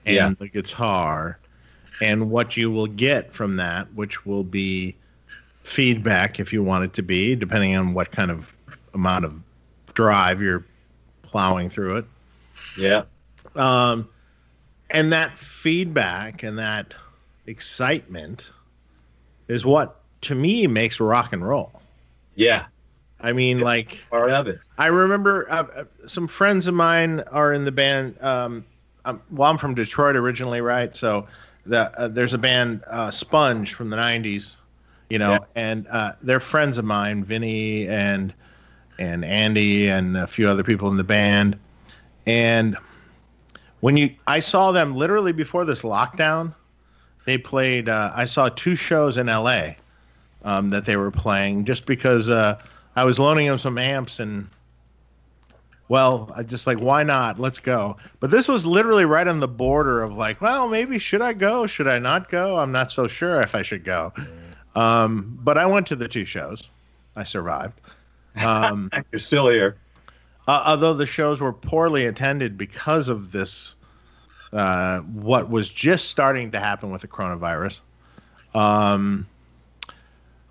[0.05, 0.33] and Yeah.
[0.37, 1.39] the guitar,
[2.01, 4.95] and what you will get from that, which will be
[5.67, 8.53] feedback if you want it to be, depending on what kind of
[8.93, 9.33] amount of
[9.93, 10.63] drive you're
[11.23, 12.05] plowing through it.
[12.77, 13.03] yeah,
[13.55, 14.07] um,
[14.89, 16.93] and that feedback and that
[17.47, 18.49] excitement
[19.49, 21.71] is what to me makes rock and roll.
[22.35, 22.65] Yeah,
[23.19, 24.59] i mean like part of it.
[24.77, 28.63] i remember uh, uh, some friends of mine are in the band um,
[29.05, 30.95] um, well i'm from detroit originally right?
[30.95, 31.27] So
[31.65, 34.55] the, uh, there's a band uh, sponge from the 90s
[35.09, 35.39] you know Yeah.
[35.55, 38.33] and uh, they're friends of mine vinny and
[38.99, 41.57] and andy and a few other people in the band.
[42.25, 42.75] And
[43.79, 46.53] when you i saw them literally before this lockdown.
[47.25, 49.61] They played uh, i saw two shows in la
[50.43, 52.59] um, that they were playing just because uh,
[52.95, 54.47] i was loaning them some amps and
[55.89, 57.39] well i just like why not?
[57.39, 57.97] Let's go.
[58.19, 61.65] But this was literally right on the border of like well maybe should i go?
[61.67, 62.57] Should i not go?
[62.57, 64.11] I'm not so sure if i should go
[64.77, 66.69] um, but i went to the two shows
[67.15, 67.79] i survived
[68.37, 69.77] um, You're still here.
[70.47, 73.75] uh, although the shows were poorly attended because of this,
[74.53, 77.81] uh, what was just starting to happen with the coronavirus.
[78.53, 79.27] Um,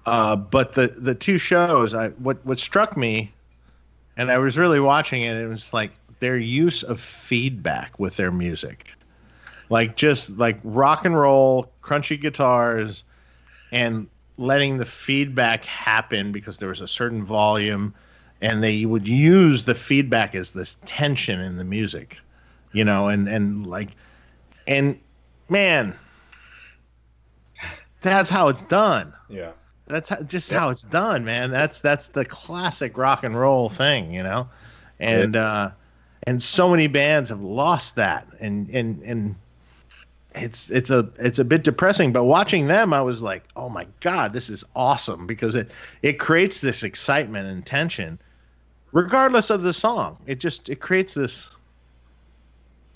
[0.04, 3.32] uh, but the the two shows, I what what struck me,
[4.16, 5.36] and I was really watching it.
[5.36, 8.86] It was like their use of feedback with their music,
[9.68, 13.02] like just like rock and roll, crunchy guitars,
[13.72, 14.08] and
[14.38, 17.94] letting the feedback happen because there was a certain volume
[18.40, 22.18] and they would use the feedback as this tension in the music
[22.72, 23.88] you know and and like
[24.66, 24.98] and
[25.48, 25.94] man
[28.06, 29.12] that's how it's done.
[29.28, 29.52] Yeah.
[29.86, 31.50] that's how, just how it's done man.
[31.50, 34.48] That's that's the classic rock and roll thing you know?
[34.98, 35.70] And uh
[36.26, 39.36] and so many bands have lost that and and and
[40.36, 43.86] it's it's a it's a bit depressing but watching them i was like oh my
[44.00, 45.70] god this is awesome because it
[46.02, 48.18] it creates this excitement and tension
[48.92, 51.50] regardless of the song it just it creates this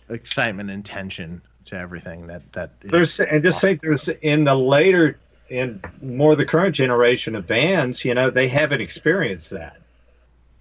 [0.09, 5.19] excitement and tension to everything that that There's and just think there's in the later
[5.51, 9.77] in more the current generation of bands, you know, they haven't experienced that.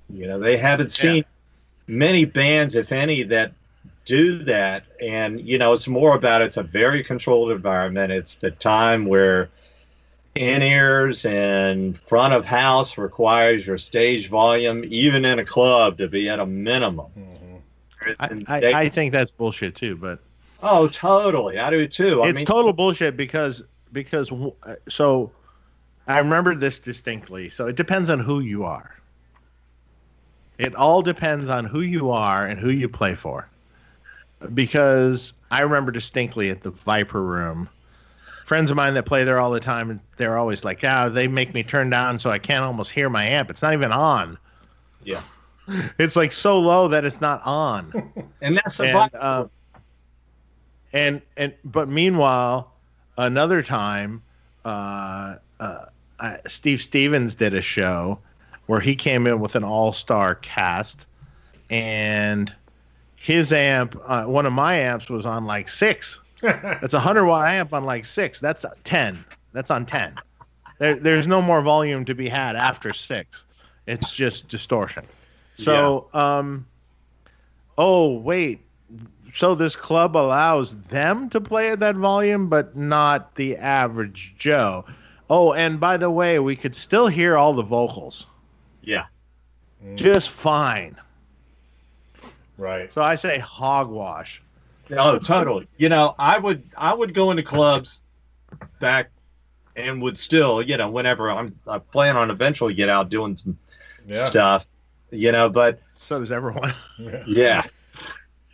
[0.10, 1.24] You know, they haven't seen
[1.86, 3.54] many bands, if any, that
[4.10, 4.86] do that.
[5.00, 8.12] And you know, it's more about it's a very controlled environment.
[8.12, 9.50] It's the time where
[10.34, 16.08] in ears and front of house requires your stage volume, even in a club, to
[16.08, 17.12] be at a minimum.
[17.18, 17.62] Mhm.
[18.20, 20.20] I, I, I think that's bullshit too, but
[20.64, 21.60] oh, totally.
[21.60, 22.24] I do too.
[22.24, 23.64] I it's mean, total bullshit because
[23.94, 25.32] because uh, so
[26.08, 27.50] I remember this distinctly.
[27.50, 28.96] So it depends on who you are.
[30.58, 33.50] It all depends on who you are and who you play for.
[34.54, 37.70] Because I remember distinctly at the Viper Room,
[38.46, 41.28] friends of mine that play there all the time, and they're always like, "Ah, they
[41.28, 43.50] make me turn down so I can't almost hear my amp.
[43.50, 44.38] It's not even on.
[45.04, 45.22] Yeah.
[46.00, 47.92] It's like so low that it's not on."
[48.42, 49.50] and that's the and, vi- um,
[50.94, 52.74] and and but meanwhile,
[53.18, 54.24] another time,
[54.66, 55.86] uh, uh,
[56.20, 58.20] I, Steve Stevens did a show
[58.66, 61.06] where he came in with an all-star cast,
[61.70, 62.54] and
[63.20, 66.20] his amp, uh, one of my amps, was on like six.
[66.42, 68.40] That's a hundred watt amp on like six.
[68.40, 69.24] That's ten.
[69.54, 70.16] That's on ten.
[70.78, 73.44] There, there's no more volume to be had after six.
[73.86, 75.06] It's just distortion.
[75.58, 76.66] So, um,
[77.78, 78.62] oh wait,
[79.34, 84.86] so this club allows them to play at that volume, but not the average Joe.
[85.30, 88.26] Oh, and by the way, we could still hear all the vocals
[88.82, 89.06] yeah.
[89.96, 90.96] just fine.
[92.60, 92.92] Right.
[92.92, 94.44] So I say hogwash.
[94.92, 95.68] Oh, totally.
[95.78, 98.02] You know, I would I would go into clubs
[98.80, 99.12] back
[99.76, 103.58] and would still, you know, whenever I'm I plan on eventually get out doing some
[104.06, 104.18] Yeah.
[104.18, 104.68] stuff,
[105.10, 106.74] you know, but So does everyone.
[106.98, 107.24] Yeah.
[107.28, 107.64] yeah.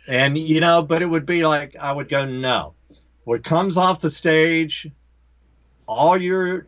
[0.06, 2.74] And you know, but it would be like I would go, no.
[3.24, 4.88] What comes off the stage,
[5.88, 6.66] all you're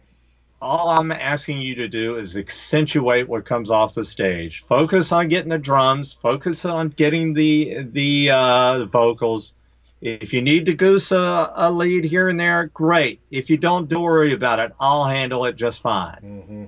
[0.61, 4.65] all I'm asking you to do is accentuate what comes off the stage.
[4.65, 9.55] Focus on getting the drums, focus on getting the the uh vocals.
[10.01, 13.21] If you need to goose a, a lead here and there, great.
[13.33, 14.73] If you don't, don't worry about it.
[14.79, 16.65] I'll handle it just fine hmm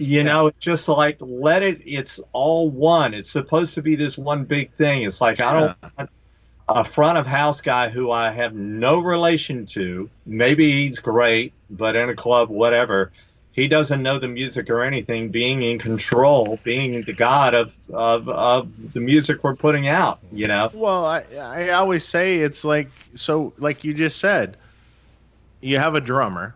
[0.00, 4.44] you know just like let it it's all one it's supposed to be this one
[4.44, 6.10] big thing it's like i don't want
[6.68, 11.96] a front of house guy who i have no relation to maybe he's great but
[11.96, 13.10] in a club whatever
[13.52, 18.28] he doesn't know the music or anything being in control being the god of of,
[18.28, 22.88] of the music we're putting out you know Well, I I always say it's like
[23.14, 24.56] so like you just said.
[25.62, 26.54] You have a drummer.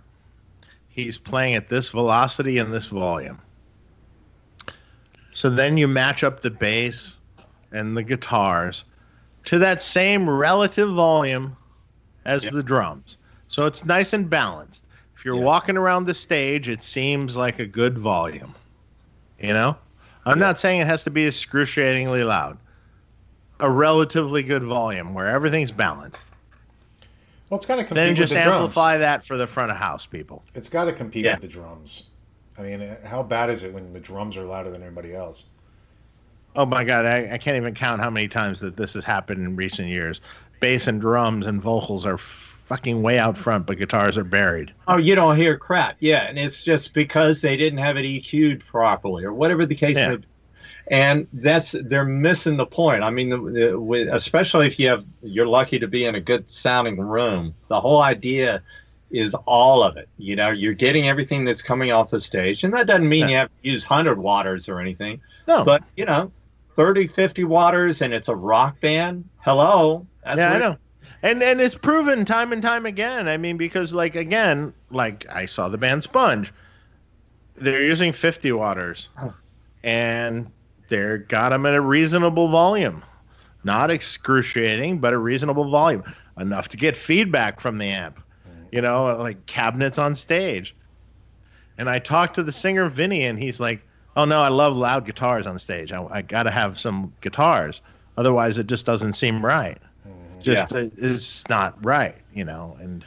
[0.89, 3.39] He's playing at this velocity and this volume.
[5.33, 7.17] So then you match up the bass
[7.73, 8.85] and the guitars
[9.47, 11.57] to that same relative volume
[12.25, 12.51] as Yeah.
[12.53, 13.19] the drums.
[13.49, 14.87] So it's nice and balanced.
[15.25, 15.45] If you're Yeah.
[15.45, 18.55] walking around the stage, it seems like a good volume.
[19.41, 19.75] You know?
[20.27, 20.45] I'm Yeah.
[20.49, 22.59] not saying it has to be excruciatingly loud
[23.59, 26.27] a relatively good volume where everything's balanced.
[27.49, 29.01] Well, it's got to compete Then with just the amplify drums.
[29.01, 30.43] that for the front of house people.
[30.55, 31.33] It's got to compete Yeah.
[31.37, 32.11] with the drums.
[32.59, 35.47] I mean, how bad is it when the drums are louder than everybody else?
[36.55, 39.41] Oh my god, I, I can't even count how many times that this has happened
[39.47, 40.21] in recent years.
[40.61, 42.19] Bass and drums and vocals are
[42.65, 44.73] fucking way out front, but guitars are buried.
[44.89, 48.65] oh you don't hear crap yeah and it's just because they didn't have it eq'd
[48.67, 50.09] properly or whatever the case Yeah.
[50.11, 50.25] may be
[50.89, 53.03] and that's they're missing the point.
[53.03, 56.21] I mean, the, the, with, especially if you have you're lucky to be in a
[56.21, 57.55] good sounding room.
[57.69, 58.63] The whole idea
[59.11, 60.11] is all of it.
[60.19, 63.29] You know, you're getting everything that's coming off the stage, and that doesn't mean Yeah.
[63.29, 65.23] you have to use hundred waters or anything.
[65.49, 66.31] No, But you know,
[66.77, 69.27] 30, 50 waters, and it's a rock band.
[69.39, 70.77] Hello, that's yeah, I know.
[71.25, 73.29] And and it's proven time and time again.
[73.29, 76.53] I mean, because like again, like I saw the band Sponge,
[77.55, 79.09] they're using 50 waters,
[79.83, 80.53] and
[80.89, 83.03] they're got them at a reasonable volume,
[83.65, 86.05] not excruciating, but a reasonable volume,
[86.39, 88.23] enough to get feedback from the amp.
[88.71, 90.77] You know, like cabinets on stage.
[91.79, 93.81] And I talked to the singer Vinny, and he's like,
[94.15, 95.91] "Oh no, I love loud guitars on stage.
[95.91, 97.81] I, I got to have some guitars,
[98.19, 99.79] otherwise it just doesn't seem right."
[100.45, 102.77] Just uh, it's not right, you know.
[102.81, 103.05] And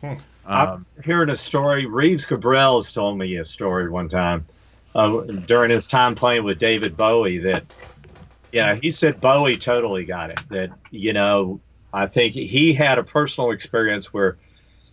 [0.00, 0.14] Hmm.
[0.44, 1.86] um, hearing a story.
[1.86, 4.46] Reeves Gabrels told me a story one time
[4.94, 7.64] uh, during his time playing with David Bowie that,
[8.52, 10.38] yeah, he said Bowie totally got it.
[10.50, 11.60] That, you know,
[11.92, 14.36] I think he had a personal experience where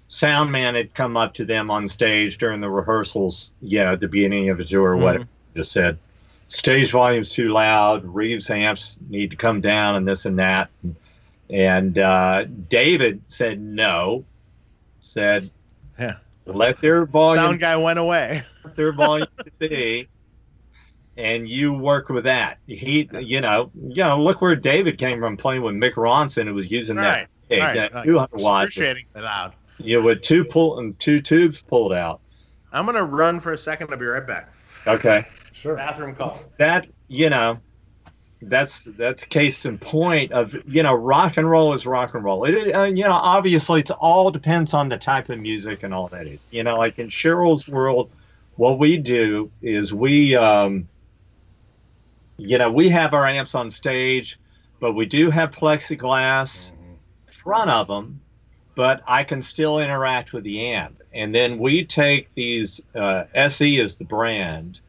[0.07, 3.99] sound man had come up to them on stage during the rehearsals, you know, at
[3.99, 5.97] the beginning of a tour or whatever, just said,
[6.47, 10.69] stage volume's too loud, Reeves amps need to come down and this and that.
[10.83, 10.95] And
[11.53, 14.25] uh, David said no,
[14.99, 15.49] said
[15.99, 16.17] Yeah.
[16.45, 18.43] let their volume Sound guy went away.
[18.75, 20.07] their volume to be,
[21.17, 22.57] and you work with that.
[22.67, 26.53] He, you know, you know, look where David came from playing with Mick Ronson, who
[26.53, 28.05] was using Right, that, big, right, that right.
[28.05, 29.53] 200 watt, Appreciating it loud.
[29.77, 32.21] you with two pull and two tubes pulled out.
[32.71, 33.91] I'm gonna run for a second.
[33.91, 34.53] I'll be right back.
[34.87, 35.75] Okay, Sure.
[35.75, 36.39] Bathroom call.
[36.57, 37.59] that you know.
[38.43, 42.45] That's that's case in point of you know rock and roll is rock and roll.
[42.45, 46.07] It uh, you know obviously it's all depends on the type of music and all
[46.07, 46.27] that.
[46.49, 48.09] You know, like in Sheryl's world,
[48.55, 50.87] what we do is we um,
[52.37, 54.39] you know we have our amps on stage,
[54.79, 56.97] but we do have plexiglass Mhm.
[57.27, 58.21] in front of them,
[58.75, 61.01] but I can still interact with the amp.
[61.13, 64.79] And then we take these uh, SE is the brand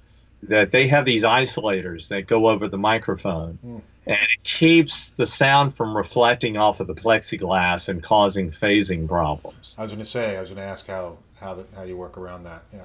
[0.45, 3.59] that they have these isolators that go over the microphone.
[3.63, 3.79] Hmm.
[4.05, 9.77] And it keeps the sound from reflecting off of the plexiglass and causing phasing problems.
[9.79, 11.97] I was going to say, I was going to ask how how the, how you
[11.97, 12.63] work around that.
[12.73, 12.85] Yeah.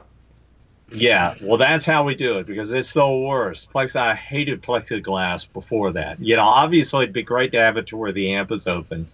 [0.90, 3.72] Yeah, well, that's how we do it because it's the worst.
[3.74, 6.20] Plex, I hated plexiglass before that.
[6.22, 9.06] You know, obviously it'd be great to have it to where the amp is open,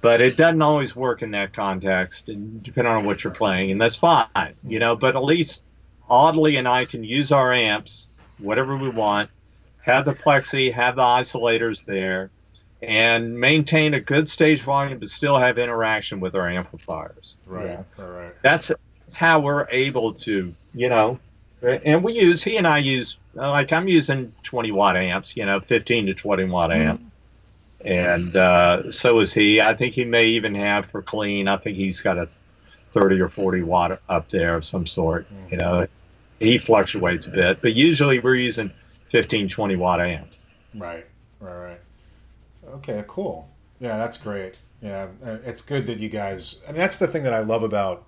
[0.00, 3.80] but it doesn't always work in that context, and depending on what you're playing, and
[3.80, 4.54] that's fine.
[4.66, 5.62] You know, but at least
[6.10, 8.08] Audley and I can use our amps,
[8.38, 9.30] whatever we want,
[9.82, 12.30] have the plexi, have the isolators there,
[12.82, 17.36] and maintain a good stage volume, but still have interaction with our amplifiers.
[17.46, 17.66] Right.
[17.66, 18.24] Yeah Right.
[18.24, 18.34] Right.
[18.42, 18.70] that's
[19.10, 21.18] that's how we're able to you know
[21.62, 25.44] and we use he and i use uh, like i'm using 20 watt amps you
[25.44, 27.00] know 15 to 20 watt amp
[27.84, 31.76] and uh, so is he i think he may even have for clean i think
[31.76, 32.28] he's got a
[32.92, 35.86] 30 or 40 watt up there of some sort you know
[36.40, 38.70] he fluctuates a bit but usually we're using
[39.12, 40.40] 15 20 watt amps
[40.74, 41.06] Right,
[41.40, 41.80] right, right.
[42.74, 43.48] Okay, cool.
[43.80, 44.58] Yeah, that's great.
[44.82, 46.60] Yeah, uh, it's good that you guys.
[46.66, 48.04] I mean, that's the thing that I love about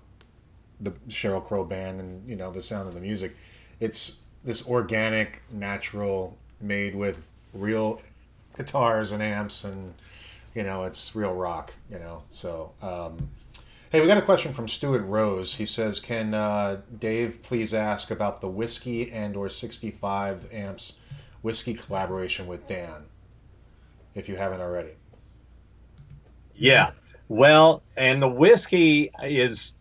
[0.79, 3.35] the Sheryl Crow band and you know the sound of the music.
[3.79, 8.01] It's this organic, natural, made with real
[8.55, 9.93] guitars and amps, and
[10.55, 11.73] you know it's real rock.
[11.91, 12.71] You know, so.
[12.81, 13.29] Um,
[13.93, 15.53] Hey, we got a question from Stuart Rose.
[15.53, 20.97] He says, "Can uh, Dave please ask about the whiskey and or 65 amps
[21.43, 23.03] whiskey collaboration with Dan,
[24.15, 24.93] if you haven't already?"
[26.55, 26.89] Yeah.
[27.27, 29.75] Well, and the whiskey is,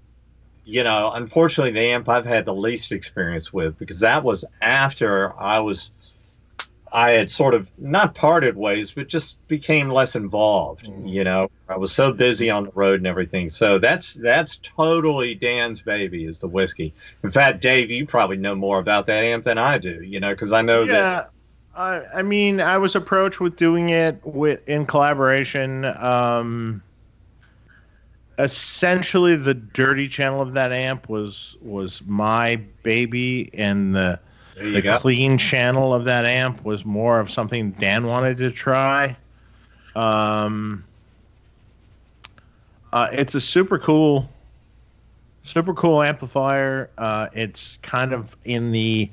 [0.67, 5.33] you know, unfortunately the amp I've had the least experience with because that was after
[5.41, 5.91] I was,
[6.95, 10.87] I had sort of not parted ways, but just became less involved.
[10.87, 11.11] Mhm.
[11.11, 13.49] You know, I was so busy on the road and everything.
[13.49, 16.93] So that's that's totally Dan's baby is the whiskey.
[17.25, 20.03] In fact, Dave, you probably know more about that amp than I do.
[20.03, 20.93] You know, because I know that.
[20.93, 21.25] Yeah,
[21.81, 25.87] I, I mean, I was approached with doing it with in collaboration.
[25.87, 26.83] Um,
[28.39, 34.21] essentially, the dirty channel of that amp was was my baby, and the
[34.57, 34.99] the go.
[34.99, 39.17] clean channel of that amp was more of something Dan wanted to try.
[39.95, 40.85] Um,
[42.93, 44.29] uh, it's a super cool,
[45.45, 46.91] super cool amplifier.
[46.99, 49.11] Uh, it's kind of in the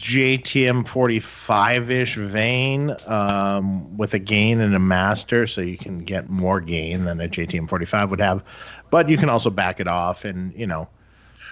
[0.00, 6.30] JTM 45 ish vein um, with a gain and a master, so you can get
[6.30, 8.44] more gain than a JTM 45 would have.
[8.90, 10.88] But you can also back it off, and you know,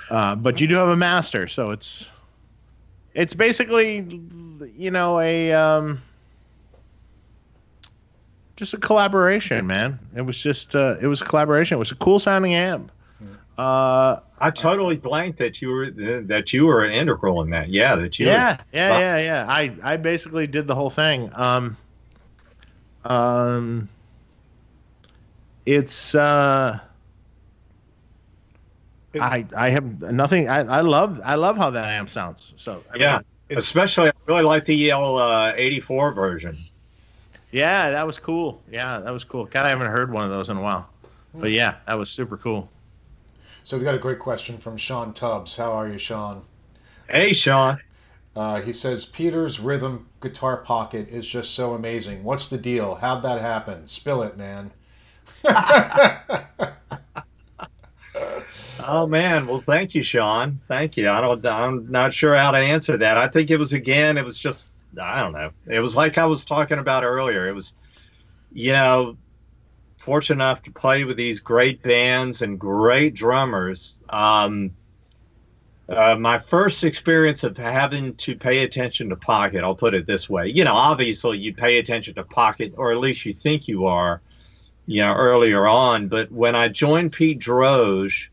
[0.08, 2.06] uh, but you do have a master, so it's
[3.14, 4.20] it's basically
[4.76, 6.02] you know a um,
[8.56, 9.98] just a collaboration, man.
[10.14, 11.76] It was just uh, it was a collaboration.
[11.76, 12.90] It was a cool sounding amp.
[13.56, 15.90] Uh, I totally blanked that you were
[16.22, 17.68] that you were an integral in that.
[17.68, 18.26] Yeah, that you.
[18.26, 19.46] yeah, were, yeah, yeah, yeah.
[19.48, 21.30] I I basically did the whole thing.
[21.34, 21.76] Um,
[23.04, 23.88] um,
[25.66, 26.80] it's uh,
[29.14, 30.48] Is- I I have nothing.
[30.48, 32.52] I I love I love how that amp sounds.
[32.56, 33.20] So I Yeah.
[33.48, 36.58] Is- Especially, I really like the EL uh, 84 version.
[37.52, 38.62] yeah, that was cool.
[38.70, 39.44] Yeah, that was cool.
[39.44, 40.88] God, I haven't heard one of those in a while.
[41.34, 42.70] But yeah, that was super cool.
[43.62, 45.56] So we got a great question from Sean Tubbs.
[45.56, 46.42] How are you, Sean?
[47.08, 47.80] Hey, Sean.
[48.36, 52.24] Uh, he says Peter's rhythm guitar pocket is just so amazing.
[52.24, 52.96] What's the deal?
[52.96, 53.86] How'd that happen?
[53.86, 54.70] Spill it, man.
[58.86, 60.60] Oh man, well, thank you, Sean.
[60.68, 61.08] Thank you.
[61.08, 61.44] I don't.
[61.46, 63.16] I'm not sure how to answer that.
[63.16, 64.18] I think it was again.
[64.18, 64.68] It was just.
[65.00, 65.50] I don't know.
[65.66, 67.48] It was like I was talking about earlier.
[67.48, 67.74] It was,
[68.52, 69.16] you know,
[69.96, 74.00] fortunate enough to play with these great bands and great drummers.
[74.10, 74.70] Um,
[75.88, 80.28] uh, my first experience of having to pay attention to pocket, I'll put it this
[80.28, 80.48] way.
[80.48, 84.20] You know, obviously you pay attention to pocket, or at least you think you are,
[84.86, 86.08] you know, earlier on.
[86.08, 88.28] But when I joined Pete Droge,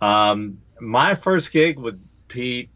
[0.00, 2.70] um, my first gig with Pete,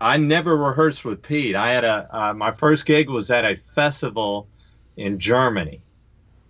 [0.00, 1.56] I never rehearsed with Pete.
[1.56, 4.48] I had a uh, my first gig was at a festival
[4.96, 5.82] in Germany,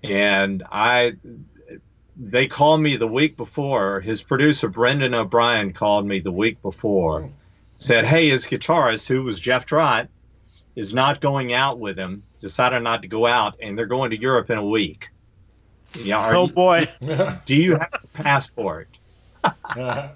[0.03, 1.15] and I
[2.17, 4.01] they called me the week before.
[4.01, 7.31] His producer Brendan O'Brien called me the week before,
[7.77, 10.09] said, "Hey, his guitarist, who was Jeff Trott,
[10.77, 12.23] is not going out with him.
[12.39, 15.09] Decided not to go out, and they're going to Europe in a week."
[15.95, 16.37] Yeah.
[16.37, 16.87] Oh you, boy,
[17.47, 18.98] do you have a passport?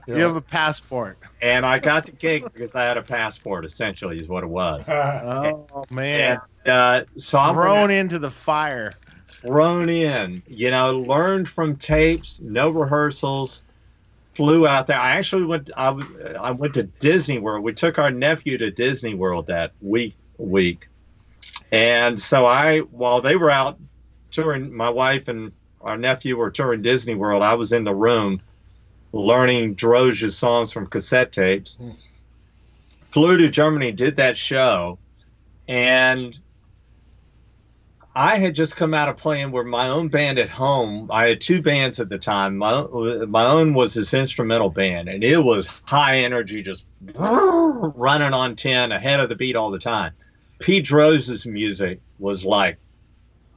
[0.06, 1.18] You have a passport.
[1.40, 3.64] And I got the gig because I had a passport.
[3.64, 4.88] Essentially, is what it was.
[4.88, 8.92] Oh man, And, uh, so I'm thrown into the fire.
[9.26, 10.42] thrown in.
[10.46, 13.64] You know, learned from tapes, no rehearsals.
[14.34, 14.98] Flew out there.
[14.98, 15.70] I actually went.
[15.76, 15.98] I,
[16.40, 17.62] I went to Disney World.
[17.62, 20.16] We took our nephew to Disney World that week.
[20.38, 20.88] Week,
[21.70, 23.78] and so I, while they were out
[24.30, 27.42] touring, my wife and our nephew were touring Disney World.
[27.42, 28.40] I was in the room
[29.12, 31.76] learning Droge's songs from cassette tapes.
[31.76, 31.90] Hmm.
[33.10, 34.98] Flew to Germany, did that show,
[35.68, 36.38] and
[38.14, 41.10] I had just come out of playing with my own band at home.
[41.10, 42.58] I had two bands at the time.
[42.58, 42.82] My
[43.26, 46.84] my own was this instrumental band, and it was high energy, just
[47.14, 50.12] running on ten, ahead of the beat all the time.
[50.58, 52.78] Pete Droge's music was like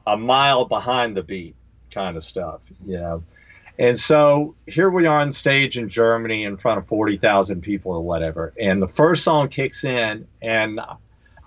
[0.06, 1.54] a mile behind the beat,
[1.90, 3.22] kind of stuff, you know.
[3.78, 7.92] And so here we are on stage in Germany in front of forty thousand people
[7.92, 10.80] or whatever, and the first song kicks in, and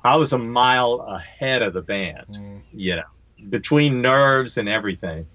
[0.04, 2.62] I was a mile ahead of the band, Mm.
[2.72, 3.04] you know,
[3.50, 5.26] between nerves and everything.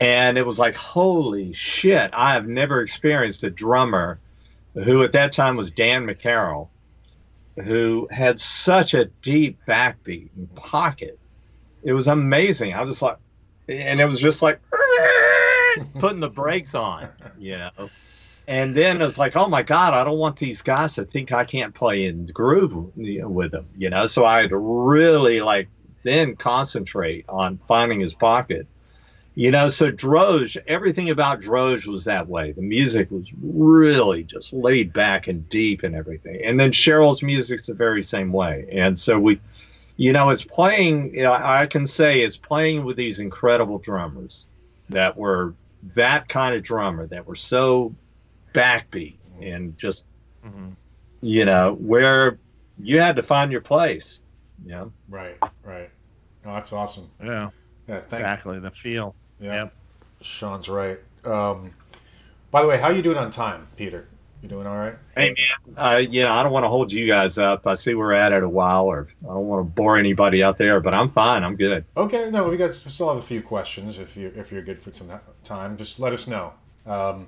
[0.00, 4.18] And it was like, holy shit, I have never experienced a drummer
[4.74, 6.68] who at that time was Dan McCarroll,
[7.64, 11.18] who had such a deep backbeat and pocket.
[11.82, 12.74] It was amazing.
[12.74, 13.16] I was just like,
[13.68, 14.60] and it was just like
[15.98, 17.08] putting the brakes on,
[17.38, 17.90] you know.
[18.48, 21.44] And then it's like, oh my God, I don't want these guys to think I
[21.44, 24.06] can't play in the groove you know, with them, you know.
[24.06, 25.68] So I had to really like
[26.02, 28.66] then concentrate on finding his pocket,
[29.34, 29.68] you know.
[29.68, 32.52] So Droge, everything about Droge was that way.
[32.52, 36.40] The music was really just laid back and deep and everything.
[36.42, 38.66] And then Sheryl's music's the very same way.
[38.72, 39.40] And so we,
[39.98, 41.14] you know, it's playing.
[41.14, 44.46] You know, I can say it's playing with these incredible drummers
[44.90, 45.54] that were
[45.94, 47.94] that kind of drummer that were so
[48.54, 50.06] backbeat and just
[50.44, 50.74] Mhm.
[51.20, 52.38] you know where
[52.78, 54.20] you had to find your place
[54.64, 55.90] you know Right, right.
[56.44, 57.10] No, that's awesome.
[57.22, 57.50] Yeah,
[57.86, 58.12] Yeah, thanks.
[58.14, 58.58] exactly.
[58.60, 59.14] The feel.
[59.40, 59.74] Yeah, Yep.
[60.22, 60.98] Sean's right.
[61.24, 61.72] Um,
[62.50, 64.08] by the way, how you doing on time, Peter?
[64.42, 64.94] You doing all right?
[65.16, 65.34] hey
[65.66, 68.12] man uh, you know i don't want to hold you guys up i see we're
[68.12, 71.08] at it a while or i don't want to bore anybody out there but i'm
[71.08, 73.98] fine i'm good Okay, no, we got still have a few questions.
[73.98, 75.10] If you if you're good for some
[75.42, 76.52] time, just let us know.
[76.86, 77.26] Um,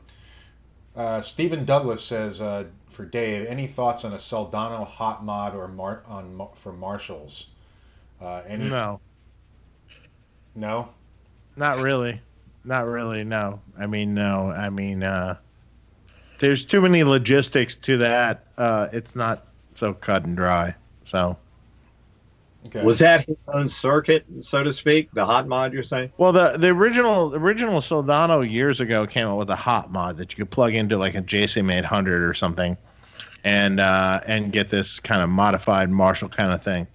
[0.94, 5.66] uh, Stephen Douglas says uh, for Dave, any thoughts on a Soldano hot mod or
[5.66, 7.50] mar- on for Marshalls?
[8.20, 8.68] Uh, any?
[8.68, 9.00] No,
[10.54, 10.90] No.
[11.56, 12.20] not really.
[12.64, 13.24] Not really.
[13.24, 13.60] No.
[13.78, 14.50] I mean, no.
[14.50, 15.36] I mean, uh,
[16.40, 18.44] there's too many logistics to that.
[18.58, 19.46] Uh, it's not
[19.76, 20.74] so cut and dry.
[21.04, 21.36] So,
[22.66, 22.84] Okay.
[22.84, 26.58] was that his own circuit so to speak the hot mod you're saying well, the
[26.58, 30.50] the original original Soldano years ago came out with a hot mod that you could
[30.50, 32.76] plug into like a JCM 800 or something,
[33.44, 36.86] and uh, and get this kind of modified Marshall kind of thing.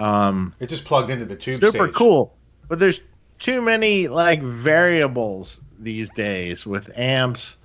[0.00, 1.60] Um, it just plugged into the tube.
[1.60, 1.94] super stage.
[1.94, 2.34] cool
[2.68, 3.00] but there's
[3.38, 7.56] too many like variables these days with amps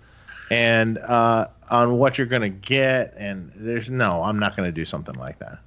[0.49, 4.71] and uh, on what you're going to get and there's no i'm not going to
[4.71, 5.59] do something like that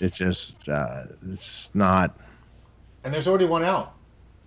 [0.00, 2.16] it's just uh, it's not
[3.04, 3.94] And there's already one out.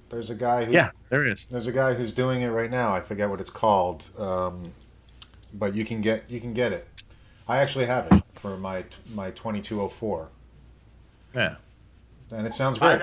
[0.09, 0.71] There's a guy who.
[0.71, 2.93] yeah there is There's a guy who's doing it right now.
[2.93, 4.73] I forget what it's called, um,
[5.53, 6.87] but you can get you can get it.
[7.47, 10.29] I actually have it for my my 2204,
[11.35, 11.55] yeah
[12.31, 13.01] and it sounds great.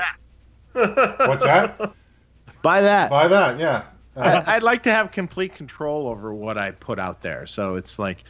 [0.72, 1.78] What's that?
[2.62, 3.84] buy that Buy that, yeah.
[4.16, 7.46] Uh, I, I'd like to have complete control over what I put out there.
[7.46, 8.24] So it's like,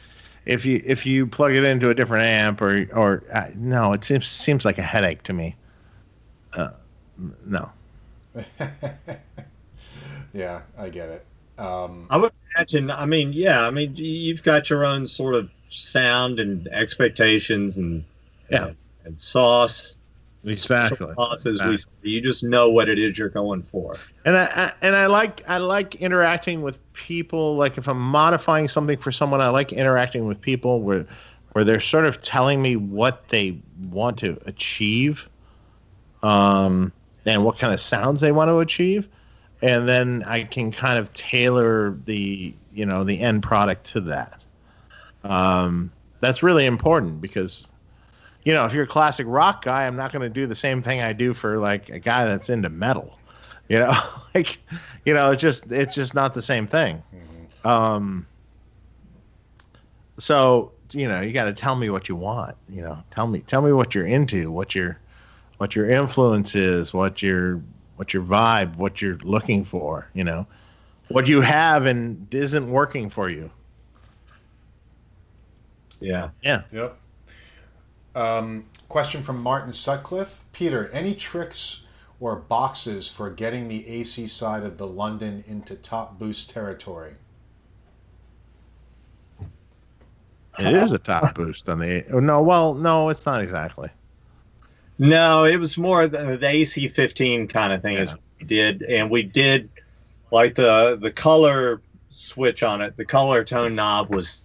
[0.45, 4.03] if you if you plug it into a different amp or or uh, no, it
[4.03, 5.55] seems seems like a headache to me.
[6.53, 6.71] Uh,
[7.45, 7.71] no.
[10.33, 11.25] yeah, I get it.
[11.57, 12.91] Um, I would imagine.
[12.91, 13.65] I mean, yeah.
[13.65, 18.05] I mean, you've got your own sort of sound and expectations and
[18.49, 18.67] Yeah.
[18.67, 19.97] and, and sauce.
[20.45, 21.13] Exactly.
[21.31, 21.43] As
[22.01, 22.11] we.
[22.11, 23.97] You just know what it is you're going for.
[24.23, 27.57] And I, I and I like I like interacting with people.
[27.57, 31.05] Like if I'm modifying something for someone, I like interacting with people where
[31.51, 33.59] where they're sort of telling me what they
[33.89, 35.27] want to achieve,
[36.23, 36.93] um,
[37.25, 39.09] and what kind of sounds they want to achieve.
[39.61, 44.41] and then I can kind of tailor the you know the end product to that.
[45.23, 45.91] Um,
[46.21, 47.65] that's really important because
[48.49, 50.81] you know if you're a classic rock guy, I'm not going to do the same
[50.81, 53.15] thing I do for like a guy that's into metal.
[53.67, 53.93] You know,
[54.33, 54.57] like
[55.05, 57.03] you know, it's just it's just not the same thing.
[57.63, 58.25] Um,
[60.17, 62.57] so you know, you got to tell me what you want.
[62.67, 64.99] You know, tell me tell me what you're into, what your
[65.57, 67.61] what your influence is, what your
[67.97, 70.09] what your vibe, what you're looking for.
[70.15, 70.47] You know,
[71.09, 73.51] what you have and isn't working for you.
[75.99, 76.29] Yeah.
[76.41, 76.63] Yeah.
[76.71, 76.97] Yep.
[78.19, 80.43] Um, question from Martin Sutcliffe.
[80.51, 81.83] Peter, any tricks
[82.19, 87.13] or boxes for getting the AC side of the London into top boost territory?
[90.57, 92.03] It is a top boost on the.
[92.11, 93.89] Oh, no, well, no, it's not exactly.
[94.97, 98.01] No, it was more the, the AC15 kind of thing Yeah.
[98.01, 99.69] as we did, and we did
[100.29, 102.97] like the the color switch on it.
[102.97, 104.43] The color tone knob was,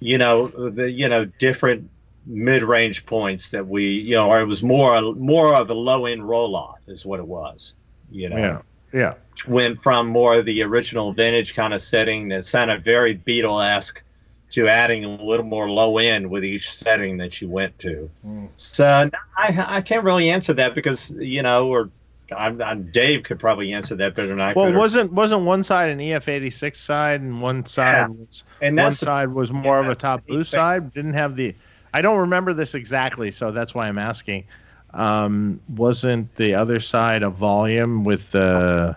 [0.00, 1.88] you know, the you know different
[2.26, 6.06] mid range points that we you know, or it was more more of a low
[6.06, 7.74] end roll off is what it was.
[8.10, 8.60] You know, Yeah.
[8.92, 9.14] Yeah.
[9.48, 14.02] went from more of the original vintage kind of setting that sounded very Beatle esque
[14.50, 18.08] to adding a little more low end with each setting that you went to.
[18.24, 18.48] Mm.
[18.56, 21.90] So I, I can't really answer that because you know, or
[22.34, 24.76] I'm, I'm Dave could probably answer that better than I Well, could.
[24.76, 28.06] wasn't wasn't one side an EF86 side and one side Yeah.
[28.08, 30.92] was and one side was more of a top boost side.
[30.94, 31.54] Didn't have the.
[31.94, 34.44] I don't remember this exactly, so that's why I'm asking.
[34.92, 38.96] Um, wasn't the other side a volume with the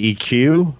[0.00, 0.74] EQ?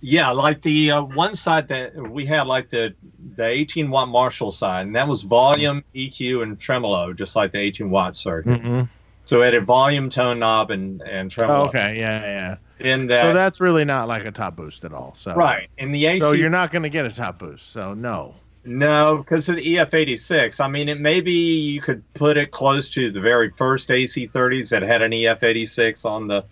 [0.00, 2.94] yeah, like the uh, one side that we had, like the
[3.36, 7.58] the 18 watt Marshall side, and that was volume, EQ, and tremolo, just like the
[7.58, 8.62] 18 watt circuit.
[8.62, 8.82] Mm-hmm.
[9.26, 11.66] So it had a volume, tone knob, and and tremolo.
[11.66, 12.56] okay, yeah, yeah.
[12.78, 15.12] In that, so that's really not like a top boost at all.
[15.14, 16.20] So right in the AC.
[16.20, 17.70] So you're not going to get a top boost.
[17.70, 18.34] So no.
[18.64, 20.60] No, because of the EF86.
[20.60, 24.82] I mean, it maybe you could put it close to the very first AC30s that
[24.82, 26.44] had an EF86 on the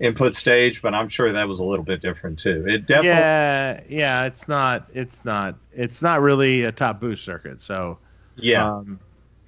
[0.00, 2.64] input stage, but I'm sure that was a little bit different too.
[2.66, 4.24] It definitely, Yeah, yeah.
[4.24, 4.88] It's not.
[4.94, 5.56] It's not.
[5.72, 7.60] It's not really a top boost circuit.
[7.60, 7.98] So
[8.36, 8.98] yeah, um,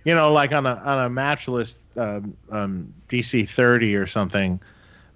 [0.04, 4.60] you know, like on a on a matchless um, um, DC thirty or something,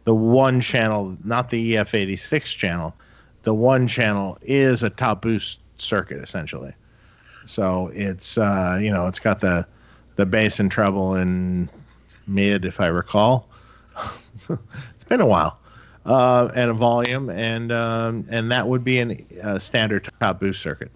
[0.05, 2.94] the one channel, not the EF86 channel,
[3.43, 6.73] the one channel is a top boost circuit essentially.
[7.47, 9.66] So it's uh, you know it's got the
[10.16, 11.68] the bass and treble and
[12.27, 13.48] mid, if I recall.
[14.35, 15.59] it's been a while.
[16.05, 20.62] Uh, and a volume, and um, and that would be an uh, standard top boost
[20.62, 20.93] circuit.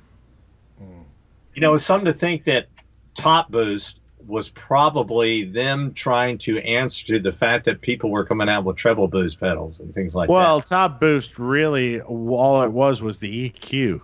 [1.55, 2.68] you know, it's something to think that
[3.14, 8.48] Top Boost was probably them trying to answer to the fact that people were coming
[8.48, 10.47] out with treble boost pedals and things like Well, that.
[10.47, 14.01] Well, top boost really all it was was the EQ.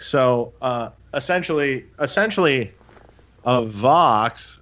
[0.00, 2.74] So uh, essentially, essentially,
[3.44, 4.60] a Vox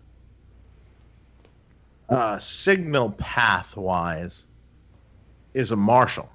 [2.09, 4.47] uh, signal path wise
[5.55, 6.31] is a Marshall.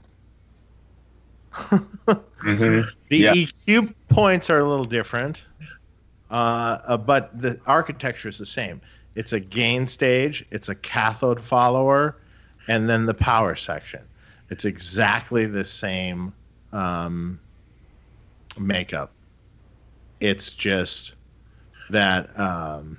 [1.52, 3.34] hmm The Yeah.
[3.34, 5.46] EQ points are a little different,
[6.30, 8.82] uh, uh, but the architecture is the same.
[9.16, 12.18] It's a gain stage, it's a cathode follower,
[12.68, 14.08] and then the power section.
[14.50, 16.34] It's exactly the same
[16.72, 17.42] um,
[18.58, 19.17] makeup.
[20.20, 21.14] It's just
[21.90, 22.98] that um,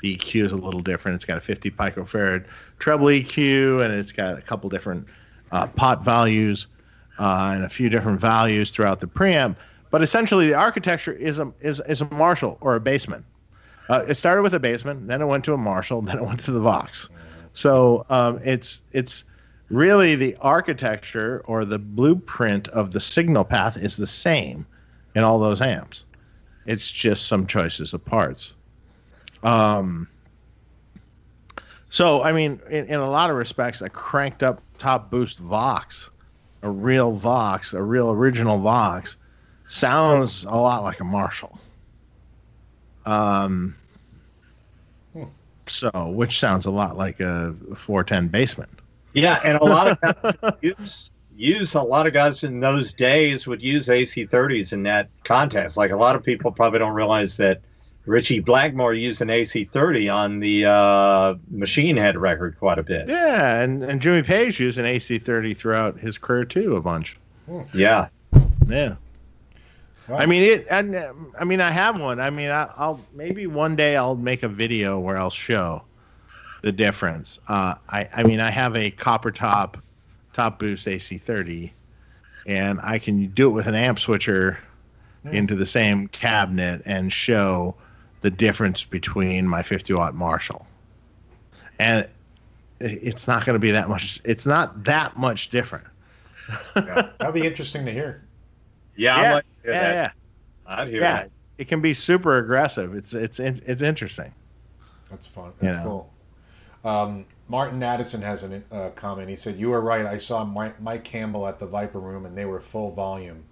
[0.00, 1.16] the EQ is a little different.
[1.16, 2.46] It's got a 50 picofarad
[2.78, 5.06] treble EQ, and it's got a couple different
[5.52, 6.66] uh, pot values
[7.18, 9.56] uh, and a few different values throughout the preamp.
[9.90, 13.24] But essentially, the architecture is a is, is a Marshall or a Bassman.
[13.88, 16.40] Uh, it started with a Bassman, then it went to a Marshall, then it went
[16.40, 17.08] to the Vox.
[17.52, 19.24] So um, it's it's
[19.68, 24.66] really the architecture or the blueprint of the signal path is the same
[25.14, 26.04] in all those amps.
[26.66, 28.52] It's just some choices of parts.
[29.42, 30.08] Um,
[31.88, 36.10] so I mean, in, in a lot of respects, a cranked up top boost Vox,
[36.62, 39.16] a real Vox, a real original Vox,
[39.66, 41.58] sounds a lot like a Marshall.
[43.06, 43.74] Um,
[45.66, 48.66] so which sounds a lot like a 410 Bassman.
[49.12, 51.10] Yeah, and a lot of use
[51.40, 55.76] use a lot of guys in those days would use AC30s in that context.
[55.76, 57.62] Like a lot of people probably don't realize that
[58.06, 63.08] Ritchie Blackmore used an AC30 on the uh, Machine Head record quite a bit.
[63.08, 67.16] Yeah, and, and Jimmy Page used an AC30 throughout his career too, a bunch.
[67.74, 68.08] Yeah,
[68.68, 68.96] Yeah.
[70.08, 70.16] Wow.
[70.16, 70.66] I mean it.
[70.70, 70.96] And
[71.38, 72.18] I mean, I have one.
[72.18, 75.82] I mean, I, I'll maybe one day I'll make a video where I'll show
[76.62, 77.38] the difference.
[77.46, 79.78] Uh, I I mean, I have a copper top
[80.32, 81.70] top boost AC30,
[82.46, 84.58] and I can do it with an amp switcher
[85.24, 87.74] into the same cabinet and show
[88.22, 90.66] the difference between my 50 watt Marshall.
[91.78, 92.08] And
[92.80, 94.20] it's not going to be that much.
[94.24, 95.86] It's not that much different.
[96.74, 98.22] That'd be interesting to hear.
[98.96, 99.94] Yeah, I'd yeah, like hear yeah, that.
[99.94, 100.10] yeah,
[100.66, 101.12] I'd hear yeah.
[101.12, 101.30] that.
[101.58, 102.94] It can be super aggressive.
[102.94, 104.32] It's it's it's interesting.
[105.10, 105.52] That's fun.
[105.60, 106.08] You That's know.
[106.82, 106.90] cool.
[106.90, 109.28] Um, Martin Addison has a uh, comment.
[109.30, 110.06] He said, "You were right.
[110.06, 113.44] I saw Mike, Mike Campbell at the Viper Room, and they were full volume."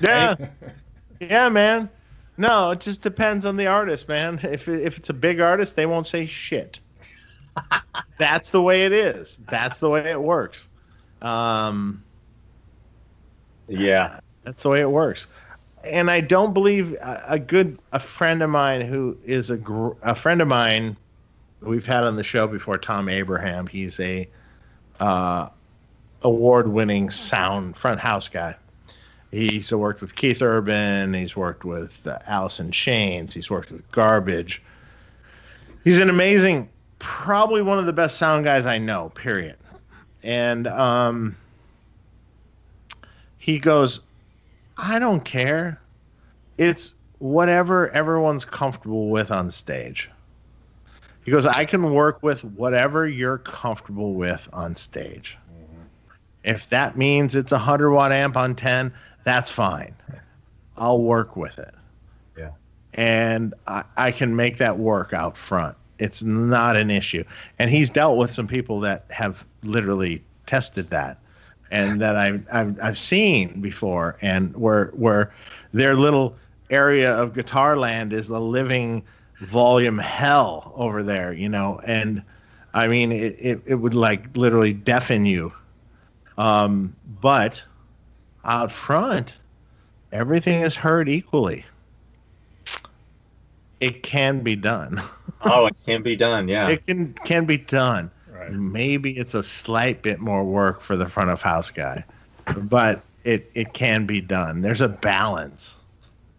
[0.00, 0.36] Yeah,
[1.20, 1.90] yeah, man.
[2.38, 4.40] No, it just depends on the artist, man.
[4.42, 6.80] If if it's a big artist, they won't say shit.
[8.18, 9.40] That's the way it is.
[9.48, 10.68] That's the way it works.
[11.22, 12.04] Um,
[13.68, 14.20] Yeah.
[14.44, 15.26] That's the way it works.
[15.84, 19.92] And I don't believe a, a good a friend of mine who is a gr-
[20.02, 20.96] a friend of mine
[21.60, 23.66] we've had on the show before Tom Abraham.
[23.66, 24.28] He's a
[25.00, 25.48] uh,
[26.22, 28.56] award-winning sound front house guy.
[29.30, 31.12] He's worked with Keith Urban.
[31.12, 33.32] He's worked with uh, Allison Shanes.
[33.32, 34.62] He's worked with Garbage.
[35.84, 39.10] He's an amazing, probably one of the best sound guys I know.
[39.10, 39.56] Period.
[40.22, 41.36] And um,
[43.38, 44.00] he goes,
[44.76, 45.80] I don't care.
[46.56, 50.10] It's whatever everyone's comfortable with on stage.
[51.28, 55.36] He goes, I can work with whatever you're comfortable with on stage.
[55.52, 55.82] Mm-hmm.
[56.42, 58.94] If that means it's a 100 watt amp on 10,
[59.24, 59.94] that's fine.
[60.78, 61.74] I'll work with it.
[62.34, 62.52] Yeah.
[62.94, 65.76] And I, I can make that work out front.
[65.98, 67.24] It's not an issue.
[67.58, 71.18] And he's dealt with some people that have literally tested that
[71.70, 75.34] and that I've, I've, I've seen before and where, where
[75.74, 76.36] their little
[76.70, 79.04] area of guitar land is the living
[79.40, 82.22] volume hell over there, you know, and
[82.74, 85.52] I mean, it, it, it would like literally deafen you.
[86.36, 87.62] Um, but
[88.44, 89.32] out front,
[90.12, 91.64] everything is heard equally.
[93.80, 95.02] It can be done.
[95.40, 96.48] Oh, it can be done.
[96.48, 96.68] Yeah.
[96.68, 98.10] It can can be done.
[98.28, 98.50] Right.
[98.50, 102.04] Maybe it's a slight bit more work for the front of house guy,
[102.56, 104.62] but it it can be done.
[104.62, 105.76] There's a balance.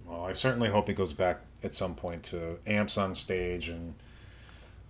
[0.06, 3.94] Well, I certainly hope it goes back at some point to amps on stage and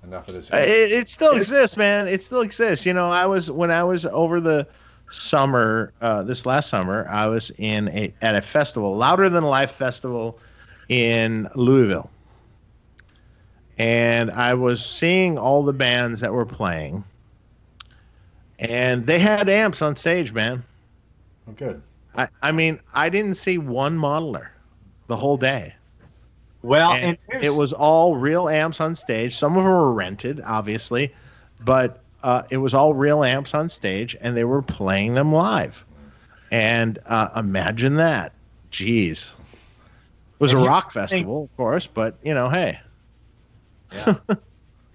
[0.03, 0.51] enough of this.
[0.51, 2.07] Uh, It, it still exists, man.
[2.07, 2.85] It still exists.
[2.85, 4.67] You know, I was when I was over the
[5.09, 9.71] summer, uh, this last summer, I was in a at a festival, Louder Than Life
[9.71, 10.39] festival
[10.87, 12.09] in Louisville,
[13.77, 17.03] and I was seeing all the bands that were playing,
[18.59, 20.63] and they had amps on stage, man.
[21.47, 21.81] oh, good.
[22.15, 24.47] I, I mean, I didn't see one modeler
[25.07, 25.75] the whole day.
[26.61, 29.35] Well, And and it was all real amps on stage.
[29.37, 31.13] Some of them were rented, obviously,
[31.63, 35.85] but uh, it was all real amps on stage, and they were playing them live.
[36.51, 38.33] And uh, imagine that.
[38.71, 39.33] Jeez.
[39.33, 42.79] It was And a you rock think- festival, of course, but you know, hey.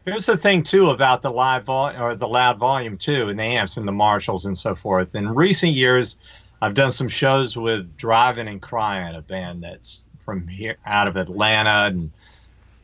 [0.04, 3.42] Here's the thing too about the live vol- or the loud volume too, and the
[3.42, 5.14] amps and the Marshalls and so forth.
[5.14, 6.16] In recent years,
[6.60, 11.16] I've done some shows with Drivin N Cryin, a band that's from here out of
[11.16, 12.10] Atlanta, and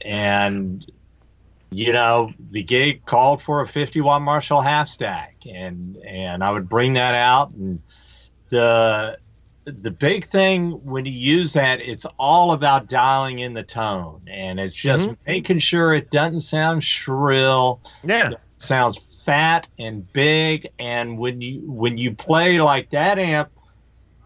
[0.03, 0.91] and
[1.71, 6.51] you know the gig called for a 50 watt Marshall half stack, and and I
[6.51, 7.81] would bring that out, and
[8.51, 9.19] the
[9.65, 14.59] the big thing when you use that, it's all about dialing in the tone, and
[14.59, 15.15] it's just mm-hmm.
[15.27, 18.33] making sure it doesn't sound shrill, Yeah.
[18.59, 20.69] sounds fat and big.
[20.79, 23.51] And when you when you play like that amp,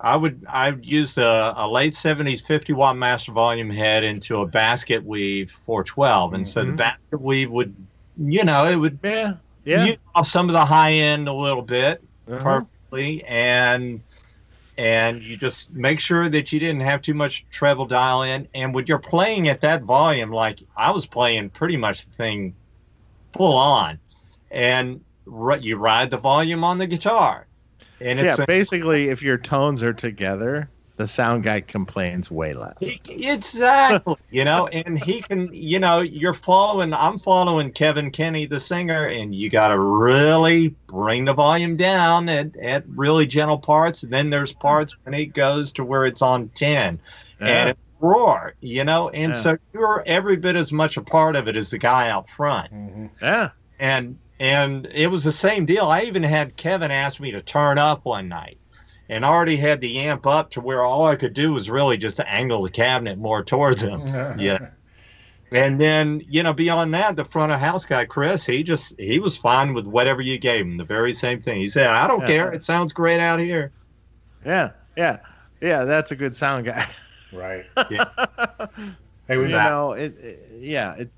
[0.04, 4.42] I would I would use a, a late '70s 50 watt master volume head into
[4.42, 6.76] a basket weave 412, and so the Mhm.
[6.76, 7.74] basket weave would,
[8.18, 9.36] you know, it would Yeah.
[9.64, 9.94] Yeah.
[10.14, 12.42] off some of the high end a little bit Uh-huh.
[12.42, 14.00] perfectly and
[14.76, 18.74] and you just make sure that you didn't have too much treble dial in and
[18.74, 22.54] when you're playing at that volume like i was playing pretty much the thing
[23.32, 23.98] full on
[24.50, 25.00] and
[25.60, 27.46] you ride the volume on the guitar
[28.04, 32.52] and Yeah, it's a- basically, if your tones are together, the sound guy complains way
[32.54, 32.76] less.
[32.80, 36.92] He- Exactly, you know, and he can, you know, you're following.
[36.94, 42.28] I'm following Kevn Kinney, the singer, and you got to really bring the volume down
[42.28, 44.02] at, at really gentle parts.
[44.04, 47.00] And then there's parts when it goes to where it's on ten,
[47.40, 47.46] Yeah.
[47.48, 49.38] and it roar, you know, and Yeah.
[49.38, 52.70] so you're every bit as much a part of it as the guy out front
[52.70, 53.50] hmm Yeah.
[53.80, 55.86] and and it was the same deal.
[55.86, 58.58] I even had Kevin ask me to turn up one night,
[59.08, 61.96] and I already had the amp up to where all I could do was really
[61.96, 64.02] just angle the cabinet more towards him.
[64.38, 64.70] Yeah.
[65.52, 69.20] And then, you know, beyond that, the front of house guy, Chris, he just he
[69.20, 70.78] was fine with whatever you gave him.
[70.78, 71.60] The very same thing.
[71.60, 72.26] He said, "I don't Yeah.
[72.26, 72.52] care.
[72.52, 73.70] It sounds great out here."
[74.44, 75.18] Yeah, yeah,
[75.60, 75.84] yeah.
[75.84, 76.88] That's a good sound guy.
[77.32, 77.66] Right.
[77.90, 78.06] Yeah.
[79.28, 79.70] Hey, we, you Exactly.
[79.70, 81.10] know, it, it- yeah, it,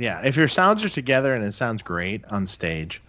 [0.00, 0.20] yeah.
[0.24, 3.00] If your sounds are together and it sounds great on stage,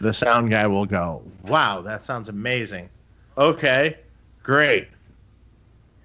[0.00, 2.88] the sound guy will go, "Wow, that sounds amazing."
[3.36, 3.96] Okay,
[4.42, 4.88] great.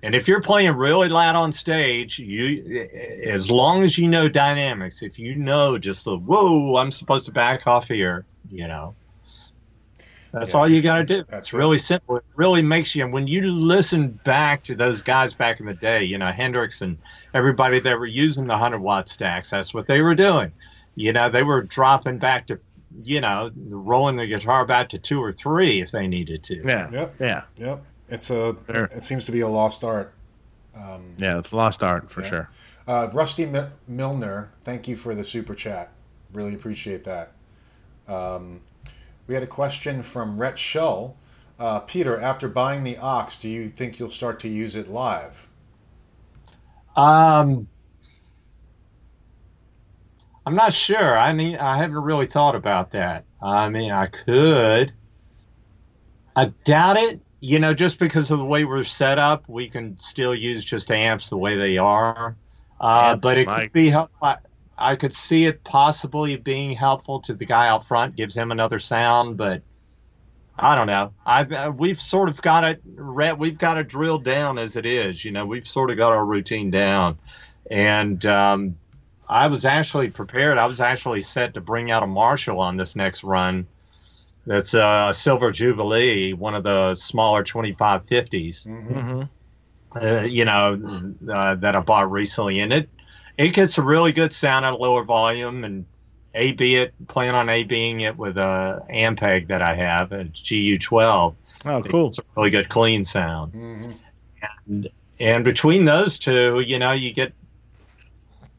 [0.04, 2.90] And if you're playing really loud on stage, you
[3.24, 7.32] as long as you know dynamics, if you know just the whoa, I'm supposed to
[7.32, 8.96] back off here, you know.
[10.32, 11.24] That's Yeah, all you got to do.
[11.30, 12.18] that's it's really simple.
[12.18, 13.04] It really makes you.
[13.04, 16.82] And When you listen back to those guys back in the day, you know Hendrix
[16.82, 16.98] and
[17.34, 20.52] everybody that were using the hundred watt stacks, that's what they were doing.
[20.96, 22.60] You know, they were dropping back to,
[23.04, 26.62] you know, rolling the guitar back to two or three if they needed to.
[26.66, 27.16] Yeah, Yep.
[27.20, 27.84] yeah, Yep.
[28.10, 28.56] It's a.
[28.70, 28.86] Sure.
[28.94, 30.14] It seems to be a lost art.
[30.76, 31.40] Um, yeah.
[31.40, 32.30] It's lost art for Yeah.
[32.30, 32.50] sure.
[32.88, 35.92] Uh, Rusty Mi- Milner, thank you for the super chat.
[36.34, 37.32] Really appreciate that.
[38.08, 38.62] Um,
[39.32, 41.16] we had a question from Rhett Shull.
[41.58, 45.48] Uh, Peter, after buying the Ox, do you think you'll start to use it live?
[46.98, 47.66] Um,
[50.46, 51.18] I'm not sure.
[51.18, 53.24] I mean, I haven't really thought about that.
[53.42, 54.92] I mean, I could.
[56.36, 57.22] I doubt it.
[57.40, 60.92] You know, just because of the way we're set up, we can still use just
[60.92, 62.36] amps the way they are.
[62.82, 63.62] Uh, but it mic.
[63.62, 64.12] could be help.
[64.22, 64.36] I,
[64.82, 68.80] I could see it possibly being helpful to the guy out front, gives him another
[68.80, 69.62] sound, but.
[70.64, 71.12] I don't know.
[71.26, 72.82] I've uh, we've sort of got it.
[72.86, 75.26] re- We've got it drilled down as it is.
[75.26, 77.18] You know, we've sort of got our routine down,
[77.72, 78.76] and um,
[79.28, 80.60] I was actually prepared.
[80.60, 83.66] I was actually set to bring out a Marshall on this next run.
[84.46, 88.68] That's a Silver Jubilee, one of the smaller 2550s.
[88.68, 89.00] Mm-hmm.
[89.00, 89.22] hmm
[89.96, 92.90] Uh, you know, uh, that I bought recently, and it
[93.38, 95.86] it gets a really good sound at a lower volume and
[96.34, 101.36] AB it, plan on ABing it with a Ampeg that I have, a GU12.
[101.66, 102.08] Oh, cool.
[102.08, 103.52] It's a really good clean sound.
[103.54, 103.92] hmm
[104.68, 104.90] And,
[105.20, 107.34] and between those two, you know, you get,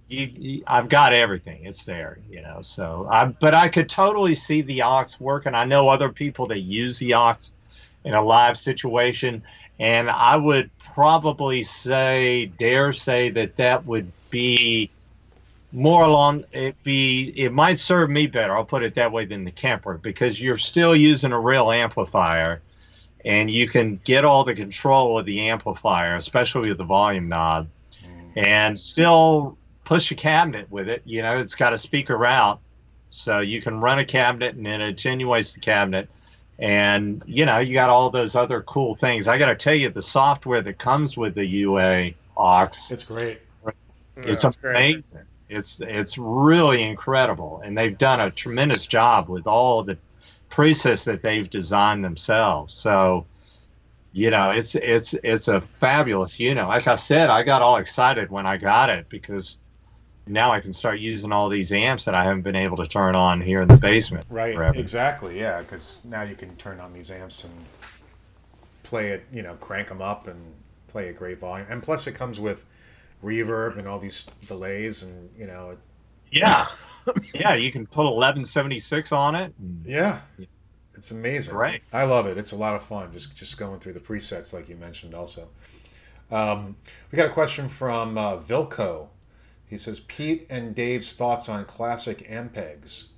[0.08, 1.64] you, you, I've got everything.
[1.64, 2.60] It's there, you know.
[2.60, 5.54] So, I, but I could totally see the Ox working.
[5.54, 7.52] I know other people that use the Ox
[8.04, 9.42] in a live situation,
[9.78, 14.90] and I would probably say, dare say that that would be
[15.70, 19.44] more along it be it might serve me better i'll put it that way than
[19.44, 22.60] the Kemper because you're still using a real amplifier
[23.24, 27.68] and you can get all the control of the amplifier especially with the volume knob
[28.34, 32.60] and still push a cabinet with it you know it's got a speaker out
[33.10, 36.08] so you can run a cabinet and it attenuates the cabinet
[36.58, 39.88] and you know you got all those other cool things i got to tell you
[39.88, 43.40] the software that comes with the ua Ox It's great.
[44.16, 44.96] It's great.
[44.96, 45.26] amazing.
[45.48, 49.98] It's it's really incredible, and they've done a tremendous job with all the
[50.50, 52.74] presets that they've designed themselves.
[52.74, 53.26] So,
[54.12, 56.40] you know, it's it's it's a fabulous.
[56.40, 59.58] You know, like I said, I got all excited when I got it because
[60.26, 63.16] now I can start using all these amps that I haven't been able to turn
[63.16, 64.24] on here in the basement.
[64.30, 64.54] Right.
[64.54, 64.78] forever.
[64.78, 65.38] Exactly.
[65.38, 65.60] Yeah.
[65.60, 67.52] Because now you can turn on these amps and
[68.84, 69.24] play it.
[69.32, 70.38] You know, crank them up and
[70.88, 71.66] play a great volume.
[71.68, 72.64] And plus, it comes with
[73.22, 75.78] reverb and all these delays, and you know, it,
[76.30, 76.66] Yeah,
[77.34, 79.54] yeah, you can put 1176 on it.
[79.84, 80.20] yeah,
[80.94, 81.54] it's amazing.
[81.54, 82.38] Right, I love it.
[82.38, 83.12] It's a lot of fun.
[83.12, 85.48] Just just going through the presets, like you mentioned, also.
[86.30, 86.76] Um,
[87.10, 89.08] we got a question from uh, Vilco.
[89.66, 93.08] He says, Pete and Dave's thoughts on classic Ampegs.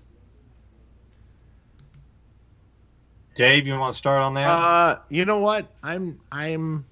[3.35, 4.49] Dave, you want to start on that?
[4.49, 5.67] Uh, you know what?
[5.83, 6.85] I'm I'm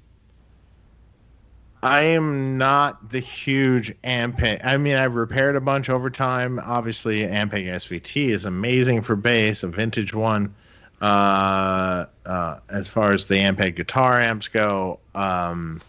[1.82, 4.64] I am not the huge Ampeg.
[4.64, 6.60] I mean, I've repaired a bunch over time.
[6.60, 10.54] Obviously, Ampeg SVT is amazing for bass, a vintage one.
[11.00, 15.82] Uh, uh, as far as the Ampeg guitar amps go, um,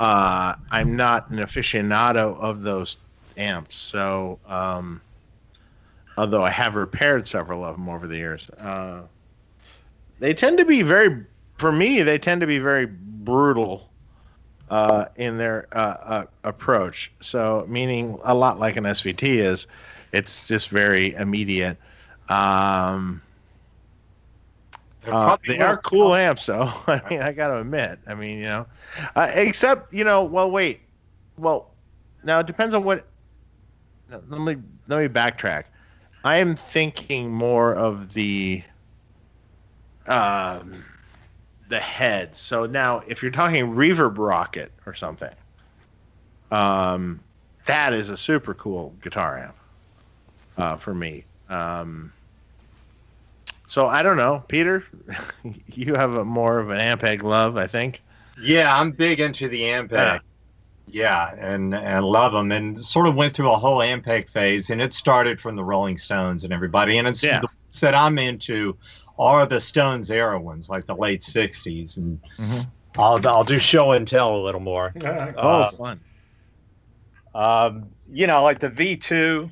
[0.00, 2.96] uh, I'm not an aficionado of those
[3.36, 3.76] amps.
[3.76, 5.00] So, um,
[6.16, 9.02] although I have repaired several of them over the years, uh,
[10.18, 11.24] they tend to be very,
[11.56, 13.88] for me, they tend to be very brutal
[14.68, 17.12] uh, in their uh, uh, approach.
[17.20, 19.66] So, meaning a lot like an SVT is,
[20.12, 21.76] it's just very immediate.
[22.28, 23.22] Um,
[25.06, 26.72] uh, they are cool amps, though.
[26.86, 28.00] I mean, I got to admit.
[28.06, 28.66] I mean, you know,
[29.14, 30.80] uh, except you know, well, wait,
[31.38, 31.70] well,
[32.24, 33.06] now it depends on what.
[34.10, 34.56] Let me
[34.88, 35.64] let me backtrack.
[36.24, 38.62] I am thinking more of the
[40.06, 40.84] um,
[41.68, 42.38] the heads.
[42.38, 45.34] So now, if you're talking reverb rocket or something,
[46.50, 47.20] Um,
[47.66, 49.56] that is a super cool guitar amp
[50.56, 51.24] uh, for me.
[51.48, 52.12] Um,
[53.66, 54.84] so I don't know, Peter.
[55.66, 58.00] you have a more of an Ampeg love, I think.
[58.40, 59.90] Yeah, I'm big into the Ampeg.
[59.92, 60.18] Yeah.
[60.88, 64.80] Yeah, and and love them, and sort of went through a whole Ampeg phase, and
[64.80, 67.40] it started from the Rolling Stones and everybody, and it's yeah.
[67.40, 68.76] the ones that I'm into
[69.18, 72.60] are the Stones era ones, like the late '60s, and mm-hmm.
[72.98, 74.92] I'll I'll do show and tell a little more.
[75.04, 76.00] oh, uh, fun.
[77.34, 79.50] Um, you know, like the V2.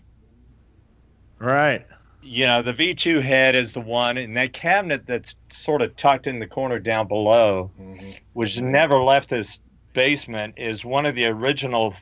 [1.38, 1.86] Right.
[2.22, 6.26] You know, the V2 head is the one, and that cabinet that's sort of tucked
[6.26, 8.10] in the corner down below, mm-hmm.
[8.32, 9.58] which never left this
[9.92, 11.94] basement, is one of the original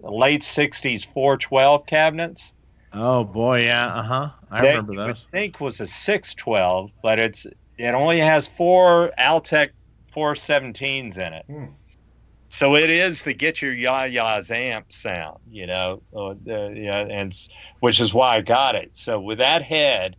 [0.00, 2.52] late 60s 412 cabinets.
[2.94, 3.86] Oh, boy, yeah.
[3.86, 4.30] Uh huh.
[4.50, 5.26] I that remember those.
[5.28, 7.46] I think was a 612, but it's
[7.76, 9.70] it only has four Altec
[10.14, 11.44] 417s in it.
[11.46, 11.64] Hmm.
[12.48, 17.00] So it is the get your yah yahs amp sound, you know, uh, uh, yeah,
[17.00, 17.36] and
[17.80, 18.90] which is why I got it.
[18.92, 20.14] So with that head,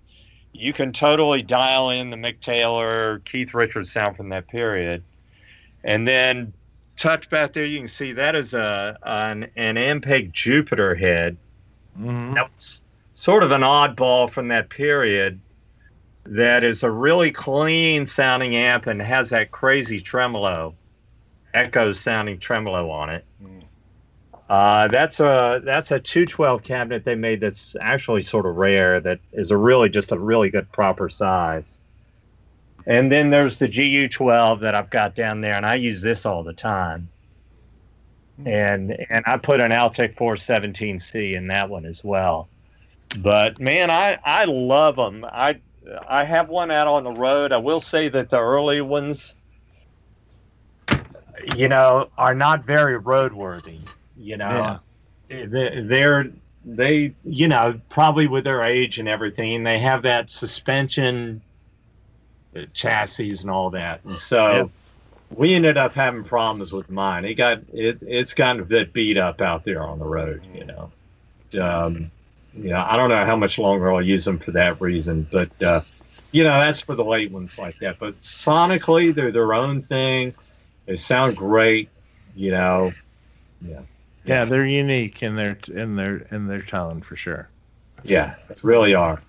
[0.51, 5.01] you can totally dial in the Mick Taylor, Keith Richards sound from that period,
[5.85, 6.53] and then
[6.97, 11.37] touch back there, you can see that is a an, an Ampeg Jupiter head.
[11.99, 12.33] Mm-hmm.
[12.33, 12.81] That was
[13.15, 15.39] sort of an oddball from that period.
[16.25, 20.75] That is a really clean sounding amp and has that crazy tremolo
[21.53, 23.23] echo sounding tremolo on it.
[23.41, 23.63] Mm.
[24.47, 28.99] Uh, that's a that's a 212 cabinet they made that's actually sort of rare.
[28.99, 31.79] That is a really just a really good proper size.
[32.85, 36.43] And then there's the GU12 that I've got down there, and I use this all
[36.43, 37.09] the time.
[38.41, 38.47] Mm.
[38.47, 42.47] And and I put an Altec 417C in that one as well.
[43.19, 45.25] But man, I I love them.
[45.25, 45.59] I
[46.07, 47.53] I have one out on the road.
[47.53, 49.35] I will say that the early ones
[51.55, 53.79] you know, are not very roadworthy.
[54.17, 54.79] You know,
[55.29, 55.45] yeah.
[55.83, 56.31] they're
[56.63, 61.41] they you know probably with their age and everything, they have that suspension
[62.73, 64.71] chassis and all that, and so.
[65.35, 67.25] We ended up having problems with mine.
[67.25, 67.99] It got it.
[68.01, 70.41] It's gotten a bit beat up out there on the road.
[70.53, 70.91] You know,
[71.61, 72.11] um,
[72.53, 75.61] you know, I don't know how much longer I'll use them for that reason, but
[75.61, 75.81] uh,
[76.31, 77.99] you know, that's for the late ones like that.
[77.99, 80.33] But sonically, they're their own thing.
[80.85, 81.89] They sound great,
[82.35, 82.93] you know.
[83.61, 83.81] Yeah.
[84.25, 87.47] Yeah, they're unique in their in their in their tone for sure.
[87.97, 89.21] That's yeah, that's really are.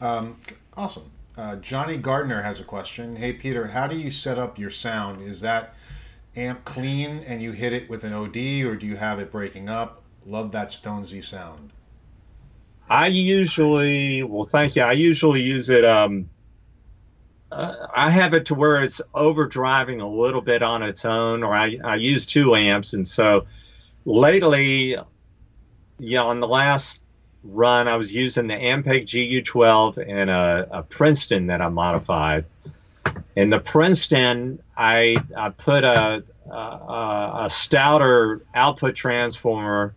[0.00, 0.36] Um,
[0.76, 1.10] awesome.
[1.36, 3.16] Uh, Johnny Gardner has a question.
[3.16, 5.22] Hey Peter, how do you set up your sound?
[5.22, 5.74] Is that
[6.34, 9.68] amp clean and you hit it with an OD, or do you have it breaking
[9.68, 10.02] up?
[10.24, 11.72] Love that Stonesy sound.
[12.88, 14.82] I usually, well, thank you.
[14.82, 16.28] I usually use it um,
[17.52, 21.54] uh, I have it to where it's overdriving a little bit on its own, or
[21.54, 22.92] I, I use two amps.
[22.92, 23.46] And so
[24.04, 24.96] lately,
[25.98, 27.00] yeah, on the last
[27.44, 32.44] run, I was using the Ampeg GU12 and a, a Princeton that I modified.
[33.36, 39.94] And the Princeton, I, I put a, a, a stouter output transformer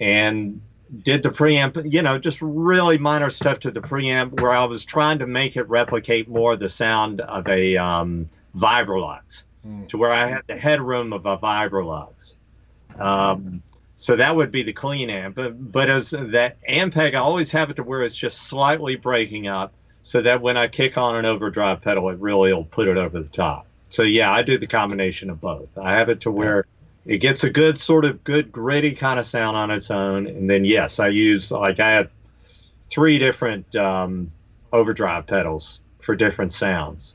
[0.00, 0.60] and
[1.02, 4.84] did the preamp, you know, just really minor stuff to the preamp where I was
[4.84, 9.88] trying to make it replicate more the sound of a um, Vibrolux, mm.
[9.88, 12.34] to where I had the headroom of a Vibrolux.
[12.98, 13.62] Um,
[13.96, 15.36] so that would be the clean amp.
[15.36, 19.46] But, but as that Ampeg, I always have it to where it's just slightly breaking
[19.46, 19.72] up
[20.02, 23.20] so that when I kick on an overdrive pedal, it really will put it over
[23.20, 23.66] the top.
[23.88, 25.78] So yeah, I do the combination of both.
[25.78, 26.66] I have it to where
[27.06, 30.48] it gets a good sort of good gritty kind of sound on its own and
[30.48, 32.10] then yes i use like i have
[32.90, 34.30] three different um,
[34.72, 37.14] overdrive pedals for different sounds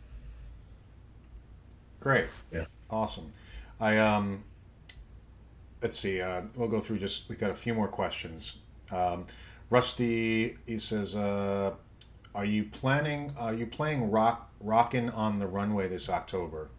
[1.99, 3.31] great yeah awesome
[3.79, 4.43] i um
[5.81, 8.59] let's see uh, we'll go through just we got a few more questions
[8.91, 9.25] um,
[9.69, 11.73] rusty he says uh,
[12.35, 16.69] are you planning are you playing rock rocking on the runway this october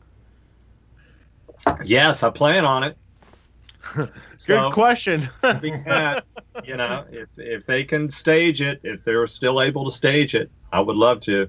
[1.85, 2.97] Yes, I plan on it.
[4.47, 5.29] Good question.
[5.41, 6.25] that,
[6.65, 10.51] you know, if if they can stage it, if they're still able to stage it,
[10.73, 11.49] I would love to.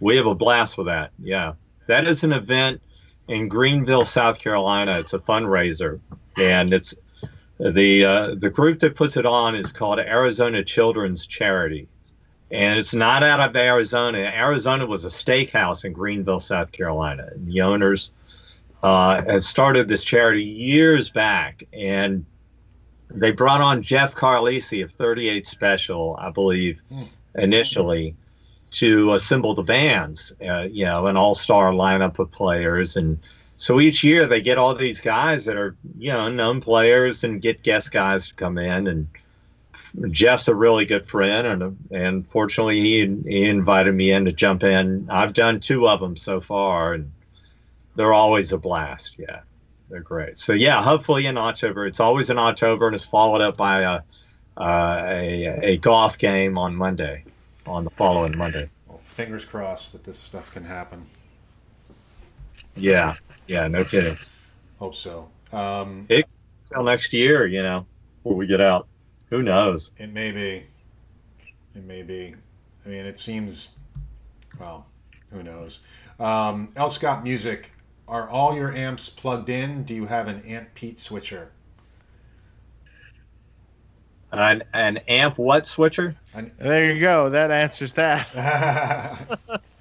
[0.00, 1.10] We have a blast with that.
[1.18, 1.54] Yeah,
[1.86, 2.80] that is an event
[3.28, 4.98] in Greenville, South Carolina.
[4.98, 6.00] It's a fundraiser,
[6.38, 6.94] and it's
[7.58, 11.88] the uh, the group that puts it on is called Arizona Children's Charity,
[12.50, 14.18] and it's not out of Arizona.
[14.18, 17.30] Arizona was a steakhouse in Greenville, South Carolina.
[17.36, 18.12] The owners
[18.82, 22.24] uh, has started this charity years back, and
[23.10, 27.08] they brought on Jeff Carlisi of 38 Special, I believe, mm.
[27.34, 28.14] initially
[28.70, 30.32] to assemble the bands.
[30.46, 33.18] Uh, you know, an all-star lineup of players, and
[33.58, 37.42] so each year they get all these guys that are you know known players and
[37.42, 39.08] get guest guys to come in and
[40.12, 44.62] Jeff's a really good friend and and fortunately he he invited me in to jump
[44.62, 45.08] in.
[45.10, 47.10] I've done two of them so far and
[47.96, 49.16] they're always a blast.
[49.18, 49.40] Yeah,
[49.90, 50.38] they're great.
[50.38, 51.86] So yeah, hopefully in October.
[51.86, 54.00] It's always in October and it's followed up by a
[54.56, 57.24] uh, a, a golf game on Monday,
[57.66, 58.68] on the following Monday.
[58.88, 61.06] Well, fingers crossed that this stuff can happen.
[62.76, 63.16] Yeah,
[63.48, 64.18] yeah, no kidding.
[64.78, 65.28] Hope so.
[65.52, 66.26] Um, it,
[66.72, 67.86] till next year, you know,
[68.22, 68.86] before we get out.
[69.30, 69.90] Who knows?
[69.98, 70.64] It may be.
[71.74, 72.34] It may be.
[72.84, 73.74] I mean, it seems.
[74.58, 74.86] Well,
[75.30, 75.80] who knows?
[76.18, 76.90] Um, L.
[76.90, 77.72] Scott Music.
[78.06, 79.84] Are all your amps plugged in?
[79.84, 81.50] Do you have an Amp Pete switcher?
[84.32, 86.16] An, an amp what switcher?
[86.58, 87.28] There you go.
[87.30, 89.38] That answers that.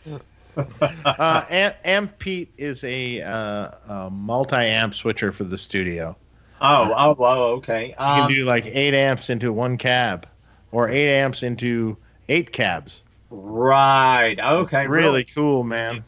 [1.05, 6.15] uh, amp, amp Pete is a, uh, a multi-amp switcher for the studio.
[6.61, 7.93] Oh, oh, oh okay.
[7.93, 10.27] Um, you can um, do like eight amps into one cab,
[10.71, 11.97] or eight amps into
[12.29, 13.03] eight cabs.
[13.29, 14.39] Right.
[14.39, 14.87] Okay.
[14.87, 16.03] Really, really cool, man.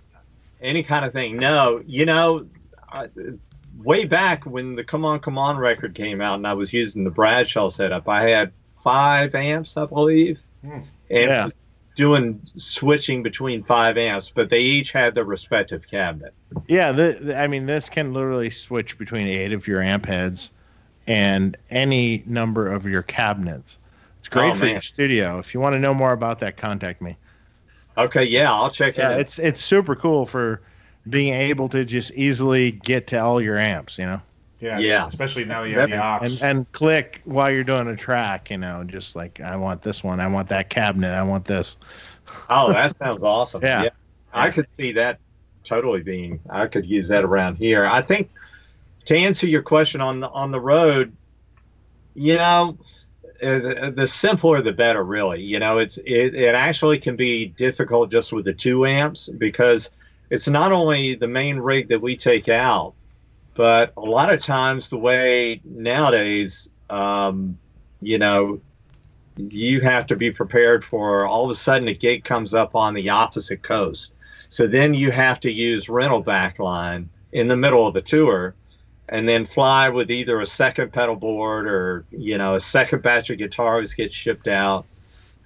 [0.62, 1.38] Any kind of thing.
[1.38, 2.48] No, you know,
[2.92, 3.08] uh,
[3.78, 7.04] way back when the Come On Come On record came out, and I was using
[7.04, 8.52] the Bradshaw setup, I had
[8.84, 10.80] five amps, I believe, hmm.
[11.10, 11.48] and yeah.
[12.00, 16.34] Doing switching between five amps, but they each had their respective cabinet.
[16.70, 20.52] Yeah, the, I mean, this can literally switch between eight of your amp heads
[21.08, 23.80] and any number of your cabinets.
[24.20, 24.76] It's great oh, for man.
[24.76, 25.40] your studio.
[25.40, 27.18] If you want to know more about that, contact me.
[27.98, 29.12] Okay, yeah, I'll check yeah, it.
[29.12, 29.20] Uh, out.
[29.20, 30.62] It's it's super cool for
[31.10, 34.22] being able to just easily get to all your amps, you know.
[34.60, 35.08] Yeah, yeah.
[35.08, 36.42] Especially now that you have the Ox.
[36.42, 40.04] And, and click while you're doing a track, you know, just like I want this
[40.04, 41.78] one, I want that cabinet, I want this.
[42.50, 43.62] Oh, that sounds awesome.
[43.64, 43.84] Yeah.
[43.84, 43.90] yeah.
[44.34, 45.20] I could see that
[45.64, 46.40] totally being.
[46.50, 47.86] I could use that around here.
[47.86, 48.30] I think
[49.06, 51.16] to answer your question on the on the road,
[52.14, 52.78] you know,
[53.42, 55.04] uh, the simpler the better.
[55.04, 59.30] Really, you know, it's it, it actually can be difficult just with the two amps
[59.30, 59.90] because
[60.30, 62.94] it's not only the main rig that we take out,
[63.54, 67.58] but a lot of times the way nowadays, um,
[68.02, 68.62] you know,
[69.38, 72.94] you have to be prepared for all of a sudden a gig comes up on
[72.94, 74.12] the opposite coast.
[74.50, 78.56] So then you have to use rental backline in the middle of the tour
[79.08, 83.30] and then fly with either a second pedal board or, you know, a second batch
[83.30, 84.86] of guitars gets shipped out,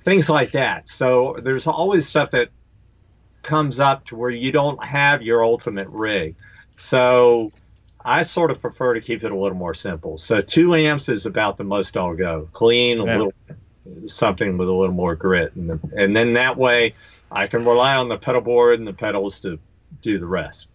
[0.03, 0.89] things like that.
[0.89, 2.49] So there's always stuff that
[3.41, 6.35] comes up to where you don't have your ultimate rig.
[6.77, 7.51] So
[8.05, 10.17] I sort of prefer to keep it a little more simple.
[10.17, 12.49] So two amps is about the most I'll go.
[12.51, 13.17] Clean, a yeah.
[13.17, 13.33] little
[14.05, 16.95] something with a little more grit, and, and then that way
[17.31, 19.59] I can rely on the pedal board and the pedals to
[20.01, 20.67] do the rest.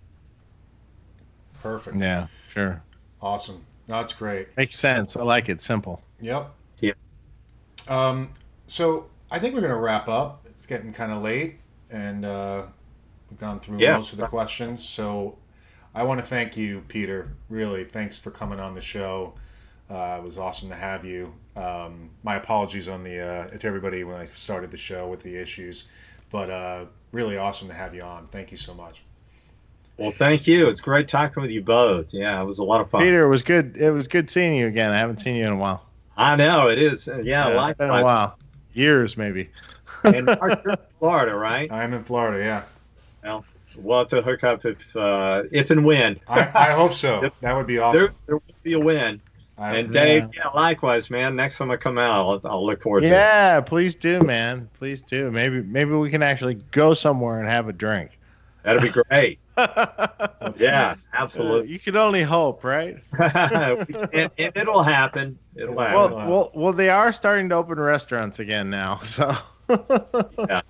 [1.63, 1.99] Perfect.
[1.99, 2.83] Yeah, sure.
[3.21, 3.65] Awesome.
[3.87, 4.57] that's great.
[4.57, 5.17] Makes sense.
[5.17, 5.61] I like it.
[5.61, 6.03] Simple.
[6.21, 6.51] Yep.
[6.81, 6.93] Yeah.
[7.89, 8.31] Um,
[8.67, 10.47] so I think we're going to wrap up.
[10.47, 11.57] It's getting kind of late,
[11.91, 12.65] and uh,
[13.31, 13.97] we've gone through yeah.
[13.97, 14.87] most of the questions.
[14.87, 15.37] So
[15.95, 17.31] I want to thank you, Peter.
[17.49, 19.35] Really, thanks for coming on the show.
[19.91, 21.33] Uh, it was awesome to have you.
[21.57, 25.35] Um, my apologies on the uh, to everybody when I started the show with the
[25.35, 25.89] issues,
[26.31, 28.27] but uh, really awesome to have you on.
[28.29, 29.03] Thank you so much.
[29.97, 30.69] Well, thank you.
[30.69, 32.15] It's great talking with you both.
[32.15, 33.03] Yeah, it was a lot of fun.
[33.03, 33.77] Peter, it was good.
[33.77, 34.91] It was good seeing you again.
[34.91, 35.87] I haven't seen you in a while.
[36.17, 37.09] I know it is.
[37.09, 37.71] Yeah, yeah likewise.
[37.71, 38.39] It's been a while.
[38.75, 39.51] Years, maybe.
[40.05, 41.73] and Mark, you're in Florida, right?
[41.73, 42.39] I'm in Florida.
[42.39, 42.63] Yeah.
[43.25, 43.45] Well,
[43.79, 46.21] we'll have to hook up if uh, if and when.
[46.29, 47.31] I, I hope so.
[47.41, 48.01] that would be awesome.
[48.01, 49.21] There, there will be a win.
[49.57, 50.43] I, and Dave, yeah.
[50.45, 50.49] yeah.
[50.51, 51.35] likewise, man.
[51.35, 53.19] Next time I come out, I'll, I'll look forward yeah, to it.
[53.19, 54.69] Yeah, please do, man.
[54.79, 55.31] Please do.
[55.31, 58.19] Maybe maybe we can actually go somewhere and have a drink.
[58.63, 59.39] That'd be great.
[60.57, 61.61] yeah, absolutely.
[61.61, 63.03] Uh, you can only hope, right?
[63.19, 65.39] and, and, it'll happen.
[65.57, 65.95] It'll happen.
[65.95, 69.35] Well, well, well, they are starting to open restaurants again now, so.
[70.49, 70.63] yeah,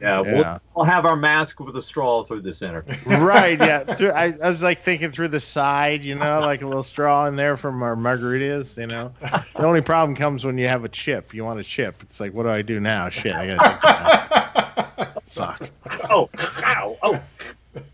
[0.00, 0.20] yeah.
[0.20, 2.84] We'll, we'll, have our mask with a straw through the center.
[3.06, 3.58] right.
[3.58, 3.84] Yeah.
[4.14, 7.36] I, I, was like thinking through the side, you know, like a little straw in
[7.36, 8.78] there from our margaritas.
[8.78, 11.34] You know, the only problem comes when you have a chip.
[11.34, 12.02] You want a chip.
[12.02, 13.10] It's like, what do I do now?
[13.10, 15.22] Shit, I gotta.
[15.26, 15.68] Fuck.
[16.08, 17.22] Oh, ow, oh.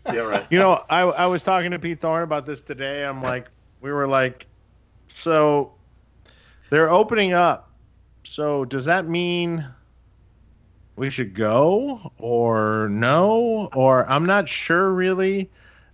[0.05, 0.45] Yeah, right.
[0.49, 3.03] You know, I I was talking to Pete Thorn about this today.
[3.03, 3.47] I'm like,
[3.81, 4.47] we were like,
[5.07, 5.73] so
[6.69, 7.69] they're opening up.
[8.23, 9.67] So does that mean?
[10.97, 15.49] We should go or no or I'm not sure really.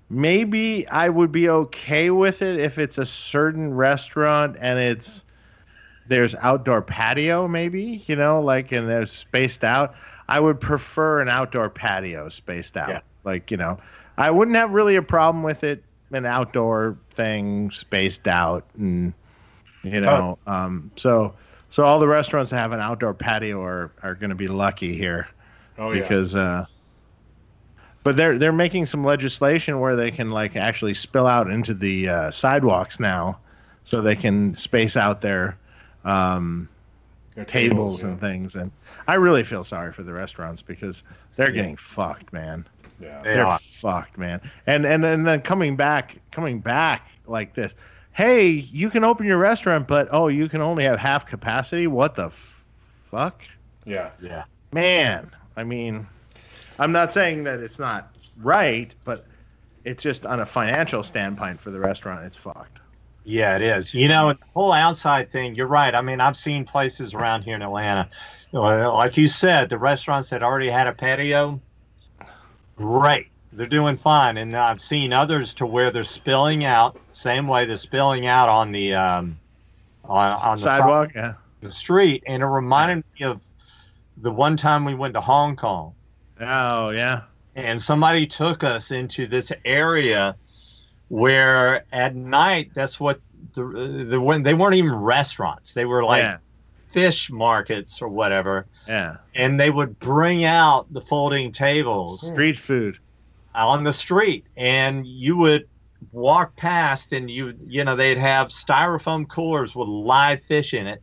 [0.10, 5.24] Maybe I would be okay with it if it's a certain restaurant and it's
[6.08, 9.96] there's outdoor patio maybe, you know, like and there's spaced out.
[10.28, 12.90] I would prefer an outdoor patio spaced out.
[12.90, 13.00] Yeah.
[13.24, 13.80] Like, you know,
[14.18, 19.14] I wouldn't have really a problem with it an outdoor thing spaced out, and
[19.84, 21.34] you know, um, so
[21.74, 24.94] so all the restaurants that have an outdoor patio are are going to be lucky
[24.96, 25.28] here
[25.78, 26.02] Oh yeah.
[26.04, 26.36] because.
[26.36, 26.66] Uh,
[28.04, 32.10] but they're they're making some legislation where they can like actually spill out into the
[32.10, 33.40] uh, sidewalks now,
[33.86, 35.58] so they can space out their
[36.04, 36.68] um,
[37.36, 38.10] Their tables yeah.
[38.10, 38.56] and things.
[38.56, 38.72] And
[39.08, 41.02] I really feel sorry for the restaurants because
[41.38, 41.56] they're Yeah.
[41.62, 42.66] getting fucked, man.
[43.00, 43.22] Yeah.
[43.24, 43.58] They They're are.
[43.60, 44.42] fucked, man.
[44.68, 47.74] And and and then coming back, coming back like this.
[48.14, 51.88] Hey, you can open your restaurant, but oh, you can only have half capacity.
[51.88, 52.64] What the f-
[53.10, 53.44] fuck,
[53.86, 54.12] Yeah.
[54.22, 54.44] Yeah.
[54.72, 55.32] man?
[55.58, 56.06] I mean,
[56.80, 59.26] I'm not saying that it's not right, but
[59.84, 62.80] it's just on a financial standpoint for the restaurant, it's fucked.
[63.26, 63.94] Yeah, it is.
[63.94, 65.96] You know, and the whole outside thing, you're right.
[65.96, 68.10] I mean, I've seen places around here in Atlanta,
[68.54, 71.60] uh, like you said, the restaurants that already had a patio,
[72.76, 73.28] great.
[73.56, 74.38] They're doing fine.
[74.38, 78.72] And I've seen others to where they're spilling out, same way they're spilling out on
[78.72, 79.40] the um,
[80.06, 81.34] on, on the side- Sidewalk, yeah.
[81.62, 82.24] the street.
[82.28, 83.40] And it reminded me of
[84.18, 85.94] the one time we went to Hong Kong
[86.42, 87.22] Oh yeah.
[87.56, 90.36] and somebody took us into this area
[91.10, 93.20] where at night that's what
[93.54, 96.38] the, the when they weren't even restaurants they were like yeah.
[96.88, 99.18] fish markets or whatever Yeah.
[99.36, 102.98] and they would bring out the folding tables Street food.
[103.56, 105.68] On the street and you would
[106.12, 111.02] walk past and you you know they'd have styrofoam coolers with live fish in it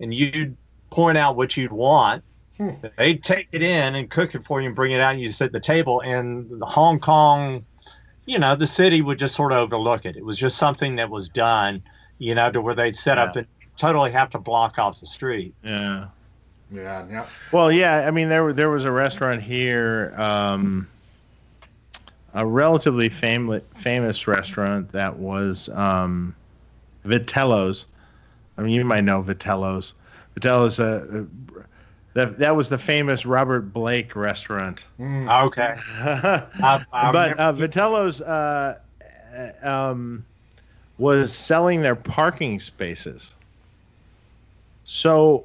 [0.00, 0.56] and you'd
[0.90, 2.22] point out what you'd want
[2.56, 2.70] Hmm.
[2.96, 5.30] they'd take it in and cook it for you and bring it out and you
[5.30, 7.64] sit at the table and the hong kong
[8.26, 11.08] you know the city would just sort of overlook it it was just something that
[11.08, 11.80] was done
[12.18, 13.46] you know to where they'd set up and
[13.76, 16.06] totally have to block off the street Yeah.
[16.72, 17.06] Yeah.
[17.08, 17.26] Yeah.
[17.52, 20.88] Well, yeah, I mean there there was a restaurant here, um,
[22.34, 26.34] a relatively famous famous restaurant that was um,
[27.04, 27.86] Vitello's.
[28.56, 29.94] I mean, you might know Vitello's.
[30.36, 31.24] Vitello's uh,
[32.14, 34.84] that that was the famous Robert Blake restaurant.
[34.98, 35.46] Mm.
[35.46, 35.74] okay
[36.62, 38.78] I, I but uh, Vitello's uh,
[39.36, 40.24] uh, um,
[40.98, 43.34] was selling their parking spaces.
[44.84, 45.44] So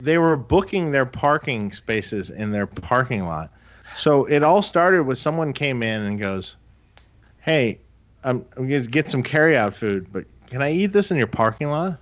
[0.00, 3.50] they were booking their parking spaces in their parking lot.
[3.96, 6.56] So it all started with someone came in and goes,
[7.40, 7.78] "Hey,
[8.24, 11.26] I'm, I'm going to get some carryout food, but can I eat this in your
[11.26, 11.98] parking lot?"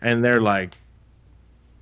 [0.00, 0.76] And they're like,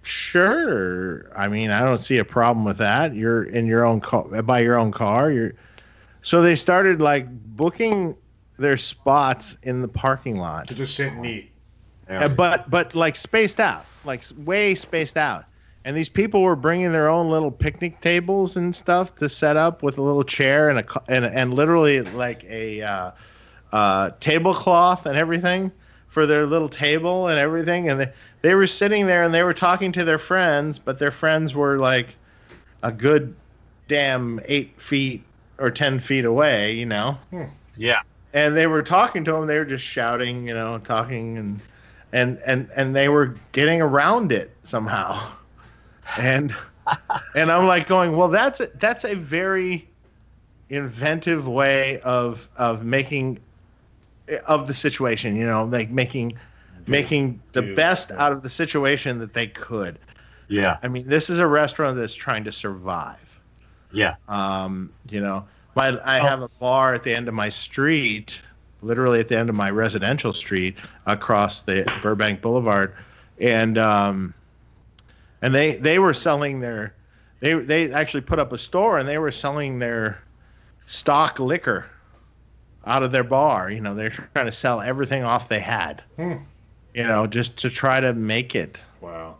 [0.02, 1.30] "Sure.
[1.36, 3.14] I mean, I don't see a problem with that.
[3.14, 5.30] You're in your own car, by your own car.
[5.30, 5.52] You're."
[6.22, 8.16] So they started like booking
[8.58, 10.68] their spots in the parking lot.
[10.68, 11.50] To just sit and eat.
[12.08, 15.44] Uh, but but like spaced out, like way spaced out.
[15.84, 19.82] And these people were bringing their own little picnic tables and stuff to set up
[19.82, 23.10] with a little chair and a and, and literally like a uh,
[23.72, 25.72] uh, tablecloth and everything
[26.08, 27.88] for their little table and everything.
[27.88, 31.10] And they they were sitting there and they were talking to their friends, but their
[31.10, 32.08] friends were like
[32.82, 33.34] a good
[33.88, 35.22] damn eight feet
[35.58, 37.18] or ten feet away, you know
[37.76, 38.02] yeah
[38.32, 39.46] and they were talking to them.
[39.46, 41.60] They were just shouting, you know, talking, and
[42.12, 45.20] and and and they were getting around it somehow.
[46.18, 46.54] And
[47.34, 49.88] and I'm like going, well, that's a, that's a very
[50.68, 53.38] inventive way of of making
[54.46, 56.38] of the situation, you know, like making
[56.88, 58.24] making the do, best yeah.
[58.24, 59.98] out of the situation that they could.
[60.48, 63.40] yeah I mean, this is a restaurant that's trying to survive.
[63.92, 68.40] yeah Um, you know, my, I have a bar at the end of my street,
[68.82, 70.76] literally at the end of my residential street
[71.06, 72.94] across the Burbank Boulevard,
[73.38, 74.34] and um,
[75.42, 76.94] and they they were selling their
[77.40, 80.22] they they actually put up a store and they were selling their
[80.86, 81.86] stock liquor
[82.86, 83.70] out of their bar.
[83.70, 86.02] You know, they're trying to sell everything off they had.
[86.16, 86.36] Hmm.
[86.94, 88.78] You know, just to try to make it.
[89.00, 89.36] Wow.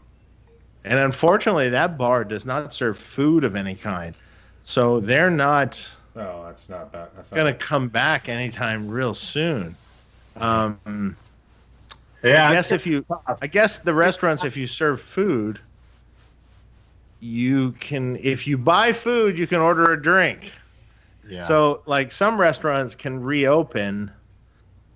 [0.85, 4.15] And unfortunately, that bar does not serve food of any kind.
[4.65, 7.09] So they're not No, that's not bad.
[7.15, 7.61] That's not going to bad.
[7.61, 9.77] come back anytime real soon.
[10.37, 11.17] Um,
[12.23, 13.05] yeah I guess if you,
[13.41, 15.61] I guess the restaurants, if you serve food,
[17.23, 20.51] you can, if you buy food, you can order a drink.
[21.29, 24.11] yeah So, like some restaurants can reopen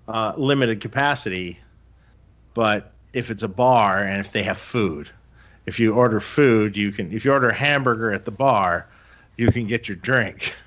[0.09, 1.57] uh, limited capacity,
[2.53, 5.09] but if it's a bar and if they have food,
[5.65, 7.11] if you order food, you can.
[7.13, 8.87] If you order a hamburger at the bar,
[9.37, 10.53] you can get your drink.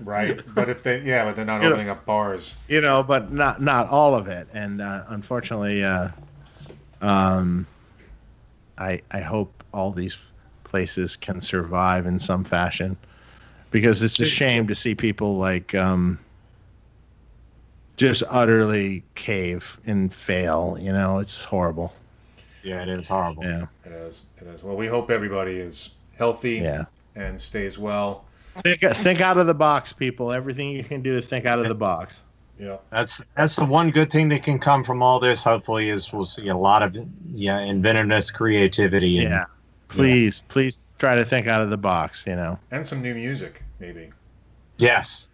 [0.00, 0.42] Right.
[0.54, 2.54] But if they, yeah, but they're not You know- opening up bars.
[2.68, 4.46] you know, but not not all of it.
[4.52, 6.08] And uh, unfortunately, uh,
[7.00, 7.66] um,
[8.76, 10.18] I I hope all these
[10.74, 12.96] places can survive in some fashion,
[13.70, 16.18] because it's a shame to see people like um,
[17.96, 20.76] just utterly cave and fail.
[20.80, 21.92] You know, it's horrible.
[22.64, 23.44] Yeah, it is horrible.
[23.44, 24.22] Yeah, It is.
[24.40, 24.64] It is.
[24.64, 26.86] Well, we hope everybody is healthy yeah.
[27.14, 28.24] and stays well.
[28.56, 30.32] Think think out of the box, people.
[30.32, 32.18] Everything you can do is think out of the box.
[32.58, 32.78] Yeah.
[32.90, 35.44] That's that's the one good thing that can come from all this.
[35.44, 36.96] Hopefully, is we'll see a lot of
[37.32, 39.44] yeah inventiveness, creativity, and Yeah.
[39.94, 42.24] Please, please try to think out of the box.
[42.26, 44.10] You know, And some new music, maybe.
[44.76, 45.26] yes,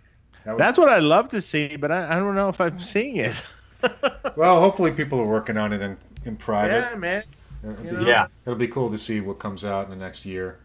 [0.44, 2.78] That would- that's what I love to see, but I, I don't know if I'm
[2.80, 3.34] seeing it.
[4.36, 6.88] well, hopefully people are working on it in, in private.
[6.90, 7.24] yeah, man.
[7.62, 8.26] It'll be- yeah.
[8.46, 10.58] It'll be cool to see what comes out in the next year.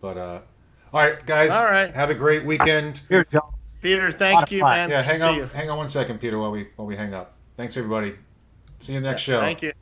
[0.00, 0.40] But uh
[0.94, 1.50] all right, guys.
[1.52, 1.94] All right.
[1.94, 3.00] Have a great weekend.
[3.08, 3.50] here, John.
[3.80, 4.70] Peter, thank you, fun.
[4.76, 4.90] man.
[4.90, 5.44] Yeah, hang See on you.
[5.46, 7.34] hang on one second, Peter, while we while we hang up.
[7.56, 8.14] Thanks everybody.
[8.78, 9.40] See you next show.
[9.40, 9.72] Thank you.